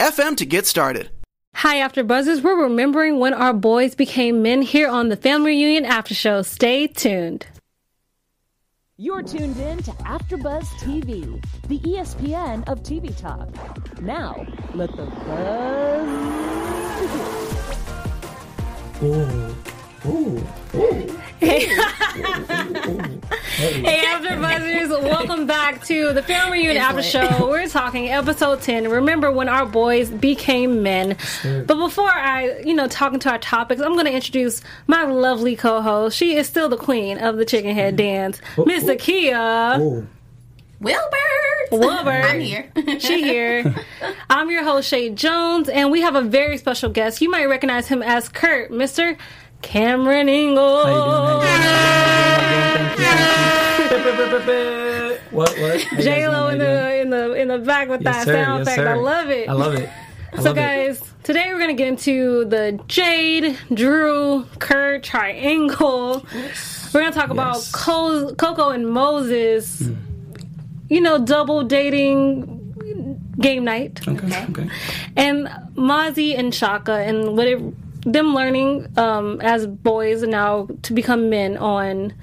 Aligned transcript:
anchor.fm 0.00 0.36
to 0.36 0.46
get 0.46 0.66
started. 0.66 1.10
Hi, 1.54 1.78
After 1.78 2.04
Buzzers. 2.04 2.42
We're 2.42 2.62
remembering 2.62 3.18
when 3.18 3.32
our 3.34 3.54
boys 3.54 3.94
became 3.94 4.42
men 4.42 4.62
here 4.62 4.88
on 4.88 5.08
the 5.08 5.16
Family 5.16 5.52
Reunion 5.52 5.84
After 5.86 6.14
Show. 6.14 6.42
Stay 6.42 6.86
tuned. 6.86 7.46
You're 8.98 9.22
tuned 9.22 9.58
in 9.58 9.82
to 9.82 9.90
AfterBuzz 9.90 10.64
TV, 10.80 11.42
the 11.68 11.78
ESPN 11.80 12.66
of 12.66 12.82
TV 12.82 13.14
talk. 13.16 13.48
Now, 14.00 14.46
let 14.74 14.90
the 14.96 15.04
buzz 15.06 16.08
begin. 20.72 21.22
Hey, 21.40 21.68
After 24.06 24.40
Buzzers, 24.40 24.88
welcome 24.88 25.46
back 25.46 25.84
to 25.84 26.12
the 26.12 26.22
Family 26.22 26.58
Reunion 26.58 26.78
After 26.78 27.02
Show. 27.02 27.48
We're 27.48 27.68
talking 27.68 28.08
episode 28.08 28.62
10. 28.62 28.88
Remember 28.88 29.30
when 29.30 29.48
our 29.48 29.66
boys 29.66 30.08
became 30.10 30.82
men. 30.82 31.16
But 31.42 31.76
before 31.76 32.10
I, 32.10 32.60
you 32.64 32.74
know, 32.74 32.88
talk 32.88 33.12
into 33.12 33.30
our 33.30 33.38
topics, 33.38 33.82
I'm 33.82 33.92
going 33.92 34.06
to 34.06 34.12
introduce 34.14 34.62
my 34.86 35.04
lovely 35.04 35.56
co-host. 35.56 36.16
She 36.16 36.36
is 36.36 36.46
still 36.46 36.68
the 36.68 36.78
queen 36.78 37.18
of 37.18 37.36
the 37.36 37.44
chicken 37.44 37.74
head 37.74 37.94
mm. 37.94 37.98
dance, 37.98 38.40
oh, 38.56 38.62
oh. 38.62 38.64
Miss 38.64 38.84
Akia. 38.84 39.78
Oh. 39.78 40.06
Wilbert. 40.80 41.70
Wilbert. 41.72 42.24
I'm 42.24 42.40
here. 42.40 42.70
she 42.98 43.22
here. 43.22 43.74
I'm 44.28 44.50
your 44.50 44.62
host, 44.62 44.88
Shay 44.88 45.10
Jones, 45.10 45.68
and 45.68 45.90
we 45.90 46.02
have 46.02 46.14
a 46.14 46.22
very 46.22 46.58
special 46.58 46.90
guest. 46.90 47.20
You 47.20 47.30
might 47.30 47.46
recognize 47.46 47.88
him 47.88 48.02
as 48.02 48.28
Kurt, 48.28 48.70
Mr. 48.70 49.16
Cameron 49.62 50.28
Ingle. 50.28 51.42
What? 55.30 55.50
What? 55.58 55.82
How 55.82 55.96
you 55.96 56.02
J 56.02 56.28
Lo 56.28 56.50
doing? 56.50 56.60
in 56.60 56.66
How 56.66 56.88
you 56.88 56.94
doing? 56.96 57.00
the 57.00 57.00
in 57.00 57.10
the 57.10 57.32
in 57.34 57.48
the 57.48 57.58
back 57.58 57.88
with 57.88 58.02
Yes, 58.02 58.16
that 58.16 58.24
sir. 58.26 58.32
sound 58.44 58.58
Yes, 58.60 58.68
effect. 58.68 58.78
sir. 58.78 58.88
I 58.88 58.94
love 58.94 59.30
it. 59.30 59.48
I 59.48 59.52
love 59.52 59.74
it. 59.74 59.88
I 60.32 60.36
So 60.36 60.42
love 60.44 60.56
it. 60.56 60.60
guys, 60.60 61.02
today 61.22 61.50
we're 61.52 61.58
gonna 61.60 61.74
get 61.74 61.88
into 61.88 62.44
the 62.46 62.78
Jade, 62.88 63.58
Drew, 63.72 64.44
Kurt 64.58 65.02
triangle. 65.02 66.24
We're 66.94 67.00
gonna 67.00 67.12
talk 67.12 67.30
about 67.30 67.66
Co- 67.72 68.34
Cocoa 68.34 68.70
and 68.70 68.88
Moses. 68.88 69.80
Hmm. 69.80 69.94
You 70.88 71.00
know, 71.00 71.18
double 71.18 71.62
dating 71.64 72.52
game 73.40 73.64
night. 73.64 74.00
Okay. 74.06 74.44
Okay. 74.50 74.68
and 75.16 75.48
Mazzi 75.74 76.38
and 76.38 76.54
Shaka 76.54 76.92
and 76.92 77.36
what 77.36 77.46
it, 77.48 77.60
them 78.06 78.34
learning 78.34 78.86
um, 78.96 79.40
as 79.42 79.66
boys 79.66 80.22
now 80.22 80.68
to 80.82 80.92
become 80.94 81.28
men 81.28 81.56
on 81.58 82.14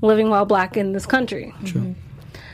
living 0.00 0.30
while 0.30 0.44
black 0.46 0.76
in 0.76 0.92
this 0.92 1.04
country. 1.06 1.54
True. 1.66 1.94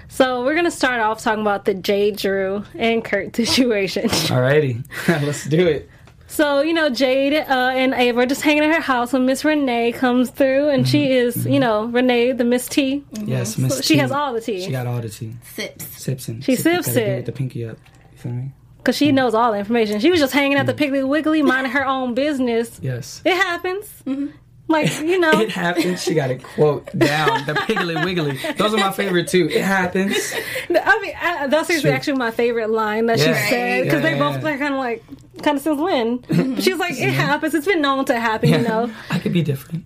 So 0.09 0.43
we're 0.45 0.55
gonna 0.55 0.71
start 0.71 1.01
off 1.01 1.23
talking 1.23 1.43
about 1.43 1.65
the 1.67 1.75
Jade, 1.75 2.17
Drew, 2.17 2.65
and 2.75 3.05
Kurt 3.05 3.37
situation. 3.37 4.09
Alrighty. 4.09 4.85
Let's 5.09 5.45
do 5.45 5.67
it. 5.67 5.89
so 6.27 6.61
you 6.63 6.73
know 6.73 6.89
Jade 6.91 7.35
uh, 7.35 7.45
and 7.75 7.93
Ava 7.95 8.21
are 8.21 8.27
just 8.27 8.41
hanging 8.43 8.65
at 8.65 8.75
her 8.75 8.81
house 8.81 9.13
when 9.13 9.27
Miss 9.27 9.45
Renee 9.45 9.93
comes 9.93 10.31
through, 10.31 10.71
and 10.71 10.89
she 10.89 11.13
is 11.13 11.45
you 11.47 11.61
know 11.61 11.85
Renee 11.87 12.33
the 12.33 12.45
Miss 12.45 12.67
T. 12.69 13.05
Yes, 13.25 13.59
Miss. 13.59 13.77
So 13.77 13.83
she 13.83 13.99
has 13.99 14.11
all 14.11 14.33
the 14.33 14.41
tea. 14.41 14.63
She 14.65 14.71
got 14.71 14.87
all 14.87 15.01
the 15.01 15.11
tea. 15.11 15.37
Sips. 15.55 15.85
Sips 16.03 16.29
and 16.29 16.43
She 16.43 16.57
sip- 16.57 16.85
sips 16.85 16.87
gotta 16.89 17.01
give 17.01 17.09
it. 17.19 17.27
The 17.27 17.33
pinky 17.33 17.65
up. 17.67 17.77
You 18.13 18.19
feel 18.19 18.33
me? 18.33 18.53
Cause 18.85 18.97
she 18.97 19.11
hmm. 19.11 19.17
knows 19.17 19.35
all 19.35 19.53
the 19.53 19.59
information. 19.59 20.01
She 20.01 20.11
was 20.11 20.21
just 20.21 20.33
hanging 20.33 20.57
at 20.57 20.67
the 20.67 20.73
hmm. 20.73 20.79
Piggly 20.79 21.07
Wiggly, 21.07 21.43
minding 21.43 21.73
her 21.73 21.87
own 21.87 22.15
business. 22.15 22.79
Yes. 22.83 23.21
It 23.25 23.35
happens. 23.35 23.87
Mm-hmm. 24.07 24.29
Like 24.69 25.01
you 25.01 25.19
know, 25.19 25.31
It 25.41 25.51
happens. 25.51 26.03
She 26.03 26.15
got 26.15 26.31
it 26.31 26.43
quote 26.43 26.87
down. 26.97 27.47
The 27.47 27.55
piggly 27.55 28.05
wiggly. 28.05 28.39
Those 28.53 28.75
are 28.75 28.77
my 28.77 28.93
favorite 28.93 29.29
too. 29.29 29.49
It 29.51 29.63
happens. 29.63 30.15
I 30.71 31.01
mean, 31.01 31.15
I, 31.19 31.47
that's 31.47 31.81
True. 31.81 31.91
actually 31.91 32.19
my 32.19 32.31
favorite 32.31 32.69
line 32.69 33.07
that 33.07 33.19
Yeah. 33.19 33.25
she 33.25 33.51
said 33.51 33.85
because 33.85 34.03
Yeah, 34.03 34.11
they 34.11 34.17
yeah, 34.17 34.31
both 34.31 34.43
yeah. 34.43 34.51
are 34.51 34.59
kind 34.59 34.75
of 34.75 34.81
like, 34.81 35.03
kind 35.43 35.57
of 35.57 35.63
since 35.63 35.81
when? 35.81 36.19
But 36.55 36.63
She's 36.63 36.77
like, 36.77 36.93
it 36.93 37.13
happens. 37.13 37.55
It's 37.55 37.67
been 37.67 37.81
known 37.81 38.05
to 38.07 38.21
happen, 38.21 38.51
you 38.51 38.59
know. 38.59 38.93
I 39.11 39.19
could 39.19 39.33
be 39.33 39.43
different. 39.43 39.85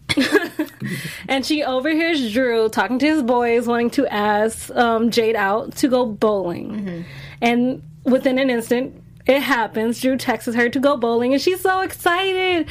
And 1.29 1.47
she 1.47 1.63
overhears 1.63 2.33
Drew 2.33 2.69
talking 2.69 2.99
to 2.99 3.07
his 3.07 3.23
boys, 3.23 3.67
wanting 3.67 3.91
to 3.91 4.07
ask 4.13 4.71
um, 4.75 5.11
Jade 5.11 5.37
out 5.37 5.77
to 5.77 5.89
go 5.89 6.07
bowling. 6.07 6.71
Mm-hmm. 6.71 7.03
And 7.41 7.83
within 8.05 8.39
an 8.39 8.51
instant, 8.51 9.03
it 9.27 9.41
happens. 9.41 10.01
Drew 10.01 10.17
texts 10.17 10.55
her 10.55 10.69
to 10.69 10.81
go 10.81 10.97
bowling, 10.97 11.33
and 11.33 11.41
she's 11.43 11.61
so 11.61 11.81
excited. 11.81 12.69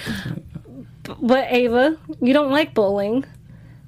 But 1.21 1.51
Ava, 1.51 1.97
you 2.21 2.33
don't 2.33 2.51
like 2.51 2.73
bowling. 2.73 3.25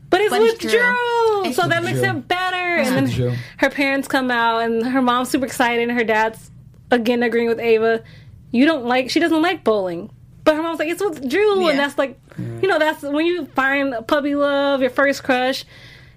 But 0.09 0.21
it's 0.21 0.29
But 0.29 0.41
with 0.41 0.59
Drew, 0.59 0.69
Drew. 0.71 1.45
It's 1.45 1.55
so 1.55 1.67
that 1.67 1.83
makes 1.83 1.99
Drew. 1.99 2.09
it 2.09 2.27
better. 2.27 2.55
And 2.77 2.95
then 2.95 3.05
Drew. 3.13 3.33
her 3.57 3.69
parents 3.69 4.07
come 4.07 4.29
out, 4.31 4.59
and 4.59 4.85
her 4.85 5.01
mom's 5.01 5.29
super 5.29 5.45
excited, 5.45 5.87
and 5.89 5.97
her 5.97 6.03
dad's 6.03 6.51
again 6.91 7.23
agreeing 7.23 7.47
with 7.47 7.59
Ava. 7.59 8.03
You 8.51 8.65
don't 8.65 8.85
like, 8.85 9.09
she 9.09 9.19
doesn't 9.19 9.41
like 9.41 9.63
bowling. 9.63 10.11
But 10.43 10.55
her 10.55 10.61
mom's 10.61 10.77
like, 10.79 10.89
it's 10.89 11.01
with 11.01 11.27
Drew, 11.29 11.63
Yeah. 11.63 11.69
and 11.71 11.79
that's 11.79 11.97
like, 11.97 12.19
you 12.37 12.67
know, 12.67 12.77
that's 12.77 13.01
when 13.01 13.25
you 13.25 13.45
find 13.47 13.95
puppy 14.07 14.35
love, 14.35 14.81
your 14.81 14.89
first 14.89 15.23
crush. 15.23 15.65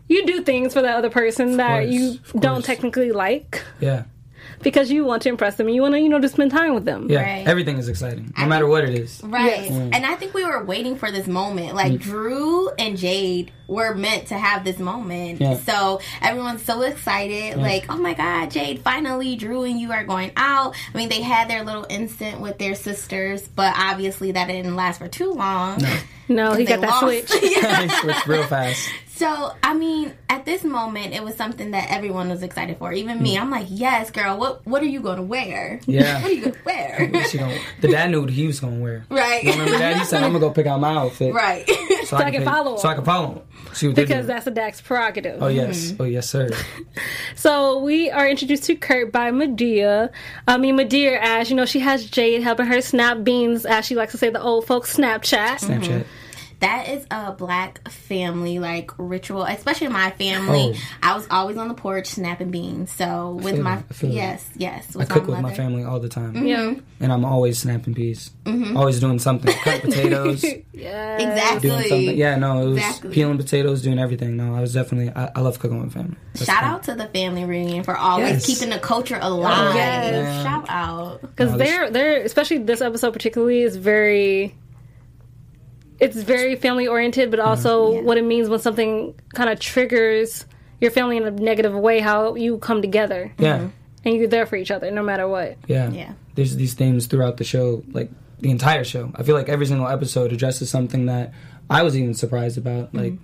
You 0.08 0.26
do 0.26 0.43
things 0.43 0.72
for 0.75 0.82
that 0.82 0.97
other 0.97 1.10
person 1.10 1.56
that 1.56 1.82
course, 1.84 1.94
you 1.94 2.19
don't 2.38 2.64
technically 2.64 3.10
like 3.12 3.64
Yeah. 3.81 4.04
Because 4.62 4.91
you 4.91 5.05
want 5.05 5.23
to 5.23 5.29
impress 5.29 5.57
them 5.57 5.67
and 5.67 5.75
you 5.75 5.83
want 5.83 5.95
to, 5.95 6.01
you 6.01 6.09
know, 6.09 6.21
to 6.21 6.29
spend 6.29 6.51
time 6.51 6.75
with 6.75 6.84
them. 6.84 7.11
Yeah. 7.11 7.23
Right. 7.23 7.47
Everything 7.47 7.79
is 7.79 7.89
exciting, 7.89 8.32
no 8.37 8.47
matter 8.47 8.67
what 8.67 8.85
it 8.85 8.94
is. 8.94 9.20
Right. 9.25 9.70
Mm. 9.70 9.94
And 9.94 10.06
I 10.06 10.15
think 10.17 10.35
we 10.35 10.44
were 10.44 10.65
waiting 10.65 10.97
for 10.97 11.11
this 11.11 11.26
moment. 11.26 11.75
Like 11.75 11.93
mm. 11.93 12.00
Drew 12.00 12.70
and 12.70 12.97
Jade 12.97 13.53
were 13.69 13.94
meant 13.94 14.29
to 14.29 14.38
have 14.38 14.65
this 14.65 14.79
moment. 14.79 15.41
Yeah. 15.41 15.56
So 15.59 16.00
everyone's 16.23 16.62
so 16.62 16.82
excited. 16.82 17.56
Like, 17.59 17.87
oh 17.88 17.97
my 17.97 18.15
God, 18.15 18.50
Jade, 18.50 18.82
finally 18.82 19.37
Drew 19.37 19.65
and 19.65 19.79
you 19.81 19.93
are 19.93 20.05
going 20.05 20.32
out. 20.37 20.75
I 20.93 20.97
mean, 20.97 21.09
they 21.09 21.20
had 21.23 21.49
their 21.50 21.65
little 21.65 21.87
instant 21.88 22.41
with 22.41 22.59
their 22.59 22.75
sisters, 22.75 23.47
but 23.49 23.75
obviously 23.76 24.32
that 24.32 24.47
didn't 24.47 24.76
last 24.76 24.99
for 24.99 25.09
too 25.09 25.32
long. 25.32 25.82
No, 26.29 26.53
he 26.53 26.65
They 26.65 26.76
got 26.76 26.81
that 26.82 26.91
lost. 26.91 27.29
switch. 27.29 27.43
Yeah. 27.56 27.81
They 27.87 27.88
switched 27.88 28.26
real 28.26 28.44
fast. 28.44 28.88
So, 29.17 29.55
I 29.63 29.73
mean, 29.73 30.13
at 30.29 30.45
this 30.45 30.63
moment, 30.63 31.15
it 31.15 31.25
was 31.25 31.37
something 31.37 31.71
that 31.71 31.91
everyone 31.91 32.29
was 32.29 32.43
excited 32.43 32.77
for. 32.77 32.93
Even 32.93 33.23
me, 33.23 33.37
mm. 33.37 33.41
I'm 33.41 33.51
like, 33.51 33.67
yes, 33.71 34.11
girl. 34.11 34.37
What 34.37 34.67
What 34.67 34.83
are 34.83 34.87
you 34.87 35.01
going 35.01 35.17
to 35.17 35.23
wear? 35.23 35.81
Yeah. 35.87 36.21
what 36.23 36.31
are 36.31 36.35
you 36.35 36.41
going 36.43 36.53
to 36.53 36.65
wear? 36.67 37.11
Gonna- 37.37 37.59
the 37.81 37.89
dad 37.89 38.11
knew 38.11 38.21
what 38.21 38.31
he 38.31 38.47
was 38.47 38.61
gonna 38.61 38.77
wear. 38.81 39.05
Right. 39.11 39.43
You 39.43 39.53
remember 39.53 39.79
that? 39.79 39.97
He 39.99 40.05
said, 40.05 40.23
"I'm 40.23 40.31
gonna 40.33 40.41
go 40.41 40.51
pick 40.51 40.67
out 40.67 40.81
my 40.81 40.95
outfit, 40.95 41.35
right. 41.35 41.69
So 42.05 42.17
I 42.17 42.31
can 42.31 42.33
pick- 42.43 42.45
follow 42.45 42.77
So 42.77 42.89
I 42.89 42.95
can 42.95 43.05
follow 43.05 43.33
him. 43.35 43.43
See 43.75 43.87
what 43.89 43.97
because 43.97 44.27
that's 44.27 44.47
a 44.47 44.51
Dax 44.51 44.81
prerogative. 44.81 45.43
Oh 45.43 45.49
yes. 45.49 45.93
Mm-hmm. 45.93 46.03
Oh 46.03 46.05
yes, 46.05 46.29
sir. 46.29 46.51
So 47.35 47.79
we 47.81 48.11
are 48.11 48.29
introduced 48.29 48.65
to 48.65 48.77
Kurt 48.77 49.13
by 49.13 49.31
M'Dear. 49.31 50.11
I 50.49 50.57
mean, 50.57 50.77
M'Dear, 50.77 51.19
as 51.21 51.51
you 51.51 51.57
know, 51.57 51.67
she 51.67 51.81
has 51.81 52.05
Jade 52.09 52.43
helping 52.43 52.67
her 52.67 52.81
snap 52.81 53.23
beans, 53.25 53.67
as 53.67 53.85
she 53.85 53.95
likes 53.95 54.13
to 54.13 54.19
say, 54.19 54.31
the 54.31 54.41
old 54.41 54.67
folks 54.67 54.97
Snapchat. 54.97 55.59
Snapchat. 55.59 55.81
Mm-hmm. 55.81 56.03
That 56.61 56.88
is 56.88 57.06
a 57.11 57.32
black 57.32 57.87
family 57.91 58.58
like 58.58 58.91
ritual, 58.97 59.44
especially 59.44 59.88
my 59.88 60.11
family. 60.12 60.73
Oh. 60.75 60.79
I 61.03 61.14
was 61.14 61.26
always 61.31 61.58
on 61.58 61.69
the 61.69 61.75
porch 61.75 62.06
snapping 62.06 62.50
beans. 62.50 62.91
So 62.93 63.38
with 63.43 63.58
my 63.58 63.76
that. 63.76 63.85
I 63.91 63.94
that. 63.94 64.06
yes, 64.06 64.49
yes, 64.56 64.97
I 64.97 65.00
with 65.00 65.08
cook 65.11 65.23
with 65.26 65.31
mother. 65.37 65.43
my 65.43 65.55
family 65.55 65.85
all 65.85 66.00
the 66.00 66.08
time. 66.08 66.32
Mhm. 66.35 66.82
And 67.00 67.12
I'm 67.12 67.26
always 67.26 67.58
snapping 67.58 67.93
peas. 67.94 68.31
Mhm. 68.47 68.75
Always 68.75 69.00
doing 69.00 69.19
something. 69.19 69.53
Cut 69.64 69.82
potatoes. 69.82 70.44
Yes. 70.73 71.20
Exactly. 71.23 71.69
Doing 71.69 71.82
something. 71.88 72.17
Yeah, 72.17 72.37
no, 72.37 72.62
it 72.62 72.69
was 72.69 72.79
Exactly. 72.79 73.11
peeling 73.11 73.37
potatoes, 73.37 73.82
doing 73.82 73.99
everything. 73.99 74.37
No, 74.38 74.55
I 74.55 74.61
was 74.62 74.73
definitely. 74.73 75.12
I, 75.14 75.31
I 75.37 75.41
love 75.41 75.58
cooking 75.58 75.82
with 75.82 75.93
family. 75.93 76.17
That's 76.32 76.47
Shout 76.47 76.62
fun. 76.62 76.70
out 76.70 76.82
to 76.85 76.94
the 76.94 77.06
family 77.08 77.44
reunion 77.44 77.85
for 77.85 77.97
always 77.97 78.31
Yes. 78.31 78.47
keeping 78.47 78.70
the 78.70 78.79
culture 78.79 79.19
alive. 79.20 79.75
Yes. 79.75 80.43
Shout 80.43 80.64
out. 80.70 81.20
Because 81.20 81.53
No, 81.53 81.58
they're 81.58 81.91
they're 81.91 82.23
especially 82.23 82.58
this 82.58 82.81
episode 82.81 83.12
particularly 83.12 83.61
is 83.62 83.76
very 83.76 84.55
it's 85.98 86.16
very 86.16 86.56
family 86.56 86.87
oriented, 86.87 87.31
but 87.31 87.40
also 87.40 88.02
what 88.02 88.19
it 88.19 88.25
means 88.25 88.48
when 88.48 88.58
something 88.58 89.14
kind 89.34 89.50
of 89.50 89.58
triggers 89.60 90.44
your 90.81 90.90
family 90.90 91.16
in 91.16 91.25
a 91.25 91.31
negative 91.31 91.75
way, 91.75 92.00
how 92.00 92.34
you 92.34 92.58
come 92.58 92.82
together. 92.82 93.32
Yeah. 93.38 93.69
And 94.04 94.14
you're 94.14 94.28
there 94.28 94.46
for 94.46 94.56
each 94.56 94.70
other 94.70 94.90
no 94.90 95.02
matter 95.02 95.26
what. 95.26 95.56
Yeah. 95.66 95.90
Yeah. 95.90 96.12
There's 96.34 96.56
these 96.56 96.75
themes 96.75 97.06
throughout 97.06 97.38
the 97.38 97.44
show, 97.44 97.82
like 97.93 98.10
the 98.40 98.50
entire 98.50 98.84
show. 98.84 99.10
I 99.14 99.22
feel 99.22 99.34
like 99.34 99.48
every 99.48 99.66
single 99.66 99.88
episode 99.88 100.32
addresses 100.32 100.70
something 100.70 101.06
that 101.06 101.32
I 101.69 101.82
was 101.82 101.96
even 101.96 102.14
surprised 102.14 102.58
about. 102.58 102.88
Mm-hmm. 102.88 102.98
Like 102.98 103.14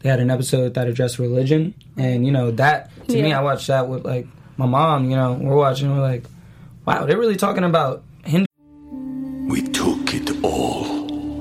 they 0.00 0.08
had 0.08 0.20
an 0.20 0.30
episode 0.30 0.74
that 0.74 0.86
addressed 0.86 1.18
religion, 1.18 1.74
and 1.96 2.24
you 2.24 2.30
know 2.30 2.52
that 2.52 2.90
to 3.08 3.20
me, 3.20 3.32
I 3.32 3.42
watched 3.42 3.66
that 3.66 3.88
with 3.88 4.04
like 4.04 4.26
my 4.56 4.66
mom. 4.66 5.10
You 5.10 5.16
know, 5.16 5.32
we're 5.32 5.56
watching, 5.56 5.90
we're 5.90 6.02
like, 6.02 6.24
wow, 6.86 7.04
they're 7.04 7.18
really 7.18 7.36
talking 7.36 7.64
about 7.64 8.04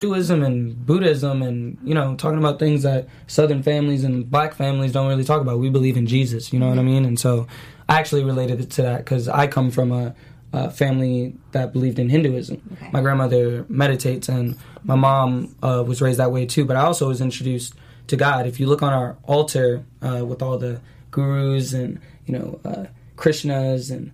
Hinduism 0.00 0.44
and 0.44 0.86
Buddhism, 0.86 1.42
and 1.42 1.76
you 1.82 1.92
know, 1.92 2.14
talking 2.14 2.38
about 2.38 2.60
things 2.60 2.84
that 2.84 3.08
Southern 3.26 3.64
families 3.64 4.04
and 4.04 4.30
Black 4.30 4.54
families 4.54 4.92
don't 4.92 5.08
really 5.08 5.24
talk 5.24 5.40
about. 5.40 5.58
We 5.58 5.70
believe 5.70 5.96
in 5.96 6.06
Jesus, 6.06 6.52
you 6.52 6.60
know 6.60 6.68
what 6.68 6.78
I 6.78 6.82
mean? 6.82 7.04
And 7.04 7.18
so, 7.18 7.48
I 7.88 7.98
actually 7.98 8.22
related 8.22 8.60
it 8.60 8.70
to 8.72 8.82
that 8.82 8.98
because 8.98 9.28
I 9.28 9.48
come 9.48 9.72
from 9.72 9.90
a, 9.90 10.14
a 10.52 10.70
family 10.70 11.34
that 11.50 11.72
believed 11.72 11.98
in 11.98 12.10
Hinduism. 12.10 12.78
My 12.92 13.00
grandmother 13.00 13.66
meditates, 13.68 14.28
and 14.28 14.56
my 14.84 14.94
mom 14.94 15.56
uh, 15.64 15.82
was 15.84 16.00
raised 16.00 16.20
that 16.20 16.30
way 16.30 16.46
too. 16.46 16.64
But 16.64 16.76
I 16.76 16.82
also 16.82 17.08
was 17.08 17.20
introduced 17.20 17.74
to 18.06 18.14
God. 18.16 18.46
If 18.46 18.60
you 18.60 18.68
look 18.68 18.84
on 18.84 18.92
our 18.92 19.16
altar 19.24 19.84
uh, 20.00 20.24
with 20.24 20.42
all 20.42 20.58
the 20.58 20.80
gurus 21.10 21.72
and 21.72 22.00
you 22.24 22.38
know 22.38 22.60
uh, 22.64 22.84
Krishnas 23.16 23.90
and 23.90 24.12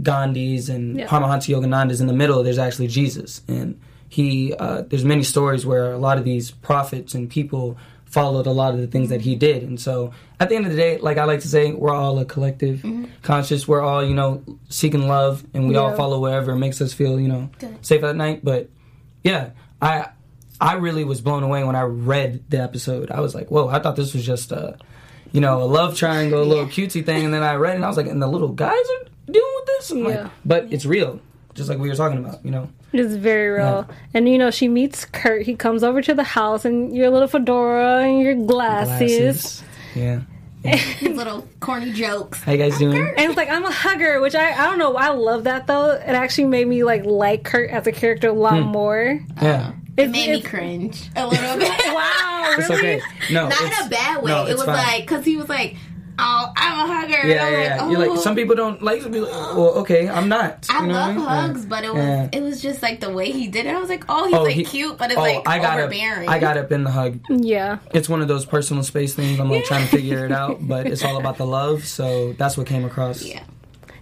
Gandhis 0.00 0.68
and 0.68 0.98
Yeah. 0.98 1.08
Paramahansa 1.08 1.52
Yoganandas 1.52 2.00
in 2.00 2.06
the 2.06 2.12
middle, 2.12 2.44
there's 2.44 2.58
actually 2.58 2.86
Jesus, 2.86 3.42
and 3.48 3.80
he. 4.08 4.54
Uh, 4.54 4.82
there's 4.82 5.04
many 5.04 5.22
stories 5.22 5.64
where 5.66 5.92
a 5.92 5.98
lot 5.98 6.18
of 6.18 6.24
these 6.24 6.50
prophets 6.50 7.14
and 7.14 7.28
people 7.30 7.76
followed 8.04 8.46
a 8.46 8.50
lot 8.50 8.72
of 8.72 8.80
the 8.80 8.86
things 8.86 9.10
that 9.10 9.20
he 9.20 9.34
did, 9.34 9.62
and 9.62 9.78
so 9.78 10.12
at 10.40 10.48
the 10.48 10.56
end 10.56 10.64
of 10.64 10.70
the 10.72 10.78
day, 10.78 10.96
like 10.98 11.18
I 11.18 11.24
like 11.24 11.40
to 11.40 11.48
say, 11.48 11.72
we're 11.72 11.92
all 11.94 12.18
a 12.18 12.24
collective 12.24 12.82
conscious. 13.22 13.68
We're 13.68 13.82
all 13.82 14.04
you 14.04 14.14
know 14.14 14.42
seeking 14.70 15.06
love, 15.08 15.44
and 15.54 15.68
we 15.68 15.76
all 15.76 15.94
follow 15.94 16.18
wherever 16.20 16.56
makes 16.56 16.80
us 16.80 16.92
feel 16.92 17.20
you 17.20 17.28
know 17.28 17.50
safe 17.82 18.02
at 18.02 18.16
night. 18.16 18.40
But 18.44 18.70
yeah, 19.22 19.50
I 19.82 20.08
I 20.60 20.74
really 20.74 21.04
was 21.04 21.20
blown 21.20 21.42
away 21.42 21.62
when 21.64 21.76
I 21.76 21.82
read 21.82 22.44
the 22.50 22.62
episode. 22.62 23.10
I 23.10 23.20
was 23.20 23.34
like, 23.34 23.50
whoa! 23.50 23.68
I 23.68 23.78
thought 23.78 23.96
this 23.96 24.14
was 24.14 24.24
just 24.24 24.52
a 24.52 24.78
you 25.32 25.42
know 25.42 25.62
a 25.62 25.64
love 25.66 25.94
triangle, 25.94 26.42
a 26.42 26.44
little 26.44 26.66
cutesy 26.66 27.04
thing, 27.04 27.26
and 27.26 27.34
then 27.34 27.42
I 27.42 27.56
read 27.56 27.72
it 27.72 27.76
and 27.76 27.84
I 27.84 27.88
was 27.88 27.98
like, 27.98 28.06
and 28.06 28.22
the 28.22 28.26
little 28.26 28.48
guys 28.48 28.72
are 28.72 29.10
dealing 29.30 29.52
with 29.56 29.66
this. 29.66 29.90
I'm 29.90 30.02
like, 30.04 30.14
Yeah. 30.14 30.30
but 30.46 30.72
it's 30.72 30.86
real, 30.86 31.20
just 31.58 31.68
like 31.68 31.78
we 31.78 31.88
were 31.88 31.94
talking 31.94 32.18
about. 32.18 32.42
You 32.44 32.50
know, 32.52 32.68
It's 32.92 33.14
very 33.14 33.50
real. 33.50 33.86
And 34.14 34.28
you 34.28 34.38
know, 34.38 34.50
she 34.50 34.68
meets 34.68 35.04
Kurt. 35.04 35.42
He 35.42 35.54
comes 35.54 35.82
over 35.84 36.00
to 36.00 36.14
the 36.14 36.24
house 36.24 36.64
and 36.64 36.96
your 36.96 37.10
little 37.10 37.28
fedora 37.28 38.04
and 38.04 38.20
your 38.20 38.34
glasses. 38.34 39.62
Yeah. 39.94 40.20
His 40.64 41.16
little 41.16 41.46
corny 41.60 41.92
jokes. 41.92 42.42
How 42.42 42.52
you 42.52 42.58
guys 42.58 42.76
doing? 42.78 42.96
And 42.98 43.18
it's 43.20 43.36
like 43.36 43.48
I'm 43.48 43.64
a 43.64 43.70
hugger, 43.70 44.20
which 44.20 44.34
I 44.34 44.52
I 44.52 44.64
don't 44.66 44.78
know. 44.78 44.96
I 44.96 45.10
love 45.10 45.44
that 45.44 45.66
though. 45.66 45.90
It 45.92 46.02
actually 46.08 46.46
made 46.48 46.66
me 46.66 46.82
like 46.84 47.04
like 47.04 47.44
Kurt 47.44 47.70
as 47.70 47.86
a 47.86 47.92
character 47.92 48.28
a 48.28 48.32
lot 48.32 48.62
Hmm. 48.62 48.68
more. 48.70 49.20
Yeah. 49.40 49.72
It 49.96 50.10
made 50.10 50.30
me 50.30 50.40
cringe 50.42 51.10
a 51.16 51.26
little 51.26 51.56
bit. 51.58 51.68
wow, 51.86 52.54
It's 52.58 52.70
okay. 52.70 53.00
No, 53.32 53.48
Not 53.48 53.60
it's- 53.60 53.80
in 53.80 53.86
a 53.86 53.90
bad 53.90 54.22
way. 54.22 54.30
no, 54.30 54.46
it 54.46 54.52
was 54.54 54.64
fine. 54.64 54.76
like 54.76 55.00
because 55.02 55.24
he 55.24 55.36
was 55.36 55.48
like, 55.48 55.76
"Oh, 56.18 56.52
I'm 56.56 56.90
a 56.90 56.92
hugger." 56.92 57.16
and 57.18 57.28
Yeah, 57.30 57.44
I'm 57.46 57.52
yeah, 57.52 57.58
like, 57.58 57.68
yeah. 57.68 57.78
oh. 57.80 57.90
You're 57.90 58.08
like 58.10 58.18
some 58.20 58.34
people 58.34 58.54
don't 58.56 58.82
like 58.82 59.02
to 59.02 59.08
be 59.08 59.20
like, 59.20 59.30
well, 59.32 59.70
okay, 59.80 60.08
I'm 60.08 60.28
not. 60.28 60.66
I 60.70 60.86
know 60.86 60.92
love 60.94 61.16
what 61.16 61.28
I 61.28 61.46
mean? 61.46 61.48
hugs, 61.48 61.60
Yeah. 61.62 61.68
but 61.68 61.84
it 61.84 61.94
was 61.94 62.04
Yeah. 62.04 62.28
it 62.32 62.42
was 62.42 62.60
just 62.62 62.82
like 62.82 63.00
the 63.00 63.10
way 63.10 63.30
he 63.30 63.46
did 63.48 63.66
it. 63.66 63.74
I 63.74 63.78
was 63.80 63.88
like, 63.88 64.04
"Oh, 64.08 64.26
he's 64.26 64.34
Oh, 64.34 64.42
like 64.42 64.54
he- 64.54 64.64
cute, 64.64 64.98
but 64.98 65.10
it's 65.10 65.18
oh, 65.18 65.22
like 65.22 65.46
I 65.48 65.58
got 65.58 65.78
overbearing." 65.78 66.28
Up, 66.28 66.34
I 66.34 66.38
got 66.38 66.56
up 66.58 66.72
in 66.72 66.84
the 66.84 66.90
hug. 66.90 67.20
Yeah. 67.28 67.78
It's 67.92 68.08
one 68.08 68.20
of 68.22 68.28
those 68.28 68.44
personal 68.44 68.82
space 68.82 69.14
things. 69.14 69.38
I'm 69.40 69.50
like 69.50 69.64
trying 69.64 69.84
to 69.88 69.96
figure 69.96 70.24
it 70.26 70.32
out, 70.32 70.66
but 70.66 70.86
it's 70.86 71.04
all 71.04 71.16
about 71.18 71.36
the 71.38 71.46
love. 71.46 71.84
So 71.84 72.32
that's 72.34 72.56
what 72.58 72.66
came 72.66 72.84
across. 72.84 73.22
Yeah. 73.22 73.42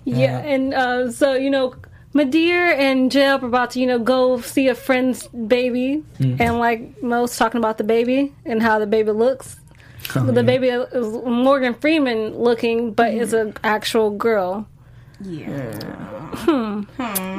Yeah, 0.05 0.39
and 0.39 0.73
uh, 0.73 1.11
so 1.11 1.35
you 1.35 1.51
know, 1.51 1.75
M'Dear 2.15 2.73
and 2.79 3.11
Jeb 3.11 3.43
are 3.43 3.47
about 3.47 3.73
to 3.73 3.81
you 3.81 3.87
know 3.87 3.99
go 3.99 4.41
see 4.41 4.69
a 4.69 4.75
friend's 4.75 5.27
baby, 5.29 6.03
Mhm. 6.21 6.41
and 6.41 6.59
like 6.59 7.03
most 7.03 7.37
talking 7.37 7.59
about 7.59 7.77
the 7.79 7.85
baby 7.85 8.33
and 8.45 8.63
how 8.63 8.79
the 8.79 8.87
baby 8.87 9.11
looks. 9.11 9.57
Oh, 10.15 10.25
the 10.27 10.35
yeah. 10.35 10.43
baby 10.43 10.69
is 10.69 11.07
Morgan 11.25 11.75
Freeman 11.75 12.37
looking, 12.37 12.93
but 12.93 13.13
is 13.15 13.33
an 13.33 13.55
actual 13.65 14.11
girl. 14.11 14.67
Yeah. 15.23 15.73
Hmm. 16.37 16.83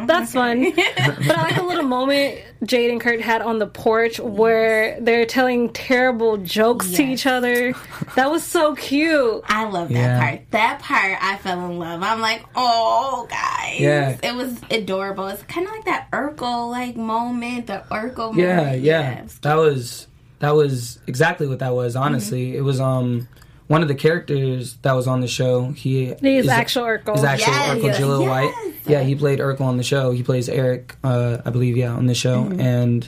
That's 0.07 0.33
fun. 0.33 0.71
but 0.75 1.29
I 1.37 1.41
like 1.43 1.55
the 1.55 1.63
little 1.63 1.83
moment 1.83 2.39
Jade 2.63 2.89
and 2.89 2.99
Kurt 2.99 3.21
had 3.21 3.43
on 3.43 3.59
the 3.59 3.67
porch 3.67 4.19
where 4.19 4.99
they're 4.99 5.27
telling 5.27 5.69
terrible 5.73 6.37
jokes 6.37 6.91
to 6.93 7.03
each 7.03 7.27
other. 7.27 7.73
That 8.15 8.31
was 8.31 8.43
so 8.43 8.73
cute. 8.73 9.43
I 9.47 9.65
love 9.65 9.89
that 9.89 9.95
Yeah. 9.95 10.19
part. 10.19 10.41
That 10.51 10.79
part, 10.79 11.17
I 11.21 11.37
fell 11.37 11.63
in 11.69 11.77
love. 11.77 12.01
I'm 12.01 12.19
like, 12.21 12.43
oh, 12.55 13.27
guys. 13.29 13.79
Yeah. 13.79 14.17
It 14.23 14.33
was 14.33 14.59
adorable. 14.71 15.27
It's 15.27 15.43
kind 15.43 15.67
of 15.67 15.73
like 15.73 15.85
that 15.85 16.09
Urkel 16.11 16.71
like 16.71 16.95
moment, 16.95 17.67
the 17.67 17.83
Urkel 17.91 18.35
Yeah, 18.35 18.55
moment. 18.55 18.81
yeah. 18.81 19.23
That 19.43 19.55
was 19.55 20.07
that 20.39 20.55
was 20.55 20.99
exactly 21.07 21.47
what 21.47 21.59
that 21.59 21.73
was. 21.73 21.95
Honestly, 21.95 22.55
it 22.55 22.61
was 22.61 22.79
um 22.79 23.27
one 23.67 23.81
of 23.81 23.87
the 23.89 23.95
characters 23.95 24.75
that 24.83 24.93
was 24.93 25.07
on 25.07 25.19
the 25.21 25.27
show. 25.27 25.71
He 25.71 26.13
He's 26.21 26.45
is 26.45 26.47
actual 26.49 26.83
Urkel. 26.83 27.15
Is 27.17 27.23
actual 27.23 27.51
Yes. 27.53 27.99
Urkel 27.99 28.21
Yes. 28.21 28.29
White. 28.29 28.73
Yeah, 28.85 29.01
he 29.03 29.15
played 29.15 29.39
Urkel 29.39 29.61
on 29.61 29.77
the 29.77 29.83
show. 29.83 30.11
He 30.11 30.23
plays 30.23 30.47
Eric, 30.47 30.95
uh, 31.03 31.39
I 31.43 31.49
believe. 31.49 31.75
Yeah, 31.75 31.91
on 31.93 32.05
the 32.05 32.15
show, 32.15 32.43
Mm-hmm. 32.45 32.61
and 32.61 33.07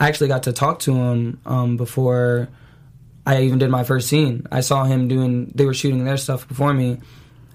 I 0.00 0.08
actually 0.08 0.28
got 0.28 0.44
to 0.44 0.52
talk 0.52 0.78
to 0.80 0.94
him 0.94 1.40
um, 1.44 1.76
before 1.76 2.48
I 3.26 3.42
even 3.42 3.58
did 3.58 3.68
my 3.68 3.84
first 3.84 4.08
scene. 4.08 4.46
I 4.50 4.60
saw 4.60 4.84
him 4.84 5.08
doing. 5.08 5.52
They 5.54 5.66
were 5.66 5.74
shooting 5.74 6.04
their 6.04 6.16
stuff 6.16 6.48
before 6.48 6.72
me, 6.72 6.98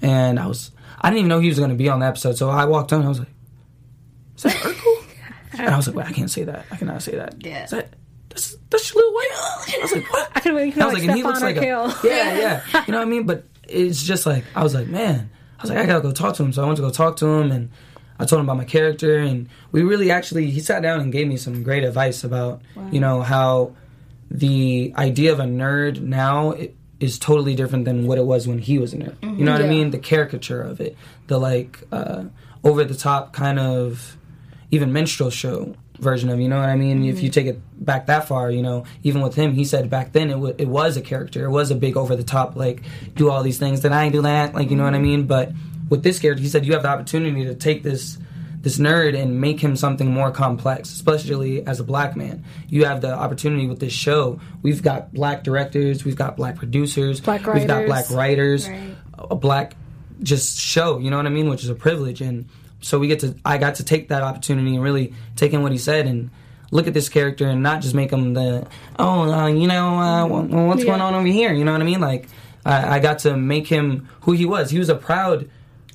and 0.02 0.40
I 0.40 0.46
was. 0.48 0.72
I 1.02 1.10
didn't 1.10 1.20
even 1.20 1.30
know 1.30 1.40
he 1.40 1.50
was 1.50 1.58
going 1.58 1.72
to 1.72 1.76
be 1.76 1.90
on 1.90 2.00
the 2.02 2.06
episode. 2.06 2.38
So 2.38 2.50
I 2.50 2.66
walked 2.66 2.94
on. 2.94 3.04
I 3.04 3.08
was 3.10 3.20
like, 3.20 3.28
"Is 4.38 4.44
that 4.44 4.54
Urkel?" 4.54 5.06
and 5.58 5.70
I 5.70 5.76
was 5.78 5.88
like, 5.88 5.96
"Wait, 5.96 6.06
I 6.06 6.12
can't 6.12 6.30
say 6.30 6.44
that. 6.44 6.66
I 6.70 6.76
cannot 6.76 7.02
say 7.02 7.16
that. 7.16 7.44
Yeah. 7.44 7.64
Is 7.64 7.72
that 7.72 7.94
that's 8.34 8.56
that's 8.70 8.92
Jaleel 8.92 9.14
White?" 9.14 9.30
I 9.34 9.80
was 9.82 9.92
like, 9.94 10.12
"What?" 10.12 10.32
I 10.36 10.40
could 10.40 10.54
really 10.54 10.74
I 10.74 10.86
was 10.86 10.94
like, 10.94 11.04
and 11.04 11.18
he 11.18 11.24
looks 11.24 11.40
like 11.48 11.56
a, 11.58 11.60
yeah, 12.04 12.38
yeah. 12.74 12.84
You 12.88 12.92
know 12.92 12.98
what 13.00 13.08
I 13.08 13.10
mean? 13.10 13.26
But 13.26 13.46
it's 13.68 14.04
just 14.04 14.26
like 14.26 14.44
I 14.56 14.64
was 14.64 14.74
like, 14.74 14.88
man, 14.88 15.30
I 15.60 15.62
was 15.62 15.70
like, 15.70 15.80
I 15.80 15.86
gotta 15.86 16.02
go 16.02 16.12
talk 16.12 16.36
to 16.36 16.44
him. 16.44 16.52
So 16.54 16.64
I 16.64 16.66
went 16.66 16.78
to 16.78 16.82
go 16.84 16.90
talk 16.90 17.16
to 17.18 17.28
him, 17.28 17.52
and 17.52 17.70
I 18.20 18.26
told 18.26 18.40
him 18.40 18.46
about 18.46 18.58
my 18.58 18.66
character, 18.66 19.18
and 19.20 19.48
we 19.72 19.84
really 19.84 20.12
actually 20.12 20.50
he 20.52 20.60
sat 20.60 20.82
down 20.82 21.00
and 21.00 21.12
gave 21.12 21.28
me 21.28 21.38
some 21.38 21.64
great 21.64 21.84
advice 21.84 22.24
about 22.24 22.62
you 22.92 23.00
know 23.00 23.22
how 23.22 23.76
the 24.32 24.94
idea 24.98 25.32
of 25.32 25.40
a 25.40 25.44
nerd 25.46 26.02
now 26.02 26.54
i- 26.54 26.72
is 27.00 27.20
totally 27.20 27.54
different 27.56 27.86
than 27.86 28.08
what 28.08 28.18
it 28.18 28.26
was 28.26 28.48
when 28.48 28.58
he 28.60 28.78
was 28.80 28.94
a 28.94 28.98
nerd. 28.98 29.16
You 29.22 29.44
know 29.46 29.52
what 29.52 29.62
I 29.62 29.66
mean? 29.70 29.92
The 29.92 30.00
caricature 30.00 30.62
of 30.62 30.80
it, 30.80 30.96
the 31.28 31.38
like 31.38 31.80
uh, 31.92 32.26
over 32.64 32.84
the 32.86 32.96
top 32.96 33.34
kind 33.34 33.60
of 33.60 34.18
even 34.74 34.92
minstrel 34.92 35.30
show 35.30 35.76
version 36.00 36.30
of. 36.30 36.40
You 36.40 36.50
know 36.50 36.60
what 36.60 36.68
I 36.68 36.76
mean? 36.76 37.06
If 37.06 37.22
you 37.22 37.30
mm-hmm. 37.30 37.34
take 37.34 37.46
it 37.46 37.86
back 37.86 38.08
that 38.08 38.28
far, 38.28 38.50
you 38.50 38.64
know, 38.64 38.86
even 39.04 39.22
with 39.22 39.36
him, 39.36 39.54
he 39.54 39.66
said 39.66 39.88
back 39.88 40.14
then 40.14 40.30
it 40.32 40.34
w- 40.34 40.56
it 40.58 40.68
was 40.68 40.98
a 40.98 41.02
character. 41.02 41.46
It 41.46 41.52
was 41.52 41.70
a 41.70 41.76
big 41.76 41.96
over 41.96 42.16
the 42.16 42.24
top 42.24 42.56
like 42.56 42.82
do 43.14 43.30
all 43.30 43.44
these 43.44 43.60
things. 43.60 43.82
Did 43.82 43.92
I 43.92 44.10
do 44.10 44.24
that? 44.24 44.56
Like 44.56 44.72
you 44.72 44.76
know 44.76 44.84
what 44.84 44.96
I 44.96 44.98
mm-hmm. 44.98 45.06
mean? 45.06 45.28
But 45.28 45.52
with 45.90 46.02
this 46.02 46.18
character, 46.18 46.42
he 46.42 46.50
said 46.50 46.66
you 46.66 46.74
have 46.74 46.82
the 46.82 46.90
opportunity 46.90 47.46
to 47.46 47.54
take 47.54 47.84
this 47.84 48.18
this 48.64 48.80
nerd 48.80 49.16
and 49.16 49.40
make 49.40 49.60
him 49.60 49.76
something 49.76 50.10
more 50.10 50.32
complex, 50.32 50.92
especially 50.92 51.68
as 51.68 51.80
a 51.80 51.84
black 51.84 52.16
man. 52.16 52.44
You 52.70 52.86
have 52.86 53.02
the 53.02 53.14
opportunity 53.14 53.68
with 53.68 53.80
this 53.80 53.94
show. 53.94 54.40
We've 54.64 54.82
got 54.82 55.14
black 55.14 55.44
directors, 55.44 56.04
we've 56.04 56.16
got 56.16 56.36
black 56.36 56.56
producers, 56.56 57.22
Black 57.22 57.46
writers. 57.46 57.62
we've 57.62 57.68
got 57.68 57.86
black 57.86 58.10
writers, 58.10 58.70
Right. 58.70 58.96
a 59.18 59.36
black 59.36 59.76
just 60.24 60.58
show, 60.58 60.98
you 60.98 61.12
know 61.12 61.18
what 61.18 61.26
I 61.26 61.30
mean, 61.30 61.50
which 61.50 61.64
is 61.64 61.70
a 61.70 61.76
privilege 61.76 62.22
and 62.22 62.48
so 62.84 63.00
we 63.00 63.08
get 63.08 63.20
to 63.22 63.36
I 63.46 63.58
got 63.58 63.76
to 63.76 63.84
take 63.84 64.10
that 64.10 64.22
opportunity 64.22 64.76
and 64.76 64.84
really 64.84 65.14
take 65.36 65.54
in 65.54 65.64
what 65.64 65.72
he 65.72 65.78
said 65.78 66.06
and 66.06 66.30
look 66.72 66.88
at 66.88 66.94
this 66.94 67.08
character 67.10 67.48
and 67.48 67.62
not 67.64 67.82
just 67.82 67.94
make 67.96 68.12
him 68.12 68.34
the 68.34 68.68
oh 69.00 69.32
uh, 69.32 69.48
you 69.48 69.68
know 69.68 70.00
uh, 70.00 70.26
wh- 70.28 70.48
wh- 70.50 70.68
what's 70.68 70.82
Yeah. 70.84 70.88
going 70.92 71.02
on 71.02 71.14
over 71.16 71.28
here, 71.28 71.54
you 71.54 71.64
know 71.66 71.72
what 71.72 71.82
I 71.82 71.86
mean? 71.86 72.02
Like 72.02 72.28
I, 72.66 72.96
I 72.96 73.00
got 73.00 73.20
to 73.20 73.36
make 73.38 73.68
him 73.68 74.08
who 74.22 74.32
he 74.34 74.46
was. 74.46 74.70
He 74.72 74.80
was 74.80 74.90
a 74.90 74.96
proud 74.96 75.50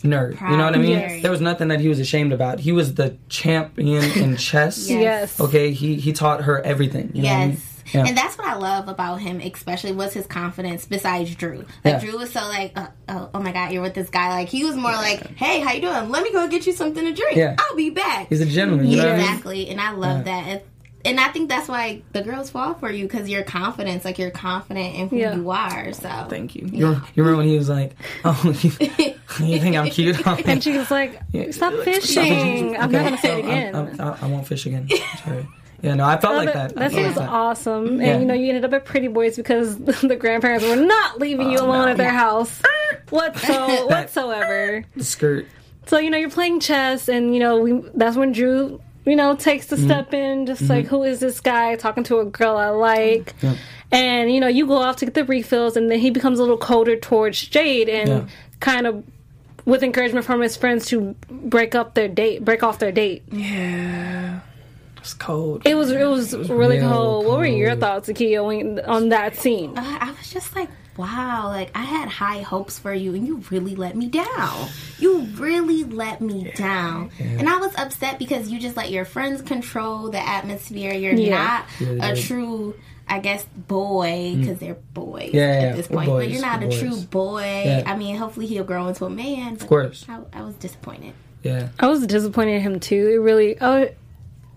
nerd. 0.05 0.41
you 0.41 0.57
know 0.57 0.65
what 0.65 0.75
I 0.75 0.79
mean? 0.79 0.99
nerd. 0.99 1.23
There 1.23 1.31
was 1.31 1.41
nothing 1.41 1.69
that 1.69 1.81
he 1.81 1.89
was 1.89 1.99
ashamed 1.99 2.33
about. 2.33 2.61
He 2.61 2.71
was 2.73 2.95
the 2.95 3.17
champion 3.29 4.05
in 4.19 4.37
chess. 4.49 4.89
Yes. 4.89 5.01
Yes. 5.01 5.41
Okay, 5.41 5.73
he 5.73 5.97
he 5.97 6.13
taught 6.13 6.43
her 6.45 6.61
everything. 6.61 7.11
You 7.15 7.23
know 7.23 7.29
what 7.29 7.35
I 7.35 7.41
mean? 7.47 7.51
Yes. 7.55 7.78
Yeah. 7.93 8.05
And 8.07 8.17
that's 8.17 8.37
what 8.39 8.47
I 8.47 8.55
love 8.57 8.89
about 8.89 9.17
him, 9.21 9.41
especially 9.41 9.93
was 9.93 10.13
his 10.13 10.27
confidence. 10.27 10.85
Besides 10.87 11.35
Drew, 11.35 11.59
like 11.59 11.67
Yeah. 11.85 11.99
Drew 12.01 12.17
was 12.19 12.31
so 12.33 12.41
like, 12.41 12.73
uh, 12.77 12.89
oh, 13.09 13.31
oh 13.35 13.41
my 13.41 13.53
god, 13.53 13.73
you're 13.73 13.83
with 13.83 13.95
this 13.95 14.11
guy. 14.11 14.29
Like 14.31 14.49
he 14.49 14.65
was 14.65 14.77
more 14.77 14.93
like, 14.93 15.27
hey, 15.37 15.61
how 15.61 15.73
you 15.73 15.81
doing? 15.81 16.11
Let 16.11 16.23
me 16.23 16.33
go 16.33 16.47
get 16.49 16.67
you 16.67 16.73
something 16.73 17.05
to 17.05 17.13
drink. 17.13 17.37
Yeah. 17.37 17.57
I'll 17.59 17.77
be 17.77 17.91
back. 17.91 18.29
He's 18.29 18.41
a 18.41 18.47
gentleman. 18.47 18.87
You 18.89 18.97
know 18.99 19.05
what 19.05 19.13
I 19.13 19.17
mean? 19.17 19.25
exactly, 19.27 19.69
and 19.69 19.81
I 19.81 19.93
love 19.93 20.25
that. 20.25 20.47
And, 20.47 20.61
and 21.05 21.21
I 21.21 21.29
think 21.29 21.49
that's 21.49 21.69
why 21.69 22.03
the 22.13 22.23
girls 22.23 22.51
fall 22.51 22.75
for 22.75 22.91
you 22.91 23.05
because 23.07 23.29
your 23.29 23.45
confidence, 23.45 24.05
like 24.05 24.19
you're 24.19 24.33
confident 24.33 24.97
in 24.97 25.09
who 25.09 25.17
Yeah. 25.17 25.37
you 25.37 25.49
are. 25.51 25.93
So 25.93 26.27
Thank 26.29 26.57
you. 26.57 26.67
You, 26.67 26.87
remember, 26.87 27.07
you 27.15 27.23
remember 27.23 27.37
when 27.39 27.47
he 27.49 27.57
was 27.57 27.69
like, 27.69 27.93
"Oh, 28.25 28.39
you, 28.63 29.47
you 29.47 29.61
think 29.61 29.77
I'm 29.77 29.89
cute?" 29.91 30.21
And 30.47 30.63
she 30.63 30.77
was 30.77 30.91
like, 30.91 31.21
Yeah. 31.33 31.51
"Stop 31.53 31.73
Stop 31.73 31.85
fishing! 31.85 32.77
I'm 32.77 32.91
not 32.91 33.01
Okay, 33.03 33.05
gonna 33.05 33.19
say 33.19 33.39
it 33.39 33.45
again." 33.45 33.75
I'm- 33.77 34.01
I'm- 34.01 34.17
I, 34.21 34.27
I 34.27 34.29
won't 34.29 34.47
fish 34.47 34.67
again. 34.67 34.89
Sorry. 35.25 35.47
Yeah, 35.81 35.95
no, 35.95 36.05
I 36.05 36.19
felt 36.19 36.35
No, 36.35 36.39
like 36.45 36.53
that, 36.55 36.75
that. 36.75 36.81
I 36.83 36.89
that 36.89 36.95
seems 36.95 37.17
like 37.17 37.27
that. 37.27 37.29
awesome. 37.29 38.01
Yeah. 38.01 38.09
And 38.13 38.23
you 38.23 38.27
know, 38.27 38.35
you 38.35 38.49
ended 38.49 38.65
up 38.65 38.73
at 38.73 38.85
Pretty 38.85 39.07
Boys 39.09 39.37
because 39.37 39.77
the 39.79 40.17
grandparents 40.17 40.65
were 40.67 40.75
not 40.77 41.19
leaving 41.21 41.51
you 41.53 41.59
Oh, 41.59 41.67
alone 41.67 41.85
no. 41.87 41.89
at 41.93 41.97
their 41.97 42.11
house 42.13 42.61
whatso- 43.11 43.87
whatsoever. 43.89 44.85
The 44.97 45.05
skirt. 45.05 45.47
So 45.87 45.99
you 45.99 46.11
know, 46.11 46.19
you're 46.19 46.31
playing 46.31 46.61
chess, 46.61 47.09
and 47.09 47.33
you 47.33 47.41
know, 47.41 47.59
we, 47.61 47.81
that's 47.95 48.17
when 48.17 48.33
Drew, 48.33 48.81
you 49.07 49.17
know, 49.17 49.35
takes 49.37 49.67
the 49.67 49.77
Mm-hmm. 49.77 49.85
step 49.87 50.13
in, 50.15 50.47
just 50.47 50.63
like, 50.69 50.87
who 50.87 51.03
is 51.05 51.21
this 51.21 51.41
guy 51.41 51.77
talking 51.77 52.05
to 52.05 52.19
a 52.19 52.25
girl 52.25 52.57
I 52.57 52.69
like? 52.71 53.35
Yeah. 53.41 53.55
And 53.91 54.31
you 54.33 54.41
know, 54.41 54.49
you 54.49 54.67
go 54.67 54.75
off 54.79 54.97
to 54.97 55.05
get 55.07 55.15
the 55.15 55.25
refills, 55.25 55.77
and 55.77 55.91
then 55.91 55.99
he 56.01 56.11
becomes 56.11 56.39
a 56.39 56.43
little 56.43 56.59
colder 56.59 56.97
towards 56.97 57.41
Jade, 57.47 57.89
and 57.89 58.09
Yeah. 58.09 58.25
kind 58.61 58.87
of 58.87 59.05
with 59.65 59.83
encouragement 59.83 60.27
from 60.27 60.41
his 60.41 60.57
friends 60.57 60.87
to 60.87 61.15
break 61.31 61.75
up 61.75 61.95
their 61.95 62.09
date, 62.09 62.45
break 62.45 62.63
off 62.63 62.79
their 62.81 62.93
date. 62.93 63.23
It's 65.09 65.15
cold. 65.15 65.63
It 65.65 65.75
was 65.75 65.91
it 65.91 66.05
was, 66.05 66.35
really 66.51 66.79
real 66.81 66.91
cold. 66.91 67.27
What 67.27 67.39
were 67.39 67.47
your 67.47 67.75
thoughts, 67.77 68.11
Akia, 68.11 68.45
when, 68.45 68.79
on 68.85 69.09
that 69.09 69.37
scene? 69.37 69.77
Uh, 69.79 69.99
I 70.03 70.11
was 70.11 70.31
just 70.31 70.55
like, 70.55 70.69
wow, 70.99 71.47
like 71.49 71.71
I 71.75 71.81
had 71.83 72.11
high 72.11 72.43
hopes 72.43 72.79
for 72.79 72.93
you 72.93 73.15
and 73.15 73.27
you 73.27 73.43
really 73.51 73.75
let 73.75 73.97
me 73.97 74.09
down. 74.09 74.69
You 74.99 75.21
really 75.37 75.85
let 75.85 76.21
me 76.21 76.53
down. 76.55 77.11
And 77.19 77.49
I 77.49 77.57
was 77.57 77.75
upset 77.79 78.19
because 78.19 78.51
you 78.51 78.59
just 78.61 78.77
let 78.77 78.91
your 78.91 79.07
friends 79.07 79.41
control 79.41 80.11
the 80.11 80.19
atmosphere. 80.21 80.93
You're 80.93 81.15
Yeah. 81.15 81.39
not 81.39 81.65
Yeah, 81.81 82.11
a 82.11 82.15
they- 82.15 82.21
true, 82.21 82.75
I 83.09 83.21
guess, 83.21 83.47
boy, 83.57 84.35
because 84.39 84.59
they're 84.59 84.77
boys 84.93 85.31
Mm. 85.31 85.35
Yeah, 85.35 85.43
at 85.71 85.77
this 85.77 85.89
we're 85.89 85.97
point. 86.05 86.09
but 86.11 86.29
you're 86.31 86.43
not 86.43 86.63
a 86.63 86.67
we're 86.67 86.79
true 86.79 87.01
boy. 87.01 87.63
Yeah. 87.65 87.83
I 87.87 87.97
mean, 87.97 88.17
hopefully 88.17 88.47
he'll 88.47 88.65
grow 88.65 88.89
into 88.89 89.07
a 89.07 89.11
man. 89.11 89.55
Of 89.55 89.67
course. 89.67 90.05
I, 90.07 90.19
I 90.35 90.43
was 90.43 90.55
disappointed. 90.57 91.15
Yeah. 91.43 91.69
I 91.81 91.87
was 91.87 92.07
disappointed 92.07 92.57
in 92.57 92.61
him 92.61 92.81
too. 92.81 93.09
It 93.11 93.17
really, 93.23 93.57
oh, 93.59 93.85
th- 93.85 93.97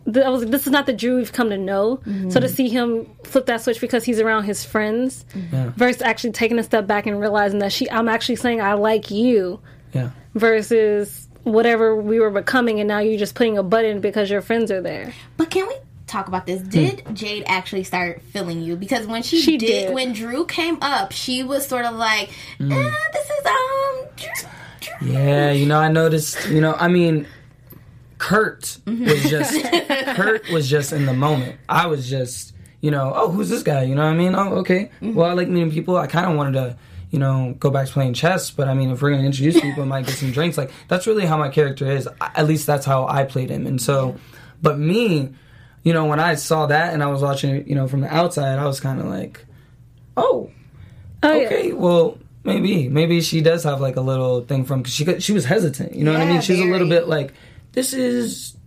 I 0.07 0.29
was. 0.29 0.45
This 0.45 0.65
is 0.65 0.71
not 0.71 0.85
the 0.87 0.93
Drew 0.93 1.17
we've 1.17 1.31
come 1.31 1.49
to 1.51 1.57
know. 1.57 2.01
So 2.29 2.39
to 2.39 2.49
see 2.49 2.69
him 2.69 3.07
flip 3.23 3.45
that 3.45 3.61
switch 3.61 3.79
because 3.79 4.03
he's 4.03 4.19
around 4.19 4.43
his 4.45 4.63
friends, 4.65 5.25
Yeah. 5.53 5.71
versus 5.75 6.01
actually 6.01 6.31
taking 6.31 6.57
a 6.59 6.63
step 6.63 6.87
back 6.87 7.05
and 7.05 7.19
realizing 7.19 7.59
that 7.59 7.71
she, 7.71 7.89
I'm 7.89 8.09
actually 8.09 8.37
saying 8.37 8.61
I 8.61 8.73
like 8.73 9.11
you, 9.11 9.59
Yeah. 9.93 10.09
versus 10.33 11.27
whatever 11.43 11.95
we 11.95 12.19
were 12.19 12.29
becoming, 12.31 12.79
and 12.79 12.87
now 12.87 12.99
you're 12.99 13.17
just 13.19 13.35
putting 13.35 13.57
a 13.57 13.63
button 13.63 13.99
because 14.01 14.29
your 14.29 14.41
friends 14.41 14.71
are 14.71 14.81
there. 14.81 15.13
But 15.37 15.49
can 15.51 15.67
we 15.67 15.75
talk 16.07 16.27
about 16.27 16.45
this? 16.45 16.61
Did 16.61 17.03
Jade 17.13 17.43
actually 17.47 17.83
start 17.83 18.21
feeling 18.33 18.61
you? 18.61 18.75
Because 18.75 19.07
when 19.07 19.23
she, 19.23 19.39
She 19.39 19.57
did, 19.57 19.87
did. 19.87 19.93
when 19.93 20.13
Drew 20.13 20.45
came 20.45 20.77
up, 20.81 21.11
she 21.13 21.43
was 21.43 21.65
sort 21.65 21.85
of 21.85 21.95
like, 21.95 22.29
eh, 22.59 22.91
"This 23.13 23.25
is 23.29 23.45
um." 23.45 24.05
Drew- 24.17 24.49
Drew." 24.99 25.13
Yeah, 25.13 25.51
you 25.51 25.65
know, 25.67 25.79
I 25.79 25.89
noticed. 25.91 26.49
You 26.49 26.59
know, 26.61 26.73
I 26.77 26.87
mean, 26.89 27.27
Kurt 28.21 28.77
was 28.85 28.95
mm-hmm. 28.95 29.29
just 29.29 30.15
Kurt 30.15 30.47
was 30.51 30.69
just 30.69 30.93
in 30.93 31.07
the 31.07 31.13
moment. 31.13 31.55
I 31.67 31.87
was 31.87 32.07
just, 32.07 32.53
you 32.79 32.91
know, 32.91 33.11
oh, 33.15 33.31
who's 33.31 33.49
this 33.49 33.63
guy? 33.63 33.81
You 33.81 33.95
know 33.95 34.03
what 34.03 34.13
I 34.13 34.15
mean? 34.15 34.35
Oh, 34.35 34.57
okay. 34.57 34.91
Mm-hmm. 35.01 35.15
Well, 35.15 35.27
I 35.27 35.33
like 35.33 35.47
meeting 35.47 35.71
people. 35.71 35.97
I 35.97 36.05
kind 36.05 36.29
of 36.29 36.37
wanted 36.37 36.53
to, 36.53 36.77
you 37.09 37.17
know, 37.17 37.55
go 37.59 37.71
back 37.71 37.87
to 37.87 37.93
playing 37.93 38.13
chess. 38.13 38.51
But 38.51 38.67
I 38.67 38.75
mean, 38.75 38.91
if 38.91 39.01
we're 39.01 39.09
gonna 39.09 39.23
introduce 39.23 39.59
people, 39.59 39.81
I 39.81 39.87
might 39.87 40.05
get 40.05 40.15
some 40.15 40.31
drinks. 40.31 40.55
Like 40.55 40.71
that's 40.87 41.07
really 41.07 41.25
how 41.25 41.35
my 41.35 41.49
character 41.49 41.89
is. 41.89 42.07
I- 42.21 42.31
At 42.35 42.47
least 42.47 42.67
that's 42.67 42.85
how 42.85 43.07
I 43.07 43.23
played 43.23 43.49
him. 43.49 43.65
And 43.65 43.81
so, 43.81 44.15
but 44.61 44.77
me, 44.77 45.33
you 45.81 45.91
know, 45.91 46.05
when 46.05 46.19
I 46.19 46.35
saw 46.35 46.67
that 46.67 46.93
and 46.93 47.01
I 47.01 47.07
was 47.07 47.23
watching 47.23 47.55
it, 47.55 47.67
you 47.67 47.73
know, 47.73 47.87
from 47.87 48.01
the 48.01 48.13
outside, 48.13 48.59
I 48.59 48.65
was 48.67 48.79
kind 48.79 48.99
of 48.99 49.07
like, 49.07 49.45
oh, 50.15 50.51
Oh 51.23 51.33
yeah. 51.33 51.47
okay, 51.47 51.73
well, 51.73 52.19
maybe, 52.43 52.87
maybe 52.87 53.19
she 53.21 53.41
does 53.41 53.63
have 53.63 53.81
like 53.81 53.95
a 53.95 54.01
little 54.01 54.41
thing 54.41 54.63
from 54.63 54.83
because 54.83 54.93
she 54.93 55.19
she 55.19 55.33
was 55.33 55.45
hesitant. 55.45 55.95
You 55.95 56.03
know 56.03 56.13
what 56.13 56.21
I 56.21 56.27
mean? 56.27 56.41
She's 56.41 56.59
a 56.59 56.65
little 56.65 56.87
bit 56.87 57.07
like, 57.07 57.33
this 57.73 57.93
is 57.93 58.57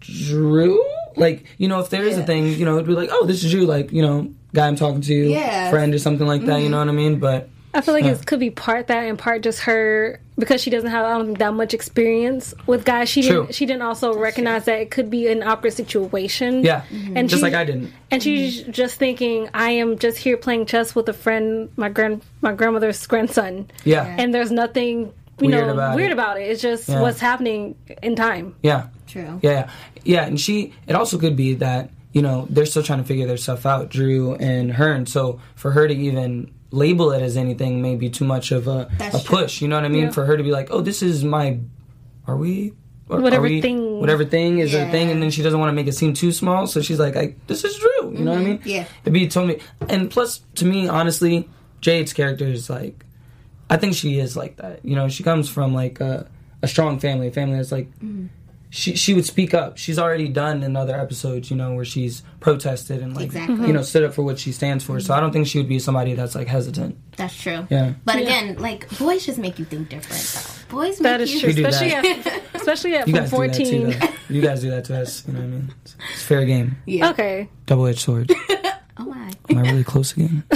Drew. 0.00 0.82
Like, 1.16 1.44
you 1.58 1.68
know, 1.68 1.80
if 1.80 1.90
there 1.90 2.04
is 2.04 2.18
a 2.18 2.24
thing, 2.24 2.48
you 2.48 2.64
know, 2.64 2.74
it'd 2.74 2.86
be 2.86 2.92
like, 2.92 3.10
oh, 3.12 3.24
this 3.24 3.44
is 3.44 3.52
you, 3.52 3.66
Like, 3.66 3.92
you 3.92 4.02
know, 4.02 4.32
guy 4.52 4.66
I'm 4.66 4.76
talking 4.76 5.00
to, 5.02 5.14
Yeah. 5.14 5.70
friend 5.70 5.94
or 5.94 5.98
something 5.98 6.26
like 6.26 6.44
that. 6.46 6.60
You 6.60 6.68
know 6.68 6.78
mm-hmm. 6.78 6.88
what 6.88 6.92
I 6.92 6.96
mean? 6.96 7.18
But 7.18 7.48
I 7.72 7.80
feel 7.80 7.92
like 7.92 8.04
Yeah. 8.04 8.12
it 8.12 8.26
could 8.26 8.40
be 8.40 8.50
part 8.50 8.86
that 8.86 9.04
and 9.04 9.18
part 9.18 9.42
just 9.42 9.60
her 9.60 10.20
because 10.38 10.60
she 10.60 10.70
doesn't 10.70 10.90
have 10.90 11.04
I 11.04 11.10
don't 11.18 11.26
think 11.26 11.38
that 11.38 11.54
much 11.54 11.74
experience 11.74 12.54
with 12.66 12.84
guys. 12.84 13.08
She 13.08 13.22
True. 13.22 13.42
didn't 13.42 13.54
she 13.54 13.66
didn't 13.66 13.82
also 13.82 14.16
recognize 14.16 14.64
that 14.66 14.80
it 14.80 14.90
could 14.90 15.10
be 15.10 15.26
an 15.26 15.42
awkward 15.42 15.72
situation. 15.72 16.62
yeah, 16.62 16.82
mm-hmm. 16.82 17.16
And 17.16 17.28
just 17.28 17.40
she- 17.40 17.42
like 17.42 17.54
I 17.54 17.64
didn't. 17.64 17.92
And 18.10 18.22
she's 18.22 18.62
mm-hmm. 18.62 18.70
just 18.70 18.96
thinking, 18.96 19.48
I 19.54 19.70
am 19.70 19.98
just 19.98 20.18
here 20.18 20.36
playing 20.36 20.66
chess 20.66 20.94
with 20.94 21.08
a 21.08 21.12
friend, 21.12 21.68
my 21.76 21.88
grand 21.88 22.22
my 22.40 22.52
grandmother's 22.52 23.04
grandson. 23.06 23.70
Yeah, 23.84 24.04
And 24.04 24.32
there's 24.32 24.52
nothing 24.52 25.12
you 25.40 25.48
Weird 25.48 25.66
know 25.66 25.72
about 25.72 25.96
weird 25.96 26.10
it. 26.10 26.14
about 26.14 26.40
it. 26.40 26.44
It's 26.44 26.62
just 26.62 26.88
Yeah. 26.88 27.00
what's 27.00 27.20
happening 27.20 27.74
in 28.02 28.14
time. 28.16 28.54
yeah. 28.62 28.86
True. 29.06 29.38
Yeah, 29.42 29.70
yeah, 30.02 30.24
and 30.26 30.40
she. 30.40 30.72
It 30.88 30.96
also 30.96 31.18
could 31.18 31.36
be 31.36 31.54
that 31.56 31.90
you 32.12 32.20
know 32.22 32.46
they're 32.50 32.66
still 32.66 32.82
trying 32.82 32.98
to 32.98 33.04
figure 33.04 33.26
their 33.26 33.36
stuff 33.36 33.64
out, 33.64 33.88
Drew 33.90 34.34
and 34.34 34.72
her, 34.72 34.90
and 34.92 35.08
so 35.08 35.38
for 35.54 35.70
her 35.70 35.86
to 35.86 35.94
even 35.94 36.50
label 36.72 37.12
it 37.12 37.22
as 37.22 37.36
anything 37.36 37.80
may 37.80 37.94
be 37.94 38.10
too 38.10 38.24
much 38.24 38.50
of 38.50 38.66
a, 38.66 38.88
a 39.12 39.18
push. 39.20 39.60
You 39.62 39.68
know 39.68 39.76
what 39.76 39.84
I 39.84 39.88
mean? 39.88 40.04
Yeah. 40.04 40.10
For 40.10 40.24
her 40.24 40.36
to 40.36 40.42
be 40.42 40.50
like, 40.50 40.68
oh, 40.72 40.80
this 40.80 41.00
is 41.02 41.22
my. 41.22 41.60
Are 42.26 42.36
we? 42.36 42.72
Are, 43.08 43.20
Whatever 43.20 43.42
we- 43.44 43.60
thing. 43.60 44.00
Whatever 44.00 44.24
thing 44.24 44.58
is 44.58 44.74
a 44.74 44.78
Yeah. 44.78 44.90
thing, 44.90 45.10
and 45.12 45.22
then 45.22 45.30
she 45.30 45.42
doesn't 45.42 45.60
want 45.60 45.68
to 45.68 45.74
make 45.74 45.86
it 45.86 45.92
seem 45.94 46.12
too 46.14 46.32
small, 46.32 46.66
so 46.66 46.80
she's 46.80 46.98
like, 46.98 47.16
I, 47.16 47.36
"This 47.46 47.62
is 47.62 47.76
Drew." 47.76 48.12
You 48.18 48.24
know 48.24 48.32
what 48.32 48.40
I 48.40 48.42
mm-hmm. 48.42 48.50
mean? 48.50 48.60
Yeah. 48.64 48.86
It'd 49.02 49.12
be 49.12 49.28
totally. 49.28 49.60
And 49.88 50.10
plus, 50.10 50.40
to 50.56 50.64
me, 50.64 50.88
honestly, 50.88 51.48
Jade's 51.80 52.12
character 52.12 52.46
is 52.46 52.68
like, 52.68 53.04
I 53.70 53.76
think 53.76 53.94
she 53.94 54.18
is 54.18 54.36
like 54.36 54.56
that. 54.56 54.84
You 54.84 54.94
know, 54.94 55.08
she 55.08 55.22
comes 55.22 55.48
from 55.48 55.74
like 55.74 56.00
a, 56.00 56.28
a 56.62 56.68
strong 56.68 56.98
family, 56.98 57.28
a 57.28 57.32
family 57.32 57.56
that's 57.56 57.72
like 57.72 57.90
mm-hmm. 57.98 58.26
she 58.70 58.96
she 58.96 59.14
would 59.14 59.24
speak 59.24 59.54
up. 59.54 59.78
She's 59.78 59.98
already 59.98 60.28
done 60.28 60.62
in 60.62 60.76
other 60.76 60.98
episodes, 60.98 61.50
you 61.50 61.56
know, 61.56 61.74
where 61.74 61.84
she's 61.84 62.22
protested 62.40 63.00
and 63.02 63.14
like 63.16 63.26
Exactly. 63.26 63.54
you 63.54 63.72
know 63.72 63.80
mm-hmm. 63.80 63.82
stood 63.82 64.04
up 64.04 64.14
for 64.14 64.22
what 64.22 64.38
she 64.38 64.52
stands 64.52 64.84
for. 64.84 65.00
So 65.00 65.14
I 65.14 65.20
don't 65.20 65.28
mm-hmm. 65.28 65.34
think 65.34 65.46
she 65.46 65.58
would 65.58 65.68
be 65.68 65.78
somebody 65.78 66.14
that's 66.14 66.34
like 66.34 66.46
hesitant. 66.46 66.98
That's 67.16 67.40
true. 67.40 67.66
Yeah. 67.70 67.94
But 68.04 68.16
again, 68.16 68.56
like 68.58 68.88
boys 68.98 69.24
just 69.24 69.38
make 69.38 69.58
you 69.58 69.64
think 69.64 69.88
different. 69.88 70.22
Though. 70.22 70.76
Boys 70.76 71.00
make 71.00 71.12
That 71.12 71.20
is 71.20 71.32
you 71.32 71.40
true, 71.40 71.50
especially 71.50 71.90
that. 71.90 72.26
at, 72.26 72.42
especially 72.54 72.94
at 72.96 73.08
You 73.08 73.14
from 73.14 73.22
guys 73.22 73.30
do 73.30 73.36
that 73.36 73.54
too. 73.54 73.92
fourteen. 73.92 74.10
You 74.28 74.40
guys 74.42 74.60
do 74.60 74.70
that 74.70 74.84
to 74.86 75.00
us. 75.00 75.26
You 75.26 75.34
know 75.34 75.40
what 75.40 75.46
I 75.46 75.48
mean? 75.48 75.74
It's, 75.82 75.96
it's 76.12 76.22
fair 76.22 76.44
game. 76.44 76.76
Yeah. 76.86 77.10
Okay. 77.10 77.48
Double 77.66 77.86
edged 77.86 78.00
sword. 78.00 78.32
Oh 78.96 79.06
my. 79.06 79.32
Am 79.50 79.58
I 79.58 79.62
really 79.62 79.82
close 79.84 80.12
again? 80.12 80.44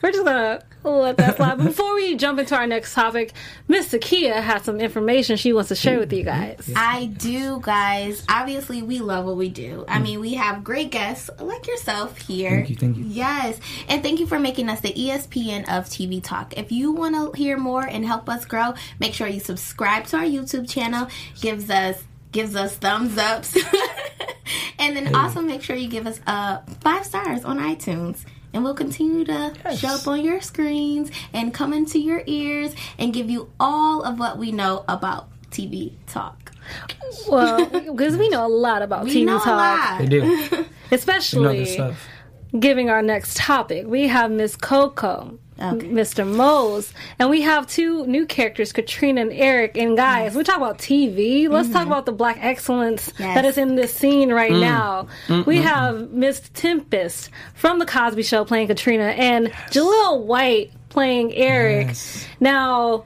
we're 0.00 0.12
just 0.12 0.24
gonna 0.24 0.62
let 0.84 1.16
that 1.18 1.36
slide. 1.36 1.58
Before 1.58 1.94
we 1.94 2.16
jump 2.16 2.38
into 2.38 2.56
our 2.56 2.66
next 2.66 2.94
topic, 2.94 3.32
Miss 3.68 3.92
Takia 3.92 4.42
has 4.42 4.62
some 4.62 4.80
information 4.80 5.36
she 5.36 5.52
wants 5.52 5.68
to 5.68 5.74
share 5.74 5.98
with 5.98 6.12
you 6.12 6.24
guys. 6.24 6.70
I 6.74 7.06
do, 7.06 7.60
guys. 7.60 8.24
Obviously, 8.28 8.82
we 8.82 8.98
love 8.98 9.24
what 9.24 9.36
we 9.36 9.48
do. 9.48 9.84
I 9.88 9.98
mean, 9.98 10.20
we 10.20 10.34
have 10.34 10.64
great 10.64 10.90
guests 10.90 11.30
like 11.38 11.66
yourself 11.66 12.18
here. 12.18 12.50
Thank 12.50 12.70
you, 12.70 12.76
thank 12.76 12.96
you. 12.96 13.04
Yes, 13.04 13.60
and 13.88 14.02
thank 14.02 14.20
you 14.20 14.26
for 14.26 14.38
making 14.38 14.68
us 14.68 14.80
the 14.80 14.92
ESPN 14.92 15.62
of 15.62 15.86
TV 15.86 16.22
Talk. 16.22 16.56
If 16.56 16.72
you 16.72 16.92
want 16.92 17.14
to 17.14 17.38
hear 17.38 17.56
more 17.58 17.86
and 17.86 18.04
help 18.04 18.28
us 18.28 18.44
grow, 18.44 18.74
make 18.98 19.14
sure 19.14 19.26
you 19.28 19.40
subscribe 19.40 20.06
to 20.06 20.16
our 20.18 20.24
YouTube 20.24 20.68
channel. 20.68 21.08
Gives 21.40 21.70
us 21.70 22.02
gives 22.32 22.56
us 22.56 22.74
thumbs 22.76 23.18
ups, 23.18 23.56
and 24.78 24.96
then 24.96 25.14
also 25.14 25.40
make 25.42 25.62
sure 25.62 25.76
you 25.76 25.88
give 25.88 26.06
us 26.06 26.20
uh 26.26 26.58
five 26.80 27.04
stars 27.04 27.44
on 27.44 27.58
iTunes. 27.58 28.24
And 28.54 28.64
we'll 28.64 28.74
continue 28.74 29.24
to 29.24 29.52
show 29.76 29.88
up 29.88 30.06
on 30.06 30.24
your 30.24 30.40
screens 30.40 31.10
and 31.32 31.54
come 31.54 31.72
into 31.72 31.98
your 31.98 32.22
ears 32.26 32.74
and 32.98 33.12
give 33.14 33.30
you 33.30 33.50
all 33.58 34.02
of 34.02 34.18
what 34.18 34.36
we 34.38 34.52
know 34.52 34.84
about 34.88 35.28
TV 35.50 35.92
talk. 36.06 36.52
Well, 37.28 37.64
because 37.92 38.16
we 38.16 38.28
know 38.28 38.46
a 38.46 38.48
lot 38.48 38.82
about 38.82 39.04
We 39.04 39.16
TV 39.22 39.26
know 39.26 39.36
a 39.36 39.40
talk, 39.40 39.46
lot. 39.46 39.98
They 39.98 40.06
do. 40.06 40.20
They 40.20 40.26
know 40.28 40.46
their 40.50 40.66
especially 40.92 41.64
stuff. 41.66 42.06
giving 42.58 42.90
our 42.90 43.02
next 43.02 43.36
topic. 43.36 43.86
We 43.86 44.08
have 44.08 44.30
Miss 44.30 44.54
Coco. 44.56 45.38
Mr. 45.70 46.24
Moz, 46.26 46.92
and 47.18 47.30
we 47.30 47.42
have 47.42 47.66
two 47.66 48.06
new 48.06 48.26
characters, 48.26 48.72
Katrina 48.72 49.20
and 49.22 49.32
Eric. 49.32 49.76
And 49.76 49.96
guys, 49.96 50.34
we 50.34 50.42
talk 50.42 50.56
about 50.56 50.78
TV. 50.78 51.48
Let's 51.48 51.70
talk 51.70 51.86
about 51.86 52.06
the 52.06 52.12
black 52.12 52.38
excellence 52.40 53.12
Yes. 53.18 53.34
that 53.34 53.44
is 53.44 53.58
in 53.58 53.76
this 53.76 53.94
scene 53.94 54.32
right 54.32 54.52
Mm. 54.52 54.60
now. 54.60 55.06
We 55.46 55.58
have 55.58 56.10
Miss 56.10 56.40
Tempestt 56.54 57.28
from 57.54 57.78
the 57.78 57.86
Cosby 57.86 58.22
Show 58.22 58.44
playing 58.44 58.66
Katrina, 58.66 59.04
and 59.16 59.48
Jaleel 59.70 60.22
White 60.24 60.72
playing 60.88 61.34
Eric. 61.34 61.88
Yes. 61.88 62.26
Now, 62.40 63.04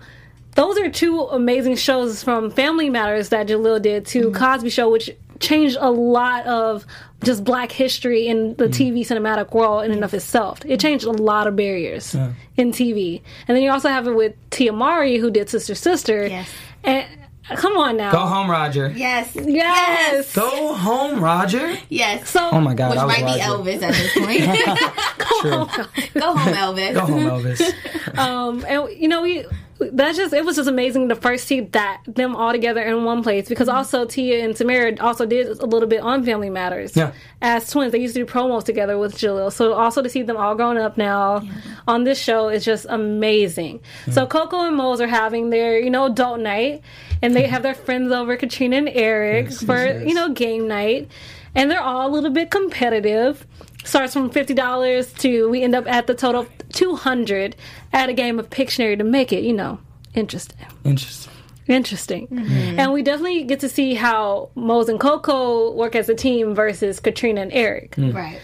those 0.54 0.78
are 0.78 0.88
two 0.90 1.20
amazing 1.20 1.76
shows 1.76 2.22
from 2.22 2.50
Family 2.50 2.88
Matters 2.90 3.28
that 3.28 3.46
Jaleel 3.48 3.80
did 3.82 4.06
to 4.06 4.30
Cosby 4.32 4.70
Show, 4.70 4.90
which 4.90 5.10
changed 5.38 5.76
a 5.78 5.90
lot 5.90 6.46
of 6.46 6.86
just 7.24 7.44
black 7.44 7.72
history 7.72 8.26
in 8.26 8.54
the 8.56 8.66
TV 8.66 9.00
cinematic 9.00 9.52
world 9.52 9.84
in 9.84 9.90
and 9.92 10.04
of 10.04 10.12
itself. 10.14 10.60
It 10.66 10.78
changed 10.80 11.04
a 11.06 11.10
lot 11.12 11.46
of 11.46 11.56
barriers 11.56 12.14
in 12.56 12.72
TV. 12.72 13.22
And 13.48 13.56
then 13.56 13.62
you 13.64 13.70
also 13.70 13.88
have 13.88 14.06
it 14.06 14.12
with 14.12 14.34
Tia 14.50 14.72
Mowry, 14.72 15.16
who 15.18 15.30
did 15.30 15.48
Sister 15.48 15.74
Sister. 15.74 16.26
Yes. 16.26 16.48
And 16.84 17.06
come 17.56 17.76
on 17.76 17.96
now. 17.96 18.12
Go 18.12 18.20
home, 18.26 18.50
Roger. 18.50 18.92
Yes. 18.94 19.34
Yes. 19.34 20.34
Go 20.34 20.74
home, 20.74 21.20
Roger. 21.22 21.76
Yes. 21.88 22.28
So 22.30 22.50
Oh 22.52 22.60
my 22.60 22.74
God, 22.74 22.90
Which 22.90 22.98
I 22.98 23.04
was 23.04 23.16
might 23.16 23.34
be 23.34 23.40
Roger. 23.40 23.80
Elvis 23.80 23.82
at 23.82 23.94
this 23.94 24.12
point. 24.14 25.00
True. 25.40 26.10
Go 26.20 26.36
home, 26.36 26.54
Elvis. 26.54 26.94
Go 26.94 27.00
home, 27.00 27.42
Elvis. 27.42 28.18
um, 28.18 28.64
and 28.68 28.88
you 29.00 29.08
know, 29.08 29.22
we 29.22 29.44
that's 29.78 30.16
just 30.16 30.32
it 30.32 30.44
was 30.44 30.56
just 30.56 30.68
amazing 30.68 31.08
to 31.08 31.14
first 31.14 31.46
see 31.46 31.60
that 31.60 32.02
them 32.06 32.34
all 32.34 32.52
together 32.52 32.80
in 32.82 33.04
one 33.04 33.22
place 33.22 33.48
because 33.48 33.68
mm-hmm. 33.68 33.76
also 33.76 34.06
Tia 34.06 34.44
and 34.44 34.54
Tamera 34.54 34.98
also 35.00 35.26
did 35.26 35.46
a 35.58 35.66
little 35.66 35.88
bit 35.88 36.00
on 36.00 36.24
Family 36.24 36.48
Matters 36.50 36.96
Yeah. 36.96 37.12
as 37.42 37.70
twins. 37.70 37.92
They 37.92 37.98
used 37.98 38.14
to 38.14 38.24
do 38.24 38.30
promos 38.30 38.64
together 38.64 38.98
with 38.98 39.16
Jaleel. 39.16 39.52
So 39.52 39.74
also 39.74 40.02
to 40.02 40.08
see 40.08 40.22
them 40.22 40.36
all 40.36 40.54
grown 40.54 40.78
up 40.78 40.96
now 40.96 41.46
on 41.86 42.04
this 42.04 42.20
show 42.20 42.48
is 42.48 42.64
just 42.64 42.86
amazing. 42.88 43.78
Mm-hmm. 43.80 44.12
So 44.12 44.26
Cocoa 44.26 44.66
and 44.66 44.78
Moz 44.78 45.00
are 45.00 45.06
having 45.06 45.50
their 45.50 45.78
you 45.78 45.90
know 45.90 46.06
adult 46.06 46.40
night, 46.40 46.82
and 47.22 47.34
they 47.34 47.46
have 47.46 47.62
their 47.62 47.74
friends 47.74 48.12
over, 48.12 48.36
Katrina 48.36 48.76
and 48.76 48.88
Eric, 48.88 49.46
Yes, 49.46 49.62
for 49.62 49.76
yes, 49.76 50.00
yes. 50.00 50.08
you 50.08 50.14
know 50.14 50.30
game 50.30 50.68
night, 50.68 51.10
and 51.54 51.70
they're 51.70 51.82
all 51.82 52.08
a 52.08 52.12
little 52.12 52.30
bit 52.30 52.50
competitive. 52.50 53.46
Starts 53.84 54.14
from 54.14 54.30
fifty 54.30 54.54
dollars 54.54 55.12
to 55.14 55.48
we 55.48 55.62
end 55.62 55.74
up 55.74 55.86
at 55.86 56.06
the 56.06 56.14
total 56.14 56.46
of 56.66 56.74
two 56.74 56.96
hundred 56.96 57.56
at 57.92 58.08
a 58.08 58.12
game 58.12 58.38
of 58.38 58.50
Pictionary 58.50 58.98
to 58.98 59.04
make 59.04 59.32
it, 59.32 59.44
you 59.44 59.52
know, 59.52 59.78
interesting. 60.14 60.58
Interesting. 60.84 61.32
Interesting. 61.68 62.28
Mm-hmm. 62.28 62.78
And 62.78 62.92
we 62.92 63.02
definitely 63.02 63.42
get 63.42 63.60
to 63.60 63.68
see 63.68 63.94
how 63.94 64.50
Moz 64.56 64.88
and 64.88 65.00
Cocoa 65.00 65.72
work 65.72 65.96
as 65.96 66.08
a 66.08 66.14
team 66.14 66.54
versus 66.54 67.00
Katrina 67.00 67.40
and 67.40 67.52
Eric. 67.52 67.96
Mm. 67.96 68.14
Right. 68.14 68.40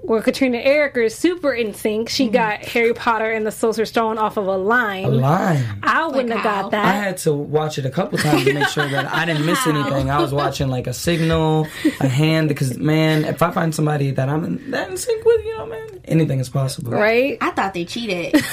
Where 0.00 0.20
Katrina 0.22 0.58
and 0.58 0.66
Eric 0.66 0.96
are 0.98 1.08
super 1.08 1.52
in 1.52 1.72
sync. 1.74 2.08
She 2.10 2.24
mm-hmm. 2.24 2.32
got 2.32 2.60
Harry 2.60 2.94
Potter 2.94 3.30
and 3.30 3.46
the 3.46 3.50
Sorcerer's 3.50 3.88
Stone 3.88 4.18
off 4.18 4.36
of 4.36 4.46
a 4.46 4.56
line. 4.56 5.04
A 5.04 5.08
line. 5.08 5.64
I 5.82 6.06
wouldn't 6.06 6.28
Like 6.28 6.38
have 6.40 6.54
how? 6.54 6.62
got 6.62 6.70
that. 6.72 6.84
I 6.84 6.92
had 6.92 7.16
to 7.18 7.32
watch 7.34 7.78
it 7.78 7.86
a 7.86 7.90
couple 7.90 8.18
times 8.18 8.44
to 8.44 8.52
make 8.54 8.68
sure 8.68 8.88
that 8.88 9.12
I 9.12 9.24
didn't 9.24 9.46
miss 9.46 9.66
anything. 9.66 10.10
I 10.10 10.20
was 10.20 10.32
watching 10.32 10.68
like 10.68 10.86
a 10.86 10.92
signal, 10.92 11.68
a 12.00 12.08
hand, 12.08 12.48
because 12.48 12.78
man, 12.78 13.24
if 13.24 13.42
I 13.42 13.50
find 13.50 13.74
somebody 13.74 14.10
that 14.10 14.28
I'm 14.28 14.44
in, 14.44 14.70
that 14.70 14.90
in 14.90 14.96
sync 14.96 15.24
with, 15.24 15.42
you 15.44 15.56
know, 15.56 15.66
man, 15.66 15.93
anything 16.06 16.38
is 16.40 16.48
possible. 16.48 16.92
right? 16.92 17.36
I 17.40 17.50
thought 17.50 17.74
they 17.74 17.84
cheated. 17.84 18.34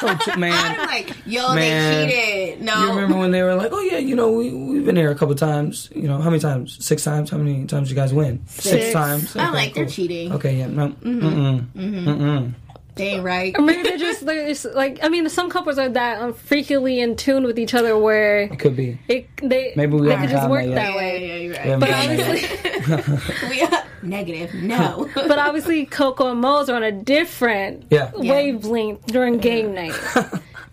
So, 0.00 0.06
t- 0.16 0.30
I'm 0.32 0.40
like, 0.86 1.14
yo, 1.26 1.54
Man. 1.54 2.08
they 2.08 2.14
cheated. 2.54 2.62
No. 2.64 2.84
you 2.84 2.88
remember 2.94 3.18
when 3.18 3.32
they 3.32 3.42
were 3.42 3.54
like, 3.54 3.68
"Oh 3.70 3.82
yeah, 3.82 3.98
you 3.98 4.16
know, 4.16 4.32
we 4.32 4.50
we've 4.50 4.82
been 4.86 4.96
here 4.96 5.10
a 5.10 5.14
couple 5.14 5.34
times. 5.34 5.90
You 5.94 6.08
know, 6.08 6.16
how 6.22 6.30
many 6.30 6.40
times? 6.40 6.82
Six 6.82 7.04
times. 7.04 7.28
How 7.28 7.36
many 7.36 7.66
times 7.66 7.90
you 7.90 7.96
guys 7.96 8.14
win? 8.14 8.40
Six. 8.46 8.94
times. 8.94 9.36
I'm 9.36 9.48
Okay, 9.50 9.56
like, 9.56 9.74
they're 9.74 9.84
cheating. 9.84 10.32
Okay, 10.32 10.56
yeah, 10.56 10.68
no, 10.68 10.88
mm-hmm. 10.88 11.20
mm-mm, 11.20 11.66
mm-hmm. 11.76 12.08
mm-mm. 12.08 12.54
They 12.68 12.69
ain't 13.00 13.24
right. 13.34 13.54
Or 13.58 13.62
maybe 13.62 13.82
they're 13.82 13.98
just, 13.98 14.24
they're 14.24 14.54
like, 14.74 14.98
I 15.02 15.08
mean, 15.08 15.28
some 15.28 15.50
couples 15.50 15.78
are 15.78 15.88
that 15.88 16.20
um, 16.22 16.32
freakily 16.34 16.98
in 16.98 17.16
tune 17.16 17.44
with 17.44 17.58
each 17.58 17.74
other 17.74 17.98
where 17.98 18.42
It 18.42 18.58
could 18.58 18.76
be. 18.76 18.98
it, 19.08 19.28
they, 19.42 19.72
Maybe 19.76 19.94
we 19.94 20.08
haven't 20.10 20.26
could 20.28 20.36
just 20.36 20.48
work 20.50 20.64
there 20.66 20.74
that 20.74 20.96
way. 20.96 21.26
Yeah, 21.28 21.36
you're 21.36 21.54
right. 21.54 21.80
But 21.80 21.90
obviously, 21.90 23.48
we 23.50 23.62
are 23.62 23.84
negative. 24.02 24.54
No. 24.54 25.08
but 25.14 25.38
obviously 25.38 25.86
Cocoa 25.86 26.32
and 26.32 26.42
Moz 26.42 26.68
are 26.68 26.74
on 26.74 26.82
a 26.82 26.92
different 26.92 27.86
Yeah. 27.90 28.10
Yeah. 28.18 28.32
wavelength 28.32 29.06
during 29.06 29.38
game 29.38 29.74
night. 29.74 29.94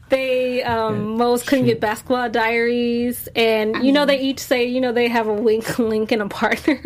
They 0.10 0.64
um 0.64 1.18
Moz 1.18 1.46
couldn't 1.46 1.66
get 1.66 1.82
basketball 1.82 2.30
diaries 2.30 3.28
and 3.36 3.84
you 3.84 3.92
know 3.92 4.06
they 4.06 4.22
each 4.22 4.40
say, 4.40 4.64
you 4.66 4.80
know, 4.80 4.94
they 4.94 5.10
have 5.10 5.28
a 5.28 5.34
wink 5.34 5.78
link 5.80 6.14
and 6.14 6.22
a 6.22 6.30
partner 6.30 6.82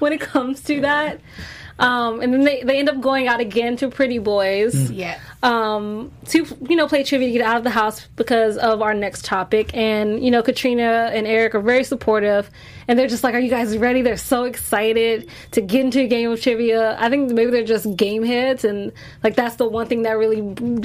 when 0.00 0.12
it 0.12 0.20
comes 0.20 0.60
to 0.62 0.80
that. 0.80 1.20
Um 1.78 2.20
and 2.20 2.32
then 2.32 2.42
they, 2.42 2.62
they 2.62 2.78
end 2.78 2.88
up 2.88 3.00
going 3.00 3.28
out 3.28 3.40
again 3.40 3.76
to 3.76 3.88
Pretty 3.88 4.18
Boys. 4.18 4.90
yeah. 4.90 5.18
um, 5.42 6.10
to 6.26 6.44
you 6.68 6.74
know 6.76 6.88
play 6.88 7.04
trivia 7.04 7.28
to 7.28 7.32
get 7.32 7.42
out 7.42 7.56
of 7.56 7.64
the 7.64 7.70
house 7.70 8.06
because 8.16 8.56
of 8.58 8.82
our 8.82 8.94
next 8.94 9.24
topic. 9.24 9.70
And 9.74 10.22
you 10.22 10.30
know 10.30 10.42
Katrina 10.42 11.10
and 11.12 11.26
Eric 11.26 11.54
are 11.54 11.60
very 11.60 11.84
supportive, 11.84 12.50
and 12.88 12.98
they're 12.98 13.06
just 13.06 13.22
like, 13.22 13.34
"Are 13.34 13.38
you 13.38 13.50
guys 13.50 13.76
ready?" 13.78 14.02
They're 14.02 14.16
so 14.16 14.44
excited 14.44 15.28
to 15.52 15.60
get 15.60 15.82
into 15.82 16.00
a 16.00 16.06
game 16.08 16.30
of 16.32 16.40
trivia. 16.42 16.96
I 16.98 17.08
think 17.10 17.30
maybe 17.30 17.50
they're 17.52 17.64
just 17.64 17.96
game 17.96 18.24
heads, 18.24 18.64
and 18.64 18.92
like 19.22 19.36
that's 19.36 19.54
the 19.56 19.68
one 19.68 19.86
thing 19.86 20.02
that 20.02 20.18
really 20.18 20.40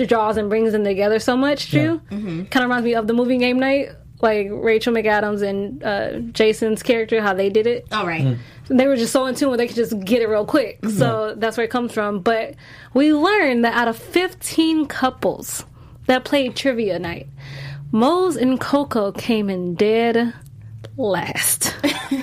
draws 0.05 0.37
and 0.37 0.47
brings 0.49 0.73
them 0.73 0.83
together 0.83 1.17
so 1.19 1.35
much. 1.35 1.71
Too 1.71 2.01
kind 2.09 2.63
of 2.63 2.69
reminds 2.69 2.85
me 2.85 2.93
of 2.93 3.07
the 3.07 3.13
movie 3.13 3.37
Game 3.39 3.59
Night. 3.59 3.89
Like 4.23 4.47
Rachel 4.49 4.93
McAdams 4.93 5.41
and 5.47 5.83
uh, 5.83 6.19
Jason's 6.31 6.81
character, 6.81 7.21
how 7.21 7.33
they 7.33 7.49
did 7.49 7.67
it 7.67 7.85
All 7.91 8.07
right. 8.07 8.37
they 8.69 8.87
were 8.87 8.95
just 8.95 9.11
so 9.11 9.25
in 9.25 9.35
tune 9.35 9.49
where 9.49 9.57
they 9.57 9.67
could 9.67 9.75
just 9.75 9.99
get 9.99 10.21
it 10.21 10.27
real 10.29 10.45
quick. 10.45 10.79
So 10.89 11.35
that's 11.35 11.57
where 11.57 11.65
it 11.65 11.69
comes 11.69 11.91
from. 11.93 12.21
But 12.21 12.55
we 12.93 13.13
learned 13.13 13.65
that 13.65 13.73
out 13.73 13.89
of 13.89 13.97
15 13.97 14.85
couples 14.87 15.65
that 16.07 16.23
played 16.23 16.55
trivia 16.55 16.97
night, 16.99 17.27
Moz 17.91 18.37
and 18.41 18.59
Cocoa 18.59 19.11
came 19.11 19.49
in 19.49 19.75
dead 19.75 20.33
last. 20.97 21.75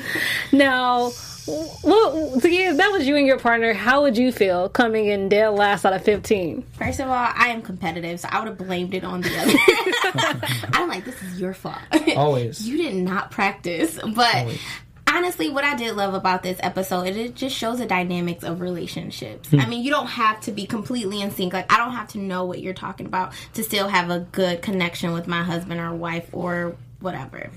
now, 0.53 1.13
well, 1.47 2.39
yeah, 2.45 2.73
that 2.73 2.93
was 2.93 3.07
you 3.07 3.17
and 3.17 3.27
your 3.27 3.39
partner. 3.39 3.73
How 3.73 4.03
would 4.03 4.17
you 4.17 4.33
feel 4.33 4.69
coming 4.69 5.07
in 5.07 5.29
dead 5.29 5.51
last 5.51 5.85
out 5.85 5.93
of 5.93 6.05
15? 6.05 6.63
First 6.79 7.01
of 7.01 7.09
all, 7.09 7.15
I 7.15 7.49
am 7.49 7.63
competitive, 7.63 8.21
so 8.21 8.29
I 8.31 8.39
would 8.41 8.49
have 8.49 8.59
blamed 8.59 8.95
it 8.95 9.05
on 9.05 9.21
the 9.21 9.37
other. 9.39 10.69
I'm 10.73 10.89
like, 10.89 11.05
this 11.05 11.21
is 11.23 11.41
your 11.41 11.55
fault. 11.55 11.79
Always. 12.17 12.67
you 12.67 12.77
did 12.77 12.95
not 12.95 13.31
practice. 13.31 13.99
But 14.15 14.59
honestly, 15.07 15.51
what 15.51 15.65
I 15.65 15.77
did 15.77 15.97
love 15.97 16.15
about 16.15 16.43
this 16.43 16.59
episode, 16.63 17.07
it, 17.07 17.17
it 17.17 17.35
just 17.35 17.57
shows 17.57 17.79
the 17.79 17.87
dynamics 17.87 18.45
of 18.45 18.61
relationships. 18.61 19.51
Hmm. 19.51 19.61
I 19.61 19.67
mean, 19.67 19.83
you 19.83 19.91
don't 19.91 20.07
have 20.07 20.41
to 20.43 20.53
be 20.53 20.67
completely 20.67 21.21
in 21.21 21.31
sync. 21.31 21.53
Like, 21.53 21.73
I 21.73 21.79
don't 21.79 21.93
have 21.93 22.09
to 22.09 22.19
know 22.19 22.45
what 22.45 22.61
you're 22.61 22.75
talking 22.75 23.07
about 23.07 23.33
to 23.55 23.63
still 23.63 23.89
have 23.89 24.11
a 24.11 24.21
good 24.21 24.63
connection 24.63 25.13
with 25.13 25.27
my 25.27 25.43
husband 25.43 25.81
or 25.81 25.95
wife 25.95 26.29
or 26.33 26.77
whatever. 27.01 27.51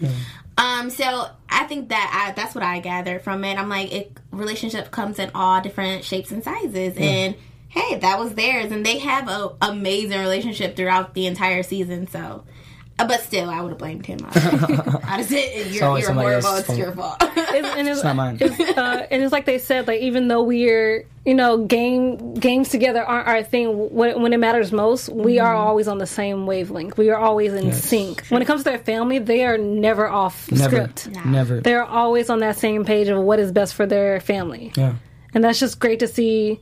Um, 0.57 0.89
so 0.89 1.29
I 1.49 1.63
think 1.65 1.89
that 1.89 2.27
I, 2.29 2.33
that's 2.33 2.53
what 2.53 2.63
I 2.63 2.79
gathered 2.79 3.21
from 3.21 3.43
it. 3.43 3.57
I'm 3.57 3.69
like, 3.69 3.91
it 3.91 4.17
relationship 4.31 4.91
comes 4.91 5.19
in 5.19 5.31
all 5.33 5.61
different 5.61 6.03
shapes 6.03 6.31
and 6.31 6.43
sizes, 6.43 6.95
and 6.97 7.35
hey, 7.69 7.97
that 7.97 8.19
was 8.19 8.35
theirs, 8.35 8.71
and 8.71 8.85
they 8.85 8.99
have 8.99 9.27
a 9.27 9.51
amazing 9.61 10.19
relationship 10.19 10.75
throughout 10.75 11.15
the 11.15 11.25
entire 11.25 11.63
season. 11.63 12.07
So, 12.07 12.43
uh, 13.03 13.07
but 13.07 13.21
still, 13.21 13.49
I 13.49 13.61
would 13.61 13.69
have 13.69 13.77
blamed 13.77 14.05
him. 14.05 14.19
I 14.23 14.27
would 14.27 14.39
have 14.39 15.25
said, 15.25 15.67
"You're, 15.71 15.85
always 15.85 16.01
you're 16.01 16.07
somebody 16.07 16.29
horrible. 16.29 16.47
else's 16.47 16.69
It's 16.69 16.77
your 16.77 16.91
fault." 16.93 17.21
fault." 17.21 17.33
It's, 17.37 17.67
and 17.67 17.87
it's, 17.87 18.03
not 18.03 18.15
mine. 18.15 18.37
It's, 18.39 18.59
uh, 18.77 19.07
and 19.09 19.23
it's 19.23 19.31
like 19.31 19.45
they 19.45 19.57
said, 19.57 19.87
like 19.87 20.01
even 20.01 20.27
though 20.27 20.43
we're 20.43 21.05
you 21.25 21.33
know 21.33 21.65
game 21.65 22.33
games 22.35 22.69
together 22.69 23.03
aren't 23.03 23.27
our 23.27 23.43
thing 23.43 23.93
when, 23.93 24.21
when 24.21 24.33
it 24.33 24.37
matters 24.37 24.71
most, 24.71 25.09
we 25.09 25.39
are 25.39 25.53
always 25.53 25.87
on 25.87 25.97
the 25.97 26.07
same 26.07 26.45
wavelength. 26.45 26.97
We 26.97 27.09
are 27.09 27.17
always 27.17 27.53
in 27.53 27.73
sync. 27.73 28.25
When 28.27 28.41
it 28.41 28.45
comes 28.45 28.61
to 28.61 28.69
their 28.69 28.79
family, 28.79 29.19
they 29.19 29.45
are 29.45 29.57
never 29.57 30.07
off 30.07 30.51
Never. 30.51 30.63
script. 30.63 31.25
Never. 31.25 31.61
They're 31.61 31.85
always 31.85 32.29
on 32.29 32.39
that 32.39 32.57
same 32.57 32.85
page 32.85 33.07
of 33.07 33.21
what 33.21 33.39
is 33.39 33.51
best 33.51 33.73
for 33.73 33.85
their 33.85 34.19
family, 34.19 34.71
yeah. 34.75 34.95
and 35.33 35.43
that's 35.43 35.59
just 35.59 35.79
great 35.79 35.99
to 35.99 36.07
see. 36.07 36.59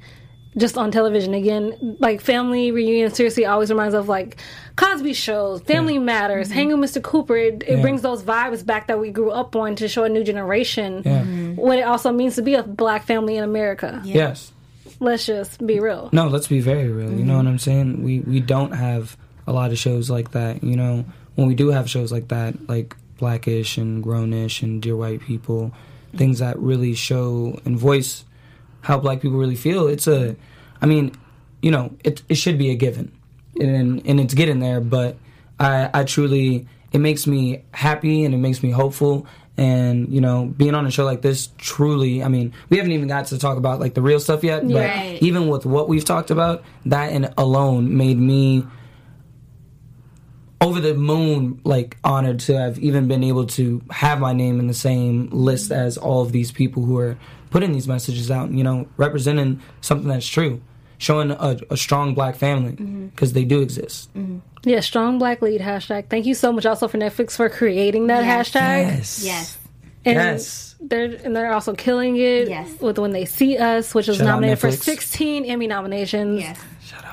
Just 0.58 0.78
on 0.78 0.92
television 0.92 1.34
again. 1.34 1.96
Like 2.00 2.22
family 2.22 2.72
reunion 2.72 3.14
seriously 3.14 3.46
always 3.46 3.70
reminds 3.70 3.96
of 3.96 4.10
like 4.10 4.38
Cosby 4.76 5.14
shows, 5.14 5.62
Family 5.62 5.98
Matters, 5.98 6.48
mm-hmm. 6.48 6.56
Hanging 6.56 6.80
with 6.80 6.92
Mr. 6.92 7.02
Cooper. 7.02 7.38
It, 7.38 7.64
it 7.64 7.76
Yeah. 7.78 7.82
brings 7.82 8.02
those 8.02 8.24
vibes 8.24 8.66
back 8.66 8.88
that 8.88 9.00
we 9.00 9.12
grew 9.12 9.32
up 9.32 9.56
on 9.56 9.76
to 9.78 9.88
show 9.88 10.04
a 10.04 10.10
new 10.10 10.24
generation 10.24 11.04
Yeah. 11.06 11.22
Mm-hmm. 11.22 11.56
what 11.56 11.78
it 11.80 11.84
also 11.84 12.12
means 12.12 12.36
to 12.36 12.42
be 12.42 12.56
a 12.56 12.64
black 12.64 13.06
family 13.06 13.38
in 13.38 13.44
America. 13.44 14.02
Yes. 14.04 14.52
Let's 15.00 15.26
just 15.26 15.66
be 15.66 15.80
real. 15.80 16.10
No, 16.12 16.28
let's 16.28 16.48
be 16.48 16.60
very 16.60 16.90
real. 16.90 17.12
You 17.12 17.26
know 17.26 17.34
mm-hmm. 17.34 17.38
what 17.38 17.48
I'm 17.48 17.60
saying? 17.60 18.04
We 18.04 18.20
we 18.20 18.40
don't 18.40 18.72
have 18.72 19.18
a 19.48 19.54
lot 19.54 19.72
of 19.72 19.78
shows 19.78 20.10
like 20.10 20.32
that. 20.32 20.64
You 20.64 20.76
know, 20.76 21.06
when 21.36 21.48
we 21.48 21.56
do 21.56 21.70
have 21.70 21.90
shows 21.90 22.12
like 22.12 22.28
that, 22.28 22.70
like 22.70 22.96
Blackish 23.18 23.78
and 23.78 24.04
Grownish 24.04 24.62
and 24.62 24.82
Dear 24.82 24.96
White 24.96 25.22
People, 25.22 25.72
things 26.16 26.40
that 26.40 26.60
really 26.60 26.94
show 26.94 27.60
and 27.66 27.78
voice 27.78 28.26
how 28.82 28.98
black 29.00 29.22
people 29.22 29.38
really 29.38 29.56
feel. 29.56 29.88
It's 29.88 30.08
a, 30.08 30.36
I 30.82 30.86
mean, 30.86 31.14
you 31.62 31.72
know, 31.72 31.94
it 32.04 32.22
it 32.30 32.36
should 32.36 32.58
be 32.58 32.70
a 32.72 32.76
given, 32.76 33.12
and 33.60 34.06
and 34.06 34.20
it's 34.20 34.34
getting 34.34 34.60
there. 34.60 34.82
But 34.82 35.18
I 35.60 35.90
I 35.94 36.04
truly 36.04 36.68
it 36.92 37.00
makes 37.00 37.26
me 37.28 37.64
happy 37.74 38.26
and 38.26 38.34
it 38.34 38.38
makes 38.40 38.62
me 38.64 38.72
hopeful. 38.72 39.26
And 39.58 40.12
you 40.12 40.22
know, 40.22 40.46
being 40.46 40.74
on 40.74 40.86
a 40.88 40.92
show 40.92 41.06
like 41.06 41.22
this, 41.22 41.50
truly, 41.58 42.24
I 42.24 42.30
mean, 42.30 42.54
we 42.70 42.78
haven't 42.78 42.94
even 42.94 43.08
got 43.08 43.28
to 43.28 43.38
talk 43.38 43.58
about 43.58 43.80
like 43.80 43.94
the 43.94 44.02
real 44.02 44.20
stuff 44.20 44.44
yet. 44.44 44.64
But 44.68 44.90
Right. 44.90 45.18
even 45.22 45.48
with 45.50 45.66
what 45.66 45.88
we've 45.90 46.06
talked 46.06 46.32
about, 46.32 46.64
that 46.86 47.12
and 47.12 47.32
alone 47.38 47.96
made 47.96 48.18
me 48.18 48.66
over 50.62 50.80
the 50.80 50.94
moon 50.94 51.60
like 51.64 51.98
honored 52.04 52.40
to 52.40 52.58
have 52.58 52.78
even 52.80 53.08
been 53.08 53.24
able 53.24 53.46
to 53.48 53.82
have 53.90 54.20
my 54.20 54.32
name 54.32 54.60
in 54.60 54.68
the 54.68 54.74
same 54.74 55.28
list 55.32 55.72
as 55.72 55.98
all 55.98 56.22
of 56.22 56.32
these 56.32 56.52
people 56.52 56.84
who 56.84 56.98
are 57.00 57.18
putting 57.52 57.72
these 57.74 57.88
messages 57.88 58.32
out 58.32 58.50
you 58.52 58.64
know 58.64 58.88
representing 58.98 59.62
something 59.82 60.08
that's 60.08 60.28
true 60.28 60.60
showing 60.98 61.32
a, 61.32 61.58
a 61.70 61.78
strong 61.78 62.14
black 62.16 62.36
family 62.36 62.72
mm-hmm. 62.74 63.08
because 63.08 63.34
they 63.34 63.44
do 63.46 63.62
exist 63.62 64.12
mm-hmm. 64.16 64.40
Yeah, 64.64 64.80
strong 64.82 65.18
black 65.18 65.42
lead 65.42 65.60
hashtag. 65.62 66.08
Thank 66.10 66.28
you 66.28 66.36
so 66.36 66.52
much 66.52 66.66
also 66.68 66.88
for 66.88 66.98
Netflix 67.00 67.36
for 67.36 67.50
creating 67.50 68.08
that 68.08 68.24
Yes. 68.24 68.50
hashtag. 68.52 68.84
yes 68.84 69.24
Yes. 69.26 69.58
And 70.06 70.16
yes 70.16 70.76
They're 70.80 71.18
and 71.24 71.36
they're 71.36 71.54
also 71.54 71.74
killing 71.74 72.18
it 72.18 72.48
Yes. 72.48 72.70
with 72.80 73.00
when 73.00 73.12
they 73.12 73.26
see 73.26 73.58
us, 73.58 73.96
which 73.96 74.08
was 74.08 74.18
Shout 74.18 74.28
nominated 74.28 74.60
for 74.60 74.72
16 74.72 75.46
Emmy 75.46 75.68
nominations. 75.68 76.42
Yes. 76.42 76.60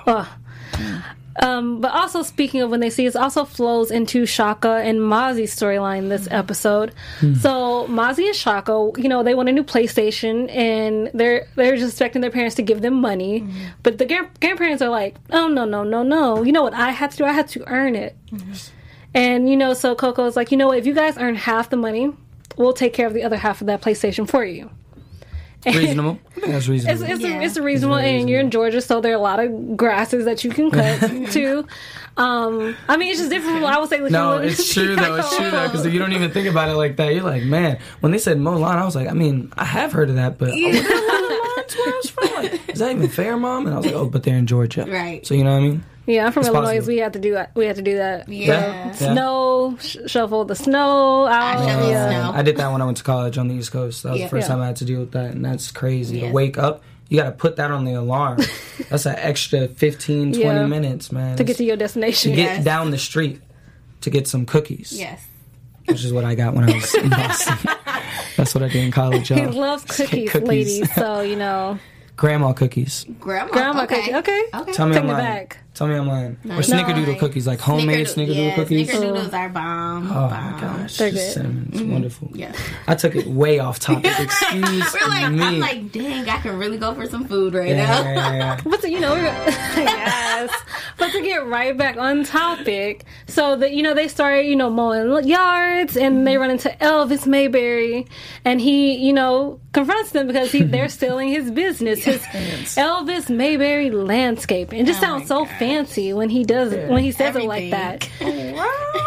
Ugh. 0.07 0.27
Mm. 0.73 1.03
Um, 1.41 1.81
but 1.81 1.93
also 1.93 2.23
speaking 2.23 2.63
of 2.63 2.71
when 2.71 2.81
they 2.81 2.91
see 2.91 3.07
us, 3.07 3.15
also 3.15 3.45
flows 3.45 3.91
into 3.91 4.27
Shaka 4.27 4.81
and 4.85 4.99
Mazzi's 4.99 5.55
storyline 5.55 6.09
this 6.09 6.27
episode. 6.31 6.93
Hmm. 7.21 7.35
So 7.35 7.87
Mazzi 7.89 8.27
and 8.27 8.35
Shaka, 8.35 8.91
you 8.97 9.09
know, 9.09 9.23
they 9.23 9.35
want 9.35 9.49
a 9.49 9.53
new 9.53 9.65
PlayStation 9.65 10.51
and 10.51 11.11
they're 11.15 11.47
they're 11.55 11.77
just 11.77 11.93
expecting 11.93 12.23
their 12.23 12.31
parents 12.31 12.57
to 12.57 12.63
give 12.63 12.81
them 12.81 12.95
money, 12.95 13.41
hmm. 13.41 13.67
but 13.83 13.99
the 13.99 14.07
grand- 14.07 14.29
grandparents 14.41 14.83
are 14.83 14.89
like, 14.89 15.17
oh 15.31 15.49
no 15.49 15.65
no 15.65 15.85
no 15.85 16.03
no, 16.03 16.43
you 16.43 16.53
know 16.53 16.63
what 16.63 16.75
I 16.75 16.91
had 16.91 17.11
to 17.13 17.17
do? 17.17 17.25
I 17.25 17.33
had 17.33 17.49
to 17.49 17.69
earn 17.69 17.95
it. 17.95 18.17
Hmm. 18.31 18.53
And 19.15 19.49
you 19.49 19.57
know, 19.57 19.75
so 19.75 19.95
Cocoa's 19.95 20.37
like, 20.37 20.51
you 20.51 20.59
know 20.59 20.69
what? 20.69 20.79
If 20.79 20.87
you 20.87 20.95
guys 20.95 21.17
earn 21.19 21.37
half 21.37 21.71
the 21.71 21.77
money, 21.77 22.13
we'll 22.57 22.73
take 22.73 22.93
care 22.93 23.07
of 23.07 23.15
the 23.15 23.23
other 23.23 23.37
half 23.37 23.61
of 23.61 23.67
that 23.69 23.81
PlayStation 23.81 24.29
for 24.29 24.45
you. 24.45 24.71
reasonable 25.77 26.19
that's 26.47 26.69
reasonable 26.69 27.03
It's, 27.03 27.13
it's, 27.13 27.21
Yeah. 27.21 27.39
a, 27.39 27.43
it's 27.43 27.57
a 27.57 27.63
reasonable, 27.63 27.97
It's 27.97 28.05
very 28.05 28.21
and 28.21 28.31
you're 28.31 28.41
in 28.41 28.51
Georgia, 28.51 28.81
so 28.81 29.01
there 29.01 29.13
are 29.13 29.17
a 29.17 29.21
lot 29.21 29.41
of 29.41 29.77
grasses 29.77 30.25
that 30.25 30.45
you 30.45 30.51
can 30.51 30.71
cut 30.79 31.31
too. 31.33 31.67
Um, 32.17 32.77
I 32.89 32.97
mean, 32.97 33.11
it's 33.11 33.19
just 33.19 33.31
different. 33.31 33.59
From, 33.59 33.67
I 33.67 33.79
would 33.79 33.89
say, 33.89 34.01
like, 34.01 34.11
no, 34.11 34.35
you 34.35 34.35
live 34.35 34.43
in 34.45 34.49
it's 34.51 34.73
true 34.75 34.97
though. 34.97 35.17
It's 35.17 35.37
true 35.37 35.51
though 35.51 35.65
because 35.69 35.87
if 35.87 35.93
you 35.93 35.99
don't 36.01 36.13
even 36.13 36.31
think 36.31 36.49
about 36.49 36.69
it 36.69 36.75
like 36.75 36.97
that. 36.97 37.15
You're 37.15 37.23
like, 37.23 37.45
man, 37.45 37.79
when 38.01 38.11
they 38.13 38.19
said 38.19 38.39
Mulan, 38.39 38.65
I 38.77 38.85
was 38.85 38.97
like, 38.97 39.09
I 39.09 39.13
mean, 39.13 39.53
I 39.57 39.65
have 39.65 39.93
heard 39.93 40.09
of 40.11 40.17
that, 40.17 40.37
but 40.39 40.51
I 40.51 40.53
wonder 40.53 40.81
where 40.81 41.65
Mulan's 41.65 41.77
where 41.77 42.03
from. 42.11 42.28
Like, 42.43 42.69
is 42.71 42.79
that 42.81 42.91
even 42.95 43.09
fair, 43.09 43.37
mom? 43.37 43.67
And 43.67 43.75
I 43.75 43.79
was 43.79 43.87
like, 43.87 43.95
oh, 43.95 44.09
but 44.09 44.23
they're 44.23 44.37
in 44.37 44.47
Georgia, 44.47 44.85
Right. 44.89 45.27
So 45.27 45.35
you 45.35 45.45
know 45.45 45.53
what 45.53 45.65
I 45.65 45.69
mean? 45.69 45.85
Yeah, 46.07 46.25
I'm 46.25 46.33
from 46.33 46.41
It's 46.41 46.49
Illinois. 46.49 46.77
possible. 46.77 46.87
We 46.95 46.99
had 47.01 47.13
to 47.13 47.19
do 47.19 47.33
that. 47.35 47.51
We 47.55 47.67
had 47.67 47.77
to 47.77 47.83
do 47.83 47.97
that. 47.97 48.29
Yeah. 48.31 48.87
Yeah. 48.87 48.93
Snow, 48.93 49.77
sh- 49.79 49.97
shovel 50.07 50.47
the 50.47 50.55
snow 50.57 51.27
out. 51.27 51.59
I 51.59 51.67
shovel 51.67 51.91
yeah. 51.91 52.31
I 52.35 52.41
did 52.43 52.57
that 52.57 52.73
when 52.73 52.81
I 52.81 52.87
went 52.87 52.97
to 52.97 53.03
college 53.05 53.37
on 53.37 53.49
the 53.49 53.55
East 53.55 53.73
Coast. 53.73 54.03
That 54.05 54.13
was 54.13 54.21
Yeah. 54.21 54.27
the 54.27 54.31
first 54.31 54.47
Yeah. 54.49 54.55
time 54.55 54.63
I 54.63 54.67
had 54.69 54.77
to 54.77 54.85
deal 54.87 55.01
with 55.01 55.13
that, 55.13 55.33
and 55.33 55.45
that's 55.45 55.71
crazy. 55.71 56.21
Yeah. 56.21 56.29
To 56.29 56.33
wake 56.33 56.57
up, 56.57 56.83
you 57.11 57.19
got 57.19 57.25
to 57.25 57.33
put 57.33 57.57
that 57.57 57.71
on 57.71 57.85
the 57.85 57.93
alarm. 57.93 58.39
that's 58.89 59.05
an 59.05 59.17
extra 59.19 59.69
15, 59.69 60.33
20 60.33 60.39
Yeah. 60.43 60.67
minutes, 60.67 61.13
man. 61.13 61.37
To 61.37 61.45
get 61.45 61.59
to 61.59 61.65
your 61.65 61.77
destination. 61.77 62.31
to 62.31 62.37
get 62.37 62.43
Yes. 62.57 62.65
down 62.65 62.91
the 62.91 62.99
street 62.99 63.43
to 64.01 64.09
get 64.11 64.27
some 64.27 64.47
cookies. 64.47 64.93
Yes. 64.99 65.21
which 65.87 66.05
is 66.05 66.13
what 66.13 66.23
I 66.25 66.35
got 66.35 66.53
when 66.55 66.69
I 66.71 66.75
was 66.75 66.95
in 66.95 67.09
Boston. 67.11 67.57
that's 68.37 68.55
what 68.55 68.63
I 68.63 68.69
did 68.69 68.85
in 68.85 68.91
college. 68.91 69.29
He 69.29 69.35
y'all. 69.41 69.53
loves 69.53 69.85
Just 69.85 69.99
get 70.13 70.31
cookies, 70.31 70.49
ladies. 70.49 70.95
So 70.95 71.21
you 71.23 71.35
know, 71.37 71.79
Grandma 72.19 72.53
cookies. 72.53 73.07
Grandma. 73.21 73.53
grandma 73.53 73.83
okay. 73.85 73.97
cookies. 74.01 74.15
Okay, 74.17 74.43
Okay. 74.53 74.73
Tell 74.73 74.87
me 74.89 74.95
Taking 74.95 75.11
I'm 75.11 75.17
lying. 75.17 75.35
back. 75.47 75.59
Tell 75.79 75.87
me 75.87 75.95
I'm 75.95 76.09
lying. 76.09 76.37
Or 76.45 76.57
Nice. 76.57 76.71
snickerdoodle 76.71 77.07
Nice. 77.07 77.21
cookies, 77.21 77.47
like 77.47 77.61
homemade 77.61 78.09
Snickerdo- 78.09 78.35
snickerdoodle 78.35 78.49
yeah, 78.49 78.55
cookies. 78.57 78.91
Snickerdoodles 78.91 79.33
are 79.33 79.49
bomb. 79.49 80.11
Oh 80.11 80.29
bomb. 80.29 80.53
my 80.53 80.61
gosh, 80.61 80.97
They're 80.97 81.11
just 81.13 81.25
good. 81.27 81.33
cinnamon. 81.35 81.69
It's 81.71 81.81
mm-hmm. 81.81 81.93
wonderful. 81.93 82.31
Yes. 82.35 82.57
I 82.89 82.95
took 82.97 83.15
it 83.15 83.29
way 83.29 83.61
off 83.61 83.79
topic. 83.79 84.07
Excuse 84.19 84.61
We're 84.93 85.09
like, 85.09 85.31
me. 85.33 85.45
I'm 85.45 85.61
like, 85.61 85.93
dang, 85.93 86.29
I 86.29 86.39
can 86.39 86.59
really 86.59 86.79
go 86.79 86.95
for 86.95 87.07
some 87.07 87.29
food 87.29 87.55
right 87.55 87.69
yeah, 87.69 87.77
now. 87.87 88.03
yeah, 88.03 88.13
yeah, 88.15 88.35
yeah. 88.35 88.61
But 88.65 88.81
to, 88.81 88.91
you 88.91 88.99
know, 88.99 89.13
we're- 89.15 89.25
yes. 89.77 90.51
But 90.97 91.13
to 91.13 91.23
get 91.23 91.47
right 91.47 91.77
back 91.77 91.97
on 91.97 92.25
topic, 92.25 93.05
so 93.29 93.55
that 93.55 93.73
you 93.73 93.85
know 93.85 93.95
they 93.95 94.09
started, 94.09 94.47
you 94.47 94.57
know, 94.57 94.71
mowing 94.71 95.29
yards, 95.29 95.97
and 95.97 96.27
they 96.27 96.33
mm-hmm. 96.33 96.41
run 96.41 96.51
into 96.51 96.71
Elvis 96.81 97.25
Mayberry, 97.25 98.05
and 98.45 98.61
he, 98.61 98.97
you 98.97 99.13
know, 99.13 99.61
confronts 99.73 100.11
them 100.11 100.27
because 100.27 100.51
he 100.51 100.63
they're 100.63 100.89
stealing 100.89 101.29
his 101.29 101.53
business, 101.53 102.03
his 102.03 102.21
Elvis 102.77 103.31
Mayberry 103.31 103.93
landscape. 103.93 104.73
It 104.73 104.87
just 104.87 104.99
Oh 104.99 105.07
sounds 105.07 105.23
my 105.23 105.27
so 105.27 105.45
gosh. 105.45 105.59
Fancy 105.69 106.13
when 106.13 106.31
he 106.31 106.45
does 106.45 106.73
it, 106.73 106.89
when 106.91 107.03
he 107.03 107.13
says 107.13 107.35
it 107.37 107.45
like 107.49 107.71
that. 107.71 108.09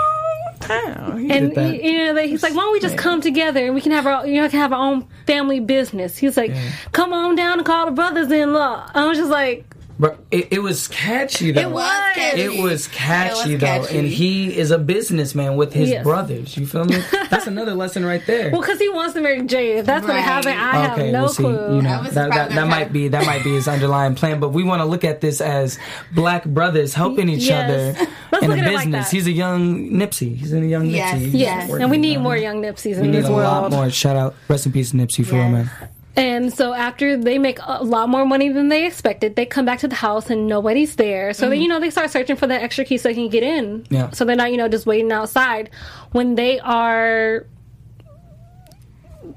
Wow, 0.69 1.17
he 1.17 1.29
And 1.29 1.57
he- 1.57 1.91
you 1.91 1.97
know, 1.97 2.13
they, 2.13 2.29
he's 2.29 2.43
like, 2.43 2.53
"Why 2.53 2.61
don't 2.61 2.71
we 2.71 2.79
just 2.79 2.97
come 2.97 3.19
together 3.19 3.65
and 3.65 3.75
we 3.75 3.81
can 3.81 3.91
have 3.91 4.05
our, 4.07 4.25
you 4.25 4.39
know, 4.41 4.47
can 4.47 4.59
have 4.59 4.71
our 4.71 4.79
own 4.79 5.05
family 5.27 5.59
business?" 5.59 6.17
He's 6.17 6.37
like, 6.37 6.53
"Come 6.93 7.11
on 7.13 7.35
down 7.35 7.57
and 7.57 7.65
call 7.65 7.87
the 7.87 7.91
brothers-in-law." 7.91 8.91
I 8.93 9.05
was 9.05 9.17
just 9.17 9.29
like, 9.31 9.65
Bro, 10.01 10.17
it, 10.31 10.47
it 10.53 10.59
was 10.63 10.87
catchy 10.87 11.51
though. 11.51 11.61
It 11.61 11.69
was. 11.69 12.13
It 12.17 12.59
was 12.63 12.87
catchy 12.87 13.51
It 13.51 13.53
was 13.53 13.61
though, 13.61 13.67
catchy. 13.85 13.97
and 13.99 14.07
he 14.07 14.57
is 14.57 14.71
a 14.71 14.79
businessman 14.79 15.57
with 15.57 15.73
his 15.73 15.91
Yes. 15.91 16.03
brothers. 16.03 16.57
You 16.57 16.65
feel 16.65 16.85
me? 16.85 16.97
That's 17.29 17.45
another 17.45 17.75
lesson 17.75 18.03
right 18.03 18.25
there. 18.25 18.49
"Well, 18.49 18.61
because 18.61 18.79
he 18.79 18.89
wants 18.89 19.13
to 19.13 19.21
marry 19.21 19.43
Jay. 19.43 19.77
If 19.77 19.85
that's 19.85 20.03
going 20.03 20.17
Right. 20.17 20.23
to 20.25 20.27
happen, 20.27 20.51
I 20.53 20.71
have 20.87 20.97
okay, 20.97 21.11
no 21.11 21.19
well, 21.25 21.29
see, 21.29 21.43
clue." 21.43 21.75
you 21.75 21.81
know 21.83 21.89
Elvis 22.01 22.13
that, 22.13 22.31
that, 22.31 22.49
that 22.49 22.67
might 22.67 22.91
be 22.91 23.09
that 23.09 23.27
might 23.27 23.43
be 23.43 23.51
his 23.53 23.67
underlying 23.75 24.15
plan, 24.15 24.39
but 24.39 24.49
we 24.49 24.63
want 24.63 24.79
to 24.81 24.85
look 24.85 25.03
at 25.03 25.21
this 25.21 25.39
as 25.39 25.77
black 26.15 26.45
brothers 26.45 26.95
helping 26.95 27.29
each 27.29 27.43
Yes. 27.43 27.95
other 27.95 28.07
Let's 28.31 28.43
in 28.43 28.49
look 28.49 28.57
a 28.57 28.61
at 28.61 28.67
it 28.69 28.73
like 28.73 28.85
business. 28.87 29.05
that. 29.11 29.15
He's 29.15 29.27
a 29.27 29.31
young 29.31 29.91
Nipsey. 29.91 30.35
He's 30.35 30.51
a 30.51 30.59
young 30.65 30.87
Yes, 30.87 31.13
Nipsey. 31.15 31.19
He's 31.25 31.33
Yes, 31.35 31.69
and 31.71 31.91
we 31.91 31.99
need 31.99 32.17
more 32.17 32.35
young 32.35 32.59
Nipseys 32.59 32.95
in 32.95 33.01
We 33.01 33.05
in 33.05 33.11
need 33.11 33.17
this 33.19 33.27
a 33.29 33.33
lot 33.33 33.69
more. 33.71 33.89
Shout 33.91 34.15
out, 34.15 34.33
rest 34.47 34.65
in 34.65 34.71
peace, 34.71 34.93
Nipsey, 34.93 35.23
for 35.23 35.35
real, 35.35 35.43
Yes. 35.43 35.51
man. 35.51 35.89
And 36.15 36.53
so 36.53 36.73
after 36.73 37.15
they 37.15 37.37
make 37.37 37.59
a 37.63 37.83
lot 37.83 38.09
more 38.09 38.25
money 38.25 38.49
than 38.49 38.67
they 38.67 38.85
expected, 38.85 39.35
they 39.35 39.45
come 39.45 39.65
back 39.65 39.79
to 39.79 39.87
the 39.87 39.95
house 39.95 40.29
and 40.29 40.47
nobody's 40.47 40.95
there. 40.97 41.33
So 41.33 41.49
they, 41.49 41.57
mm. 41.57 41.61
you 41.63 41.67
know, 41.69 41.79
they 41.79 41.89
start 41.89 42.09
searching 42.11 42.35
for 42.35 42.47
that 42.47 42.61
extra 42.61 42.83
key 42.83 42.97
so 42.97 43.09
they 43.09 43.15
can 43.15 43.29
get 43.29 43.43
in. 43.43 43.85
Yeah. 43.89 44.09
So 44.11 44.25
they're 44.25 44.35
not, 44.35 44.51
you 44.51 44.57
know, 44.57 44.67
just 44.67 44.85
waiting 44.85 45.11
outside 45.11 45.69
when 46.11 46.35
they 46.35 46.59
are 46.59 47.45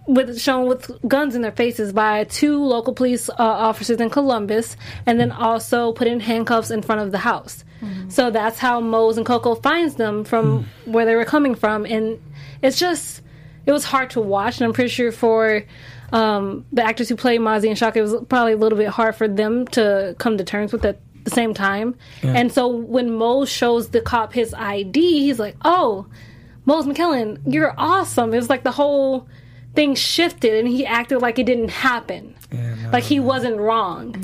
with 0.07 0.41
shown 0.41 0.67
with 0.67 0.91
guns 1.07 1.35
in 1.35 1.43
their 1.43 1.53
faces 1.53 1.93
by 1.93 2.25
two 2.25 2.63
local 2.63 2.93
police 2.93 3.29
uh, 3.29 3.35
officers 3.39 4.01
in 4.01 4.11
Columbus, 4.11 4.77
and 5.07 5.21
then 5.21 5.31
also 5.31 5.93
put 5.93 6.07
in 6.07 6.21
handcuffs 6.21 6.71
in 6.71 6.83
front 6.83 7.01
of 7.01 7.13
the 7.13 7.19
house. 7.19 7.65
Mm-hmm. 7.81 8.11
So 8.11 8.31
that's 8.31 8.59
how 8.59 8.81
Moz 8.81 9.17
and 9.17 9.25
Cocoa 9.25 9.55
finds 9.55 9.95
them 9.95 10.25
from 10.25 10.65
mm. 10.65 10.93
where 10.93 11.05
they 11.05 11.15
were 11.15 11.25
coming 11.25 11.55
from, 11.55 11.87
and 11.87 12.21
it's 12.63 12.79
just 12.79 13.23
it 13.67 13.73
was 13.73 13.85
hard 13.85 14.11
to 14.11 14.21
watch, 14.21 14.59
and 14.59 14.67
I'm 14.67 14.73
pretty 14.73 14.91
sure 14.91 15.13
for 15.13 15.65
um, 16.15 16.65
the 16.73 16.83
actors 16.83 17.09
who 17.09 17.17
play 17.17 17.39
Mazzi 17.39 17.69
and 17.69 17.77
Shaka, 17.77 17.99
it 17.99 18.03
was 18.03 18.15
probably 18.29 18.53
a 18.53 18.57
little 18.57 18.79
bit 18.79 18.89
hard 18.89 19.17
for 19.17 19.27
them 19.29 19.67
to 19.69 20.15
come 20.19 20.39
to 20.39 20.45
terms 20.45 20.73
with 20.73 20.85
at 20.85 20.99
the 21.25 21.31
same 21.31 21.53
time. 21.55 21.97
And 22.23 22.53
so 22.53 22.69
when 22.69 23.11
Moz 23.11 23.49
shows 23.49 23.89
the 23.91 24.01
cop 24.01 24.33
his 24.33 24.55
ID, 24.55 25.01
he's 25.27 25.39
like, 25.39 25.57
"Oh, 25.65 26.07
Moz 26.67 26.85
McKellan, 26.85 27.41
you're 27.47 27.75
awesome." 27.77 28.33
It 28.33 28.37
was 28.37 28.49
like 28.49 28.63
the 28.63 28.71
whole 28.73 29.27
thing 29.75 29.95
shifted, 29.97 30.55
and 30.55 30.69
he 30.69 30.87
acted 30.87 31.19
like 31.21 31.39
it 31.39 31.47
didn't 31.47 31.71
happen, 31.71 32.35
Yeah, 32.53 32.75
no. 32.77 32.91
like 32.91 33.03
he 33.05 33.19
wasn't 33.19 33.59
wrong. 33.59 34.15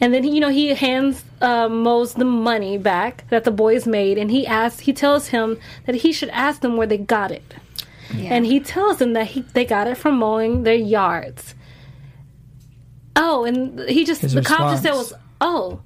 And 0.00 0.12
then 0.12 0.24
he, 0.24 0.30
you 0.34 0.40
know, 0.40 0.48
he 0.48 0.74
hands 0.74 1.22
uh, 1.40 1.68
Moz 1.68 2.14
the 2.14 2.24
money 2.24 2.76
back 2.76 3.22
that 3.30 3.44
the 3.44 3.52
boys 3.52 3.86
made, 3.86 4.18
and 4.18 4.32
he 4.32 4.44
asks, 4.44 4.80
he 4.80 4.92
tells 4.92 5.28
him 5.28 5.58
that 5.86 5.94
he 5.94 6.12
should 6.12 6.30
ask 6.30 6.60
them 6.60 6.76
where 6.76 6.88
they 6.88 6.98
got 6.98 7.30
it. 7.30 7.54
Yeah. 8.16 8.34
And 8.34 8.46
he 8.46 8.60
tells 8.60 8.98
them 8.98 9.12
that 9.14 9.26
he, 9.28 9.40
they 9.54 9.64
got 9.64 9.86
it 9.86 9.96
from 9.96 10.18
mowing 10.18 10.62
their 10.64 10.74
yards. 10.74 11.54
Oh, 13.16 13.44
and 13.44 13.78
he 13.88 14.04
just 14.04 14.22
His 14.22 14.32
the 14.32 14.42
cop 14.42 14.70
just 14.72 14.82
said 14.82 14.92
was, 14.92 15.12
"Oh, 15.40 15.80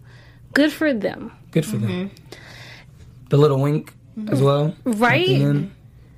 good 0.55 0.73
for 0.73 0.93
them." 0.93 1.33
Good 1.51 1.67
for 1.67 1.77
them. 1.77 2.11
The 3.31 3.37
little 3.37 3.61
wink 3.61 3.93
as 4.31 4.41
well. 4.41 4.75
Right? 4.85 5.29
At. 5.43 5.57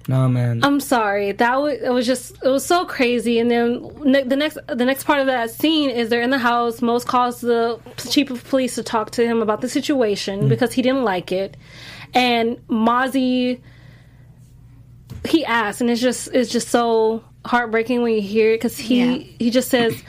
No, 0.08 0.26
man. 0.28 0.60
I'm 0.64 0.80
sorry. 0.80 1.32
That 1.32 1.60
was 1.60 1.78
it 1.80 1.90
was 1.92 2.06
just 2.06 2.32
it 2.42 2.48
was 2.48 2.64
so 2.64 2.84
crazy. 2.84 3.38
And 3.38 3.50
then 3.50 3.90
ne- 4.04 4.24
the 4.24 4.36
next 4.36 4.58
the 4.66 4.84
next 4.84 5.04
part 5.04 5.20
of 5.20 5.26
that 5.26 5.50
scene 5.50 5.90
is 5.90 6.08
they're 6.08 6.22
in 6.22 6.30
the 6.30 6.38
house. 6.38 6.80
Most 6.82 7.06
calls 7.06 7.40
the 7.40 7.78
chief 8.10 8.30
of 8.30 8.42
police 8.48 8.74
to 8.76 8.82
talk 8.82 9.10
to 9.12 9.26
him 9.26 9.40
about 9.42 9.60
the 9.60 9.68
situation 9.68 10.42
Mm. 10.44 10.48
because 10.48 10.72
he 10.72 10.82
didn't 10.82 11.04
like 11.04 11.30
it. 11.32 11.56
And 12.14 12.56
Mazzi 12.68 13.60
he 15.26 15.44
asked, 15.44 15.80
and 15.80 15.90
it's 15.90 16.00
just 16.00 16.28
it's 16.32 16.50
just 16.50 16.68
so 16.68 17.22
heartbreaking 17.44 18.02
when 18.02 18.14
you 18.14 18.20
hear 18.22 18.52
it 18.52 18.56
because 18.56 18.76
he 18.78 18.98
Yeah. 19.04 19.24
he 19.38 19.50
just 19.50 19.68
says 19.70 20.02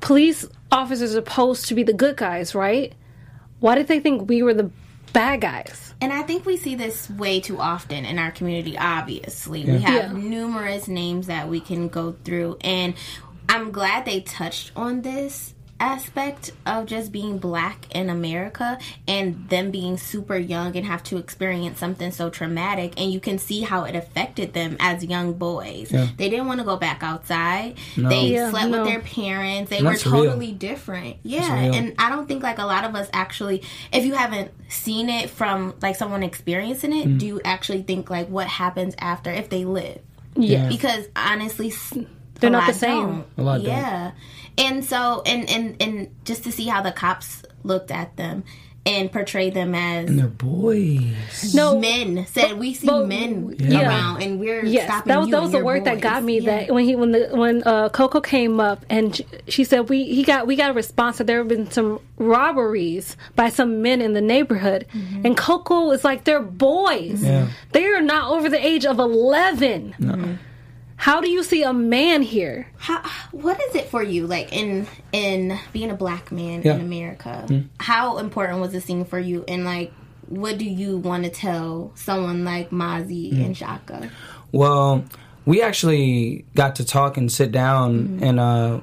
police 0.00 0.46
officers 0.72 1.12
are 1.12 1.14
supposed 1.14 1.66
to 1.68 1.74
be 1.74 1.82
the 1.82 1.92
good 1.92 2.16
guys, 2.16 2.54
right? 2.54 2.92
Why 3.60 3.74
did 3.74 3.86
they 3.88 4.00
think 4.00 4.28
we 4.28 4.42
were 4.42 4.54
the 4.54 4.70
bad 5.12 5.40
guys? 5.40 5.94
And 6.00 6.12
I 6.12 6.22
think 6.22 6.44
we 6.44 6.56
see 6.56 6.74
this 6.74 7.08
way 7.08 7.40
too 7.40 7.58
often 7.60 8.04
in 8.04 8.18
our 8.18 8.30
community, 8.30 8.76
obviously. 8.76 9.62
Yeah. 9.62 9.72
We 9.72 9.80
have 9.80 9.94
Yeah. 9.94 10.12
numerous 10.12 10.88
names 10.88 11.28
that 11.28 11.48
we 11.48 11.60
can 11.60 11.88
go 11.88 12.14
through. 12.24 12.58
And 12.60 12.94
I'm 13.48 13.70
glad 13.70 14.04
they 14.04 14.20
touched 14.20 14.72
on 14.76 15.02
this 15.02 15.53
aspect 15.80 16.50
of 16.66 16.86
just 16.86 17.12
being 17.12 17.38
black 17.38 17.86
in 17.94 18.08
America 18.08 18.78
and 19.08 19.48
them 19.48 19.70
being 19.70 19.98
super 19.98 20.36
young 20.36 20.76
and 20.76 20.86
have 20.86 21.02
to 21.04 21.16
experience 21.18 21.78
something 21.78 22.10
so 22.10 22.30
traumatic. 22.30 22.94
And 23.00 23.12
you 23.12 23.20
can 23.20 23.38
see 23.38 23.62
how 23.62 23.84
it 23.84 23.94
affected 23.94 24.52
them 24.54 24.76
as 24.80 25.04
young 25.04 25.34
boys. 25.34 25.90
Yeah. 25.92 26.06
They 26.16 26.28
didn't 26.30 26.46
want 26.46 26.60
to 26.60 26.64
go 26.64 26.76
back 26.76 27.02
outside. 27.02 27.76
No. 27.96 28.08
They 28.08 28.28
Yeah, 28.28 28.50
slept 28.50 28.70
no. 28.70 28.80
with 28.82 28.88
their 28.88 29.00
parents. 29.00 29.70
They 29.70 29.78
And 29.78 29.86
were 29.86 29.92
that's 29.92 30.06
real. 30.06 30.24
totally 30.24 30.52
different. 30.52 31.16
Yeah. 31.22 31.52
And 31.54 31.94
I 31.98 32.08
don't 32.08 32.26
think 32.26 32.42
like 32.42 32.58
a 32.58 32.66
lot 32.66 32.84
of 32.84 32.94
us 32.94 33.08
actually, 33.12 33.62
if 33.92 34.04
you 34.04 34.14
haven't 34.14 34.50
seen 34.68 35.08
it 35.10 35.28
from 35.30 35.74
like 35.82 35.96
someone 35.96 36.22
experiencing 36.22 36.92
it, 36.92 37.08
Mm. 37.08 37.18
do 37.18 37.26
you 37.26 37.40
actually 37.44 37.82
think 37.82 38.08
like 38.10 38.28
what 38.28 38.46
happens 38.46 38.94
after 38.98 39.30
if 39.30 39.50
they 39.50 39.64
live? 39.64 39.98
Yeah. 40.36 40.68
Because 40.68 41.06
honestly, 41.14 41.72
They're 42.40 42.50
not 42.50 42.66
the 42.66 42.74
same. 42.74 43.06
don't. 43.06 43.24
A 43.38 43.42
lot 43.42 43.62
don't. 43.62 44.12
Yeah. 44.56 44.64
And 44.68 44.84
so, 44.84 45.22
and 45.26 45.48
and 45.50 45.76
and 45.80 46.08
just 46.24 46.44
to 46.44 46.52
see 46.52 46.66
how 46.66 46.82
the 46.82 46.92
cops 46.92 47.44
looked 47.62 47.90
at 47.90 48.16
them 48.16 48.44
and 48.86 49.10
portray 49.10 49.48
them 49.48 49.74
as 49.74 50.10
and 50.10 50.18
they're 50.18 50.26
boys. 50.28 51.54
No. 51.54 51.78
men 51.78 52.26
said 52.26 52.58
we 52.58 52.74
see 52.74 52.86
men 52.86 53.56
Yeah. 53.58 53.88
around 53.88 54.22
and 54.22 54.38
we're 54.38 54.62
yes, 54.62 54.84
stopping 54.84 55.08
that 55.08 55.18
was 55.20 55.28
you 55.28 55.32
that 55.32 55.40
was 55.42 55.50
the 55.52 55.56
your 55.58 55.64
word 55.64 55.84
that 55.86 56.02
got 56.02 56.22
me. 56.22 56.40
Yeah. 56.40 56.64
That 56.66 56.74
when 56.74 56.84
he 56.84 56.94
when 56.94 57.12
the 57.12 57.30
when 57.32 57.62
uh, 57.64 57.88
Cocoa 57.88 58.20
came 58.20 58.60
up 58.60 58.84
and 58.90 59.16
she, 59.16 59.26
she 59.48 59.64
said 59.64 59.88
we 59.88 60.04
he 60.04 60.22
got 60.22 60.46
we 60.46 60.54
got 60.54 60.70
a 60.70 60.74
response 60.74 61.16
that 61.16 61.26
there 61.26 61.38
have 61.38 61.48
been 61.48 61.70
some 61.70 61.98
robberies 62.18 63.16
by 63.34 63.48
some 63.48 63.80
men 63.80 64.02
in 64.02 64.12
the 64.12 64.20
neighborhood, 64.20 64.86
and 64.92 65.34
Cocoa 65.36 65.90
is 65.92 66.04
like 66.04 66.24
they're 66.24 66.40
boys. 66.42 67.22
Yeah. 67.22 67.48
They 67.72 67.86
are 67.86 68.02
not 68.02 68.30
over 68.32 68.48
the 68.50 68.64
age 68.64 68.84
of 68.84 68.98
eleven. 68.98 70.38
How 70.96 71.20
do 71.20 71.28
you 71.28 71.42
see 71.42 71.62
a 71.62 71.72
man 71.72 72.22
here? 72.22 72.66
How, 72.78 73.02
what 73.32 73.60
is 73.68 73.74
it 73.74 73.88
for 73.88 74.02
you, 74.02 74.26
like 74.26 74.52
in 74.52 74.86
in 75.12 75.58
being 75.72 75.90
a 75.90 75.94
black 75.94 76.30
man 76.32 76.62
Yeah. 76.62 76.74
in 76.74 76.80
America? 76.80 77.44
Mm. 77.48 77.68
How 77.78 78.18
important 78.18 78.60
was 78.60 78.72
the 78.72 78.80
scene 78.80 79.04
for 79.04 79.18
you, 79.18 79.44
and 79.48 79.64
like, 79.64 79.92
what 80.28 80.56
do 80.58 80.64
you 80.64 80.96
want 80.98 81.24
to 81.24 81.30
tell 81.30 81.92
someone 81.94 82.44
like 82.44 82.70
Mazzi 82.70 83.32
Mm. 83.32 83.44
and 83.46 83.56
Shaka? 83.56 84.10
Well, 84.52 85.04
we 85.44 85.60
actually 85.62 86.44
got 86.54 86.76
to 86.76 86.84
talk 86.84 87.16
and 87.16 87.30
sit 87.30 87.52
down 87.52 88.20
in 88.22 88.38
uh, 88.38 88.80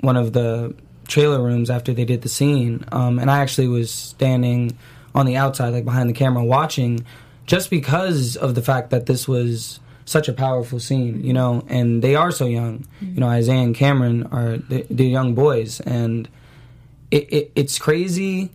one 0.00 0.16
of 0.16 0.32
the 0.32 0.74
trailer 1.08 1.42
rooms 1.42 1.70
after 1.70 1.94
they 1.94 2.04
did 2.04 2.22
the 2.22 2.28
scene, 2.28 2.84
um, 2.92 3.18
and 3.18 3.30
I 3.30 3.38
actually 3.38 3.68
was 3.68 3.90
standing 3.90 4.76
on 5.14 5.24
the 5.24 5.36
outside, 5.36 5.70
like 5.70 5.84
behind 5.84 6.10
the 6.10 6.12
camera, 6.12 6.44
watching, 6.44 7.06
just 7.46 7.70
because 7.70 8.36
of 8.36 8.54
the 8.54 8.60
fact 8.62 8.90
that 8.90 9.06
this 9.06 9.26
was 9.28 9.78
such 10.06 10.28
a 10.28 10.32
powerful 10.32 10.80
scene, 10.80 11.22
you 11.22 11.32
know, 11.32 11.64
and 11.68 12.00
they 12.00 12.14
are 12.14 12.30
so 12.30 12.46
young. 12.46 12.86
You 13.00 13.20
know, 13.20 13.28
Isaiah 13.28 13.62
and 13.62 13.74
Cameron 13.74 14.28
are 14.32 14.56
they're, 14.56 14.84
they're 14.88 15.06
young 15.06 15.34
boys, 15.34 15.80
and 15.80 16.28
it, 17.10 17.32
it 17.32 17.52
it's 17.54 17.78
crazy. 17.78 18.50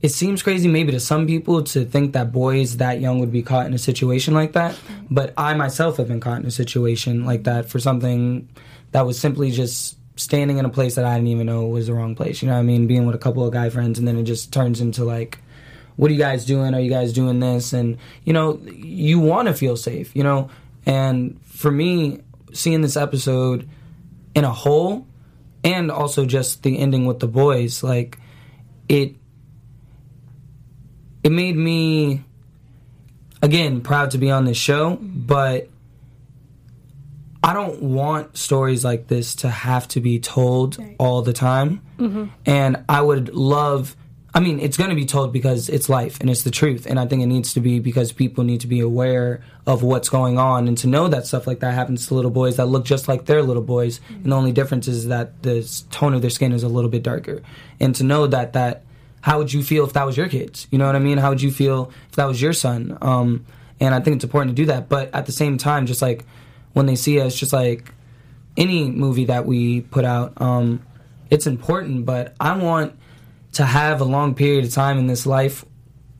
It 0.00 0.10
seems 0.10 0.42
crazy 0.42 0.68
maybe 0.68 0.92
to 0.92 1.00
some 1.00 1.26
people 1.26 1.64
to 1.64 1.84
think 1.84 2.12
that 2.12 2.30
boys 2.30 2.76
that 2.76 3.00
young 3.00 3.18
would 3.18 3.32
be 3.32 3.42
caught 3.42 3.66
in 3.66 3.74
a 3.74 3.78
situation 3.78 4.34
like 4.34 4.52
that, 4.52 4.78
but 5.10 5.34
I 5.36 5.54
myself 5.54 5.96
have 5.96 6.08
been 6.08 6.20
caught 6.20 6.40
in 6.40 6.46
a 6.46 6.50
situation 6.50 7.24
like 7.24 7.44
that 7.44 7.68
for 7.68 7.80
something 7.80 8.48
that 8.92 9.04
was 9.04 9.18
simply 9.18 9.50
just 9.50 9.96
standing 10.14 10.58
in 10.58 10.64
a 10.64 10.68
place 10.68 10.94
that 10.94 11.04
I 11.04 11.16
didn't 11.16 11.28
even 11.28 11.46
know 11.46 11.66
was 11.66 11.88
the 11.88 11.94
wrong 11.94 12.14
place. 12.14 12.40
You 12.40 12.48
know 12.48 12.54
what 12.54 12.60
I 12.60 12.64
mean? 12.64 12.86
Being 12.86 13.06
with 13.06 13.14
a 13.14 13.18
couple 13.18 13.44
of 13.44 13.52
guy 13.52 13.68
friends 13.70 13.98
and 13.98 14.06
then 14.06 14.16
it 14.16 14.24
just 14.24 14.52
turns 14.52 14.80
into 14.80 15.04
like 15.04 15.38
what 15.96 16.10
are 16.10 16.14
you 16.14 16.20
guys 16.20 16.44
doing? 16.44 16.74
Are 16.74 16.80
you 16.80 16.90
guys 16.90 17.12
doing 17.12 17.40
this? 17.40 17.72
And 17.72 17.98
you 18.24 18.32
know, 18.32 18.60
you 18.66 19.18
want 19.18 19.48
to 19.48 19.54
feel 19.54 19.76
safe, 19.76 20.14
you 20.14 20.22
know? 20.22 20.50
And 20.86 21.40
for 21.44 21.70
me, 21.70 22.20
seeing 22.52 22.80
this 22.80 22.96
episode 22.96 23.68
in 24.34 24.44
a 24.44 24.52
whole 24.52 25.06
and 25.64 25.90
also 25.90 26.24
just 26.24 26.62
the 26.62 26.78
ending 26.78 27.06
with 27.06 27.18
the 27.18 27.26
boys, 27.26 27.82
like 27.82 28.18
it 28.88 29.16
it 31.24 31.32
made 31.32 31.56
me 31.56 32.22
again 33.42 33.80
proud 33.80 34.12
to 34.12 34.18
be 34.18 34.30
on 34.30 34.44
this 34.44 34.56
show, 34.56 34.96
but 35.00 35.68
I 37.42 37.52
don't 37.52 37.82
want 37.82 38.36
stories 38.36 38.84
like 38.84 39.08
this 39.08 39.36
to 39.36 39.48
have 39.50 39.88
to 39.88 40.00
be 40.00 40.18
told 40.18 40.78
all 40.98 41.22
the 41.22 41.32
time. 41.32 41.80
Mhm. 41.98 42.30
And 42.44 42.84
I 42.88 43.00
would 43.02 43.34
love 43.34 43.96
I 44.36 44.40
mean, 44.40 44.60
it's 44.60 44.76
going 44.76 44.90
to 44.90 44.96
be 44.96 45.06
told 45.06 45.32
because 45.32 45.70
it's 45.70 45.88
life 45.88 46.20
and 46.20 46.28
it's 46.28 46.42
the 46.42 46.50
truth. 46.50 46.84
And 46.84 47.00
I 47.00 47.06
think 47.06 47.22
it 47.22 47.26
needs 47.26 47.54
to 47.54 47.60
be 47.60 47.80
because 47.80 48.12
people 48.12 48.44
need 48.44 48.60
to 48.60 48.66
be 48.66 48.80
aware 48.80 49.42
of 49.66 49.82
what's 49.82 50.10
going 50.10 50.38
on 50.38 50.68
and 50.68 50.76
to 50.76 50.86
know 50.86 51.08
that 51.08 51.26
stuff 51.26 51.46
like 51.46 51.60
that 51.60 51.72
happens 51.72 52.06
to 52.08 52.14
little 52.14 52.30
boys 52.30 52.56
that 52.56 52.66
look 52.66 52.84
just 52.84 53.08
like 53.08 53.24
their 53.24 53.42
little 53.42 53.62
boys. 53.62 53.98
And 54.10 54.30
the 54.30 54.36
only 54.36 54.52
difference 54.52 54.88
is 54.88 55.08
that 55.08 55.42
the 55.42 55.66
tone 55.90 56.12
of 56.12 56.20
their 56.20 56.28
skin 56.28 56.52
is 56.52 56.62
a 56.62 56.68
little 56.68 56.90
bit 56.90 57.02
darker. 57.02 57.40
And 57.80 57.94
to 57.94 58.04
know 58.04 58.26
that, 58.26 58.52
that, 58.52 58.82
how 59.22 59.38
would 59.38 59.54
you 59.54 59.62
feel 59.62 59.86
if 59.86 59.94
that 59.94 60.04
was 60.04 60.18
your 60.18 60.28
kids? 60.28 60.68
You 60.70 60.76
know 60.76 60.84
what 60.84 60.96
I 60.96 60.98
mean? 60.98 61.16
How 61.16 61.30
would 61.30 61.40
you 61.40 61.50
feel 61.50 61.90
if 62.10 62.16
that 62.16 62.26
was 62.26 62.42
your 62.42 62.52
son? 62.52 62.98
Um, 63.00 63.46
and 63.80 63.94
I 63.94 64.00
think 64.00 64.16
it's 64.16 64.24
important 64.24 64.54
to 64.54 64.62
do 64.62 64.66
that. 64.66 64.90
But 64.90 65.14
at 65.14 65.24
the 65.24 65.32
same 65.32 65.56
time, 65.56 65.86
just 65.86 66.02
like 66.02 66.26
when 66.74 66.84
they 66.84 66.96
see 66.96 67.22
us, 67.22 67.34
just 67.34 67.54
like 67.54 67.90
any 68.54 68.90
movie 68.90 69.24
that 69.24 69.46
we 69.46 69.80
put 69.80 70.04
out, 70.04 70.34
um, 70.42 70.82
it's 71.30 71.46
important. 71.46 72.04
But 72.04 72.36
I 72.38 72.54
want 72.58 72.98
to 73.56 73.64
have 73.64 74.00
a 74.00 74.04
long 74.04 74.34
period 74.34 74.64
of 74.64 74.72
time 74.72 74.98
in 74.98 75.06
this 75.06 75.26
life 75.26 75.64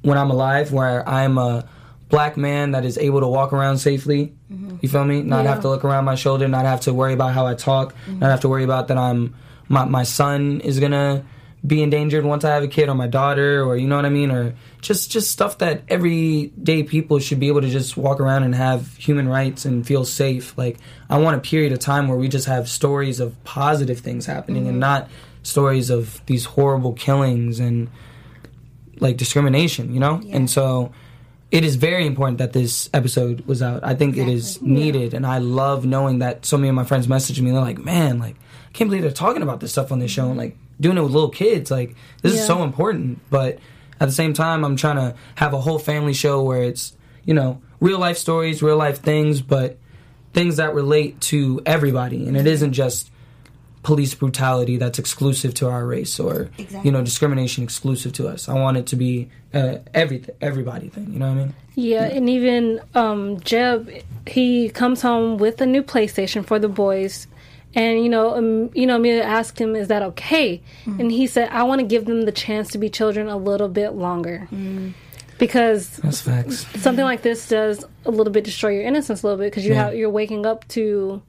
when 0.02 0.16
I'm 0.18 0.30
alive 0.30 0.72
where 0.72 1.06
I'm 1.08 1.38
a 1.38 1.68
black 2.08 2.36
man 2.36 2.70
that 2.72 2.84
is 2.84 2.96
able 2.98 3.20
to 3.20 3.26
walk 3.26 3.52
around 3.52 3.78
safely. 3.78 4.32
You 4.80 4.88
feel 4.88 5.04
me? 5.04 5.22
Not 5.22 5.44
Yeah. 5.44 5.52
have 5.54 5.62
to 5.62 5.68
look 5.68 5.84
around 5.84 6.04
my 6.04 6.14
shoulder, 6.14 6.46
not 6.48 6.64
have 6.66 6.82
to 6.82 6.94
worry 6.94 7.12
about 7.14 7.32
how 7.34 7.46
I 7.46 7.54
talk, 7.54 7.94
not 8.08 8.30
have 8.30 8.40
to 8.42 8.48
worry 8.48 8.64
about 8.64 8.88
that 8.88 8.98
I'm 8.98 9.34
my 9.68 9.84
my 9.84 10.04
son 10.04 10.60
is 10.60 10.78
gonna 10.78 11.24
be 11.66 11.82
endangered 11.82 12.24
once 12.24 12.44
I 12.44 12.54
have 12.54 12.62
a 12.62 12.68
kid 12.68 12.88
or 12.88 12.94
my 12.94 13.08
daughter 13.08 13.64
or 13.64 13.76
you 13.76 13.88
know 13.88 13.96
what 13.96 14.04
I 14.06 14.10
mean 14.10 14.30
or 14.30 14.54
just 14.80 15.10
just 15.10 15.32
stuff 15.32 15.58
that 15.58 15.82
everyday 15.88 16.84
people 16.84 17.18
should 17.18 17.40
be 17.40 17.48
able 17.48 17.62
to 17.62 17.68
just 17.70 17.96
walk 17.96 18.20
around 18.20 18.44
and 18.44 18.54
have 18.54 18.94
human 18.96 19.26
rights 19.28 19.64
and 19.64 19.84
feel 19.84 20.04
safe. 20.04 20.56
Like 20.56 20.76
I 21.10 21.18
want 21.18 21.36
a 21.36 21.40
period 21.40 21.72
of 21.72 21.80
time 21.80 22.06
where 22.06 22.16
we 22.16 22.28
just 22.28 22.46
have 22.46 22.68
stories 22.68 23.18
of 23.18 23.42
positive 23.42 23.98
things 23.98 24.26
happening 24.26 24.68
and 24.68 24.76
Mhm. 24.76 24.80
not 24.80 25.08
stories 25.46 25.90
of 25.90 26.20
these 26.26 26.44
horrible 26.44 26.92
killings 26.92 27.60
and 27.60 27.88
like 28.98 29.16
discrimination, 29.16 29.94
you 29.94 30.00
know? 30.00 30.20
And 30.30 30.50
so 30.50 30.92
it 31.50 31.64
is 31.64 31.76
very 31.76 32.06
important 32.06 32.38
that 32.38 32.52
this 32.52 32.90
episode 32.92 33.42
was 33.46 33.62
out. 33.62 33.84
I 33.84 33.94
think 33.94 34.16
it 34.16 34.28
is 34.28 34.60
needed 34.60 35.14
and 35.14 35.24
I 35.24 35.38
love 35.38 35.86
knowing 35.86 36.18
that 36.18 36.44
so 36.44 36.56
many 36.56 36.68
of 36.68 36.74
my 36.74 36.84
friends 36.84 37.06
message 37.06 37.40
me 37.40 37.50
and 37.50 37.56
they're 37.56 37.64
like, 37.64 37.78
"Man, 37.78 38.18
like 38.18 38.34
I 38.34 38.72
can't 38.72 38.90
believe 38.90 39.02
they're 39.02 39.12
talking 39.12 39.42
about 39.42 39.60
this 39.60 39.70
stuff 39.70 39.92
on 39.92 40.00
this 40.00 40.10
show 40.10 40.28
and 40.28 40.36
like 40.36 40.56
doing 40.80 40.98
it 40.98 41.02
with 41.02 41.12
little 41.12 41.30
kids. 41.30 41.70
Like 41.70 41.94
this 42.22 42.34
is 42.34 42.44
so 42.44 42.64
important." 42.64 43.20
But 43.30 43.58
at 44.00 44.06
the 44.06 44.12
same 44.12 44.32
time, 44.32 44.64
I'm 44.64 44.76
trying 44.76 44.96
to 44.96 45.14
have 45.36 45.54
a 45.54 45.60
whole 45.60 45.78
family 45.78 46.12
show 46.12 46.42
where 46.42 46.62
it's, 46.62 46.94
you 47.24 47.34
know, 47.34 47.62
real 47.80 47.98
life 47.98 48.18
stories, 48.18 48.62
real 48.62 48.76
life 48.76 49.00
things, 49.00 49.40
but 49.40 49.78
things 50.32 50.56
that 50.56 50.74
relate 50.74 51.18
to 51.22 51.62
everybody 51.64 52.26
and 52.26 52.36
it 52.36 52.46
isn't 52.46 52.74
just 52.74 53.10
police 53.86 54.14
brutality 54.16 54.76
that's 54.76 54.98
exclusive 54.98 55.54
to 55.54 55.68
our 55.68 55.86
race 55.86 56.18
or 56.18 56.50
you 56.84 56.90
know 56.90 57.02
discrimination 57.02 57.62
exclusive 57.62 58.12
to 58.12 58.26
us. 58.26 58.48
I 58.48 58.54
want 58.54 58.76
it 58.76 58.86
to 58.92 58.96
be 58.96 59.30
uh, 59.54 59.76
everything, 59.94 60.34
everybody 60.40 60.88
thing. 60.88 61.12
You 61.12 61.20
know 61.20 61.28
what 61.28 61.38
I 61.38 61.44
mean? 61.44 61.54
Yeah, 61.76 62.04
and 62.16 62.28
even 62.28 62.80
um, 62.96 63.38
Jeb, 63.40 63.78
he 64.26 64.70
comes 64.70 65.02
home 65.02 65.38
with 65.38 65.60
a 65.60 65.66
new 65.66 65.82
PlayStation 65.84 66.44
for 66.44 66.58
the 66.58 66.68
boys, 66.68 67.28
and 67.76 68.02
you 68.02 68.08
know, 68.08 68.34
um, 68.38 68.70
you 68.74 68.86
know, 68.88 68.96
Amelia 68.96 69.22
asked 69.22 69.60
him, 69.60 69.76
"Is 69.76 69.86
that 69.86 70.02
okay?" 70.02 70.60
And 70.98 71.12
he 71.12 71.28
said, 71.28 71.48
"I 71.50 71.62
want 71.62 71.80
to 71.80 71.86
give 71.86 72.06
them 72.06 72.22
the 72.22 72.32
chance 72.32 72.66
to 72.72 72.78
be 72.78 72.88
children 72.90 73.28
a 73.28 73.36
little 73.36 73.68
bit 73.68 73.90
longer." 73.94 74.48
Because 75.38 75.98
That's 75.98 76.22
facts. 76.22 76.66
something 76.82 77.04
like 77.04 77.20
this 77.22 77.46
does 77.48 77.84
a 78.06 78.10
little 78.10 78.32
bit 78.32 78.42
destroy 78.44 78.70
your 78.70 78.84
innocence 78.84 79.22
a 79.22 79.26
little 79.26 79.38
bit 79.38 79.50
because 79.52 79.64
you 79.66 79.74
Yeah. 79.74 79.84
have 79.84 79.94
you're 79.94 80.10
waking 80.10 80.46
up 80.46 80.66
to 80.68 81.20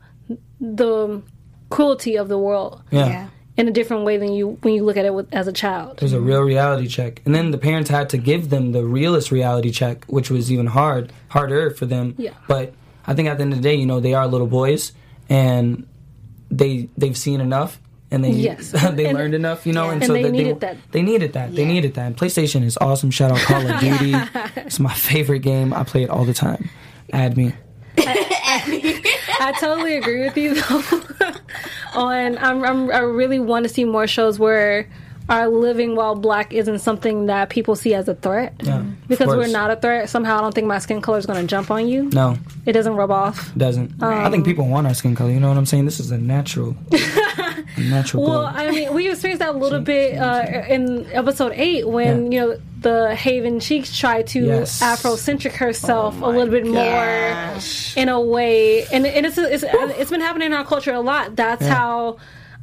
the 0.62 1.22
cruelty 1.70 2.16
of 2.18 2.28
the 2.28 2.38
world 2.38 2.82
Yeah. 2.92 3.08
Yeah. 3.08 3.28
in 3.58 3.68
a 3.68 3.72
different 3.72 4.04
way 4.06 4.18
than 4.18 4.32
you 4.34 4.58
when 4.62 4.74
you 4.74 4.84
look 4.84 4.98
at 4.98 5.06
it 5.06 5.14
with, 5.14 5.34
as 5.34 5.48
a 5.48 5.54
child. 5.54 5.98
There's 5.98 6.14
a 6.14 6.22
real 6.22 6.42
reality 6.42 6.88
check, 6.88 7.22
and 7.26 7.34
then 7.36 7.52
the 7.52 7.58
parents 7.58 7.90
had 7.90 8.10
to 8.12 8.18
give 8.18 8.50
them 8.50 8.72
the 8.72 8.84
realest 8.86 9.32
reality 9.32 9.72
check, 9.72 10.06
which 10.06 10.30
was 10.30 10.52
even 10.52 10.68
hard, 10.68 11.12
harder 11.30 11.72
for 11.72 11.86
them. 11.86 12.14
Yeah. 12.18 12.34
But 12.48 12.74
I 13.06 13.14
think 13.14 13.28
at 13.30 13.38
the 13.38 13.44
end 13.44 13.54
of 13.54 13.60
the 13.60 13.64
day, 13.64 13.76
you 13.76 13.86
know, 13.86 14.00
they 14.00 14.14
are 14.14 14.28
little 14.28 14.48
boys 14.48 14.92
and 15.30 15.88
they 16.52 16.90
they've 16.98 17.18
seen 17.18 17.42
enough 17.42 17.80
and 18.12 18.24
they 18.24 18.32
Yes. 18.32 18.72
they 18.94 19.06
And- 19.08 19.18
learned 19.18 19.34
enough, 19.34 19.66
you 19.68 19.74
know, 19.74 19.86
Yeah. 19.86 19.92
and, 19.94 20.02
And 20.04 20.08
so 20.08 20.14
they 20.14 20.24
that 20.24 20.32
needed 20.32 20.60
that. 20.62 20.78
They 20.92 21.02
needed 21.02 21.34
that. 21.34 21.54
They 21.56 21.66
needed 21.66 21.94
that. 21.96 22.06
And 22.08 22.16
PlayStation 22.18 22.64
is 22.64 22.78
awesome. 22.80 23.12
Shout 23.12 23.32
out 23.32 23.40
Call 23.40 23.66
of 23.70 23.80
Duty. 23.82 24.14
it's 24.56 24.80
my 24.80 24.94
favorite 24.94 25.40
game. 25.40 25.74
I 25.74 25.84
play 25.84 26.04
it 26.04 26.10
all 26.10 26.24
the 26.26 26.34
time. 26.34 26.70
Add 27.12 27.36
me. 27.36 27.54
I 27.98 29.54
totally 29.60 29.98
agree 29.98 30.24
with 30.24 30.38
you 30.38 30.56
though. 30.56 31.32
Oh, 31.94 32.08
On, 32.08 32.38
I'm, 32.38 32.64
I'm, 32.64 32.92
I 32.92 33.00
really 33.00 33.40
want 33.40 33.64
to 33.64 33.70
see 33.70 33.86
more 33.86 34.08
shows 34.08 34.38
where 34.38 34.88
our 35.30 35.48
living 35.48 35.96
while 35.96 36.16
black 36.16 36.54
isn't 36.54 36.80
something 36.80 37.26
that 37.26 37.50
people 37.50 37.76
see 37.76 37.94
as 37.94 38.08
a 38.08 38.16
threat. 38.16 38.54
Yeah, 38.62 38.84
Because 39.08 39.28
we're 39.28 39.48
not 39.48 39.72
a 39.72 39.76
threat. 39.78 40.10
Somehow, 40.10 40.38
I 40.38 40.42
don't 40.42 40.54
think 40.54 40.68
my 40.68 40.80
skin 40.80 41.02
color 41.02 41.18
is 41.18 41.26
going 41.26 41.40
to 41.42 41.48
jump 41.48 41.72
on 41.72 41.88
you. 41.88 42.10
No, 42.14 42.38
It 42.66 42.74
doesn't 42.74 42.94
rub 42.96 43.12
off. 43.12 43.52
doesn't. 43.56 44.02
I 44.04 44.24
think 44.30 44.42
Um, 44.42 44.44
people 44.44 44.68
want 44.68 44.86
our 44.88 44.94
skin 44.94 45.16
color. 45.16 45.32
You 45.32 45.40
know 45.40 45.50
what 45.50 45.58
I'm 45.58 45.66
saying? 45.66 45.86
This 45.86 46.00
is 46.00 46.12
a 46.12 46.18
natural, 46.18 46.76
a 46.92 47.80
natural 47.80 48.24
Well, 48.24 48.40
glow. 48.42 48.46
I 48.46 48.72
mean, 48.72 48.94
we 48.94 49.10
experienced 49.10 49.40
that 49.40 49.56
a 49.56 49.58
little 49.58 49.80
bit 49.80 50.18
uh, 50.18 50.64
in 50.68 51.06
episode 51.14 51.54
eight 51.56 51.88
when 51.88 52.32
you 52.32 52.40
know 52.42 52.58
the 52.82 53.16
Haven 53.16 53.60
Cheeks 53.60 53.98
tried 53.98 54.28
to 54.28 54.46
Yes. 54.46 54.82
Oh 54.82 54.86
Afrocentric 54.86 55.54
herself 55.54 56.22
a 56.22 56.26
little 56.28 56.52
bit 56.52 56.66
more 56.66 57.58
in 57.96 58.10
a 58.10 58.20
way, 58.22 58.86
and, 58.88 59.06
and 59.06 59.26
it's, 59.26 59.38
it's 59.38 59.64
it's 59.68 60.12
been 60.12 60.22
happening 60.22 60.48
in 60.48 60.54
our 60.54 60.66
culture 60.66 60.92
a 60.94 61.00
lot. 61.00 61.36
That's 61.36 61.62
Yeah. 61.64 61.74
how. 61.74 62.18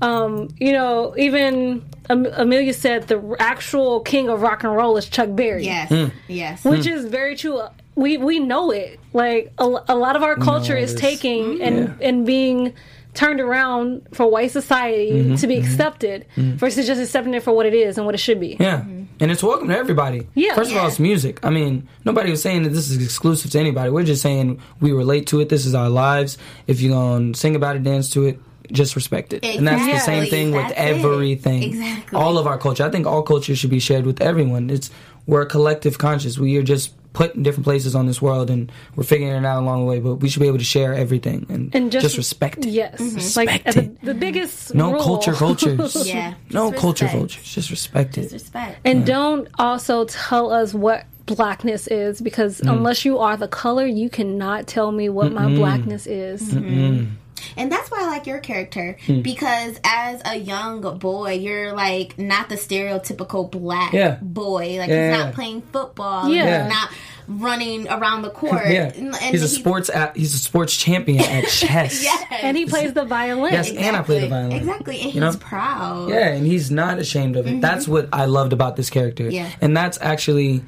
Um, 0.05 0.49
you 0.59 0.73
know, 0.73 1.14
even 1.17 1.85
Am- 2.11 2.27
Amelia 2.27 2.75
said 2.75 3.09
the 3.09 3.37
actual 3.38 4.01
king 4.01 4.29
of 4.29 4.43
rock 4.43 4.62
and 4.64 4.75
roll 4.75 4.97
is 4.97 5.07
Chuck 5.09 5.29
Berry. 5.33 5.64
Yes. 5.64 5.88
Hmm. 5.88 6.07
Yes. 6.29 6.64
which 6.64 6.87
is 6.87 7.05
very 7.07 7.37
true. 7.37 7.61
We 7.97 8.17
we 8.19 8.38
know 8.40 8.71
it. 8.71 8.99
Like 9.12 9.53
a, 9.59 9.64
a 9.88 9.95
lot 9.97 10.17
of 10.17 10.23
our 10.23 10.37
culture 10.37 10.77
is 10.77 10.93
this. 10.93 11.01
taking 11.01 11.62
and 11.62 11.97
and 12.03 12.27
being 12.27 12.75
turned 13.14 13.40
around 13.40 14.03
for 14.12 14.27
white 14.29 14.51
society 14.51 15.12
Mhm, 15.12 15.40
to 15.40 15.47
be 15.47 15.55
mhm, 15.55 15.62
accepted 15.64 16.27
mhm. 16.37 16.55
versus 16.57 16.85
just 16.85 17.01
accepting 17.01 17.33
it 17.33 17.45
for 17.45 17.53
what 17.53 17.64
it 17.64 17.73
is 17.73 17.97
and 17.97 18.05
what 18.05 18.14
it 18.17 18.19
should 18.19 18.40
be. 18.40 18.57
Yeah, 18.59 18.83
and 19.21 19.31
it's 19.31 19.40
welcome 19.45 19.69
to 19.69 19.79
everybody. 19.79 20.27
Yeah. 20.35 20.57
First 20.57 20.73
of 20.73 20.77
all, 20.79 20.88
it's 20.88 20.99
music. 20.99 21.38
I 21.45 21.51
mean, 21.51 21.87
nobody 22.05 22.33
was 22.33 22.43
saying 22.43 22.64
that 22.64 22.71
this 22.71 22.90
is 22.90 23.01
exclusive 23.01 23.53
to 23.53 23.61
anybody. 23.61 23.90
We're 23.90 24.03
just 24.03 24.21
saying 24.21 24.59
we 24.81 24.90
relate 24.90 25.29
to 25.29 25.40
it. 25.40 25.49
This 25.49 25.64
is 25.64 25.77
our 25.77 25.88
lives. 25.88 26.37
If 26.67 26.81
you're 26.81 26.93
gonna 26.93 27.35
sing 27.37 27.55
about 27.55 27.77
it, 27.77 27.85
dance 27.85 28.11
to 28.11 28.25
it, 28.27 28.40
just 28.72 28.96
respect 28.96 29.33
it. 29.33 29.44
And 29.44 29.66
that's 29.66 29.85
the 29.85 29.98
same 29.98 30.22
Exactly. 30.22 30.31
thing 30.31 30.53
with 30.53 30.62
That's 30.68 30.72
it. 30.72 30.79
everything. 31.05 31.62
Exactly. 31.62 32.18
All 32.18 32.38
of 32.38 32.46
our 32.46 32.59
culture. 32.59 32.85
I 32.85 32.90
think 32.90 33.07
all 33.07 33.22
culture 33.22 33.55
should 33.57 33.70
be 33.70 33.81
shared 33.81 34.07
with 34.07 34.20
everyone. 34.20 34.70
It's 34.70 34.90
we're 35.27 35.42
a 35.42 35.46
collective 35.46 35.98
conscious. 35.98 36.38
We 36.38 36.57
are 36.57 36.62
just 36.62 36.92
put 37.14 37.35
in 37.37 37.42
different 37.44 37.64
places 37.64 37.94
on 37.94 38.07
this 38.07 38.20
world, 38.20 38.50
and 38.50 38.70
we're 38.96 39.05
figuring 39.05 39.33
it 39.37 39.46
out 39.46 39.62
along 39.62 39.81
the 39.81 39.87
way. 39.87 40.00
But 40.00 40.16
we 40.16 40.29
should 40.29 40.40
be 40.40 40.48
able 40.48 40.59
to 40.59 40.64
share 40.64 40.92
everything 40.94 41.46
and, 41.48 41.74
And 41.74 41.92
just, 41.92 42.03
just 42.03 42.16
respect 42.16 42.59
it. 42.59 42.70
Yes, 42.70 43.00
Respect 43.00 43.46
like 43.46 43.66
at 43.68 43.74
the, 43.74 43.92
the 44.03 44.14
biggest 44.14 44.74
No 44.74 44.92
rule. 44.92 45.00
culture 45.03 45.33
cultures. 45.33 45.94
Yeah. 46.09 46.35
No 46.50 46.70
Just 46.70 46.81
culture 46.83 47.07
cultures. 47.09 47.44
Just 47.44 47.70
respect 47.70 48.18
it. 48.18 48.33
Respect. 48.33 48.81
And 48.85 49.07
don't 49.07 49.46
also 49.59 50.05
tell 50.07 50.50
us 50.53 50.74
what 50.74 51.05
blackness 51.27 51.87
is 51.87 52.20
because 52.20 52.61
Mm. 52.61 52.72
unless 52.72 53.05
you 53.05 53.18
are 53.18 53.37
the 53.37 53.48
color, 53.48 53.87
you 53.87 54.11
cannot 54.11 54.66
tell 54.66 54.90
me 54.92 55.09
what 55.09 55.33
my 55.33 55.46
Mm-mm. 55.46 55.57
blackness 55.57 56.07
is. 56.07 56.42
Mm-mm. 56.53 57.12
And 57.57 57.70
that's 57.70 57.90
why 57.90 58.03
I 58.03 58.07
like 58.07 58.27
your 58.27 58.38
character 58.38 58.97
Hmm. 59.07 59.20
because 59.23 59.79
as 59.85 60.23
a 60.25 60.37
young 60.37 60.81
boy, 60.99 61.33
you're 61.33 61.73
like 61.73 62.18
not 62.18 62.49
the 62.49 62.55
stereotypical 62.57 63.51
black 63.51 63.92
Yeah. 63.92 64.18
boy. 64.23 64.77
Like 64.79 64.88
Yeah. 64.88 65.11
he's 65.11 65.18
not 65.25 65.35
playing 65.35 65.62
football. 65.73 66.29
Yeah. 66.29 66.64
He's 66.64 66.73
not 66.73 66.88
running 67.27 67.88
around 67.88 68.23
the 68.23 68.31
court. 68.31 68.66
Yeah, 68.68 68.92
And 68.94 69.14
he's 69.16 69.42
a 69.42 69.47
he- 69.47 69.55
sports 69.55 69.88
at, 69.88 70.16
he's 70.16 70.35
a 70.35 70.38
sports 70.38 70.77
champion 70.77 71.20
at 71.25 71.49
chess. 71.49 72.03
Yes. 72.03 72.25
And 72.42 72.57
he 72.57 72.66
plays 72.66 72.92
the 72.92 73.05
violin. 73.05 73.53
Yes, 73.53 73.70
and 73.73 73.97
I 73.97 74.03
play 74.03 74.20
the 74.20 74.29
violin. 74.29 74.53
Exactly. 74.53 75.01
And 75.01 75.14
You 75.14 75.20
know? 75.20 75.27
he's 75.29 75.37
proud. 75.37 76.11
Yeah, 76.11 76.29
and 76.29 76.47
he's 76.47 76.70
not 76.70 76.99
ashamed 76.99 77.37
of 77.37 77.47
it. 77.47 77.61
That's 77.61 77.88
what 77.88 78.09
I 78.12 78.27
loved 78.27 78.53
about 78.53 78.77
this 78.77 78.90
character. 78.90 79.29
Yeah. 79.31 79.49
And 79.61 79.77
that's 79.77 79.99
actually 80.03 80.62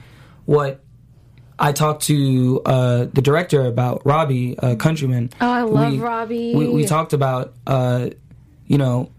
what 0.46 0.80
I 1.58 1.72
talked 1.72 2.04
to 2.04 2.60
uh, 2.66 3.06
the 3.12 3.22
director 3.22 3.64
about, 3.66 4.04
Robbie, 4.04 4.58
uh, 4.58 4.76
Countryman. 4.76 5.30
Oh, 5.40 5.50
I 5.50 5.62
love 5.62 5.92
we, 5.92 5.98
Robbie. 5.98 6.54
We, 6.54 6.68
we 6.68 6.84
talked 6.86 7.12
about, 7.14 7.54
uh, 7.66 8.10
you 8.66 8.78
know, 8.78 9.10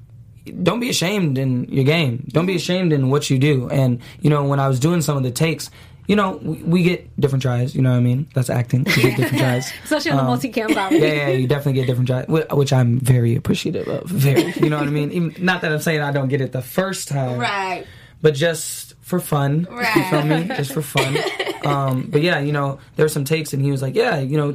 don't 0.63 0.79
be 0.79 0.89
ashamed 0.89 1.37
in 1.37 1.65
your 1.65 1.83
game. 1.83 2.25
Don't 2.29 2.45
be 2.45 2.55
ashamed 2.55 2.93
in 2.93 3.09
what 3.09 3.29
you 3.29 3.39
do. 3.39 3.67
And, 3.69 4.01
you 4.21 4.29
know, 4.29 4.43
when 4.45 4.59
I 4.59 4.67
was 4.67 4.79
doing 4.79 5.01
some 5.01 5.17
of 5.17 5.23
the 5.23 5.31
takes, 5.31 5.69
you 6.07 6.15
know, 6.15 6.37
we, 6.41 6.63
we 6.63 6.83
get 6.83 7.19
different 7.19 7.41
tries. 7.41 7.75
You 7.75 7.81
know 7.81 7.91
what 7.91 7.97
I 7.97 8.01
mean? 8.01 8.27
That's 8.33 8.49
acting. 8.49 8.83
We 8.85 9.01
get 9.01 9.17
different 9.17 9.39
tries. 9.39 9.73
Especially 9.83 10.11
on 10.11 10.17
the 10.17 10.23
Um, 10.23 10.27
multi-cam. 10.29 10.69
Yeah, 10.69 10.89
yeah, 10.91 11.27
you 11.29 11.47
definitely 11.47 11.73
get 11.81 11.87
different 11.87 12.07
tries, 12.07 12.27
which 12.27 12.71
I'm 12.71 12.99
very 12.99 13.35
appreciative 13.35 13.87
of. 13.89 14.07
Very, 14.09 14.53
you 14.53 14.69
know 14.69 14.77
what 14.77 14.87
I 14.87 14.91
mean? 14.91 15.11
Even, 15.11 15.35
not 15.43 15.61
that 15.61 15.71
I'm 15.73 15.79
saying 15.81 15.99
I 16.01 16.11
don't 16.13 16.29
get 16.29 16.39
it 16.39 16.51
the 16.53 16.61
first 16.61 17.09
time, 17.09 17.37
Right. 17.39 17.85
but 18.21 18.35
just 18.35 18.86
for 19.07 19.19
fun. 19.19 19.67
You 19.95 20.03
feel 20.09 20.23
me? 20.23 20.47
Just 20.55 20.73
for 20.73 20.81
fun. 20.81 21.17
Um, 21.65 22.07
but 22.09 22.21
yeah, 22.21 22.39
you 22.39 22.53
know, 22.53 22.79
there 22.95 23.03
were 23.03 23.09
some 23.09 23.25
takes, 23.25 23.51
and 23.51 23.61
he 23.61 23.71
was 23.71 23.81
like, 23.81 23.93
"Yeah, 23.93 24.19
you 24.19 24.37
know, 24.37 24.49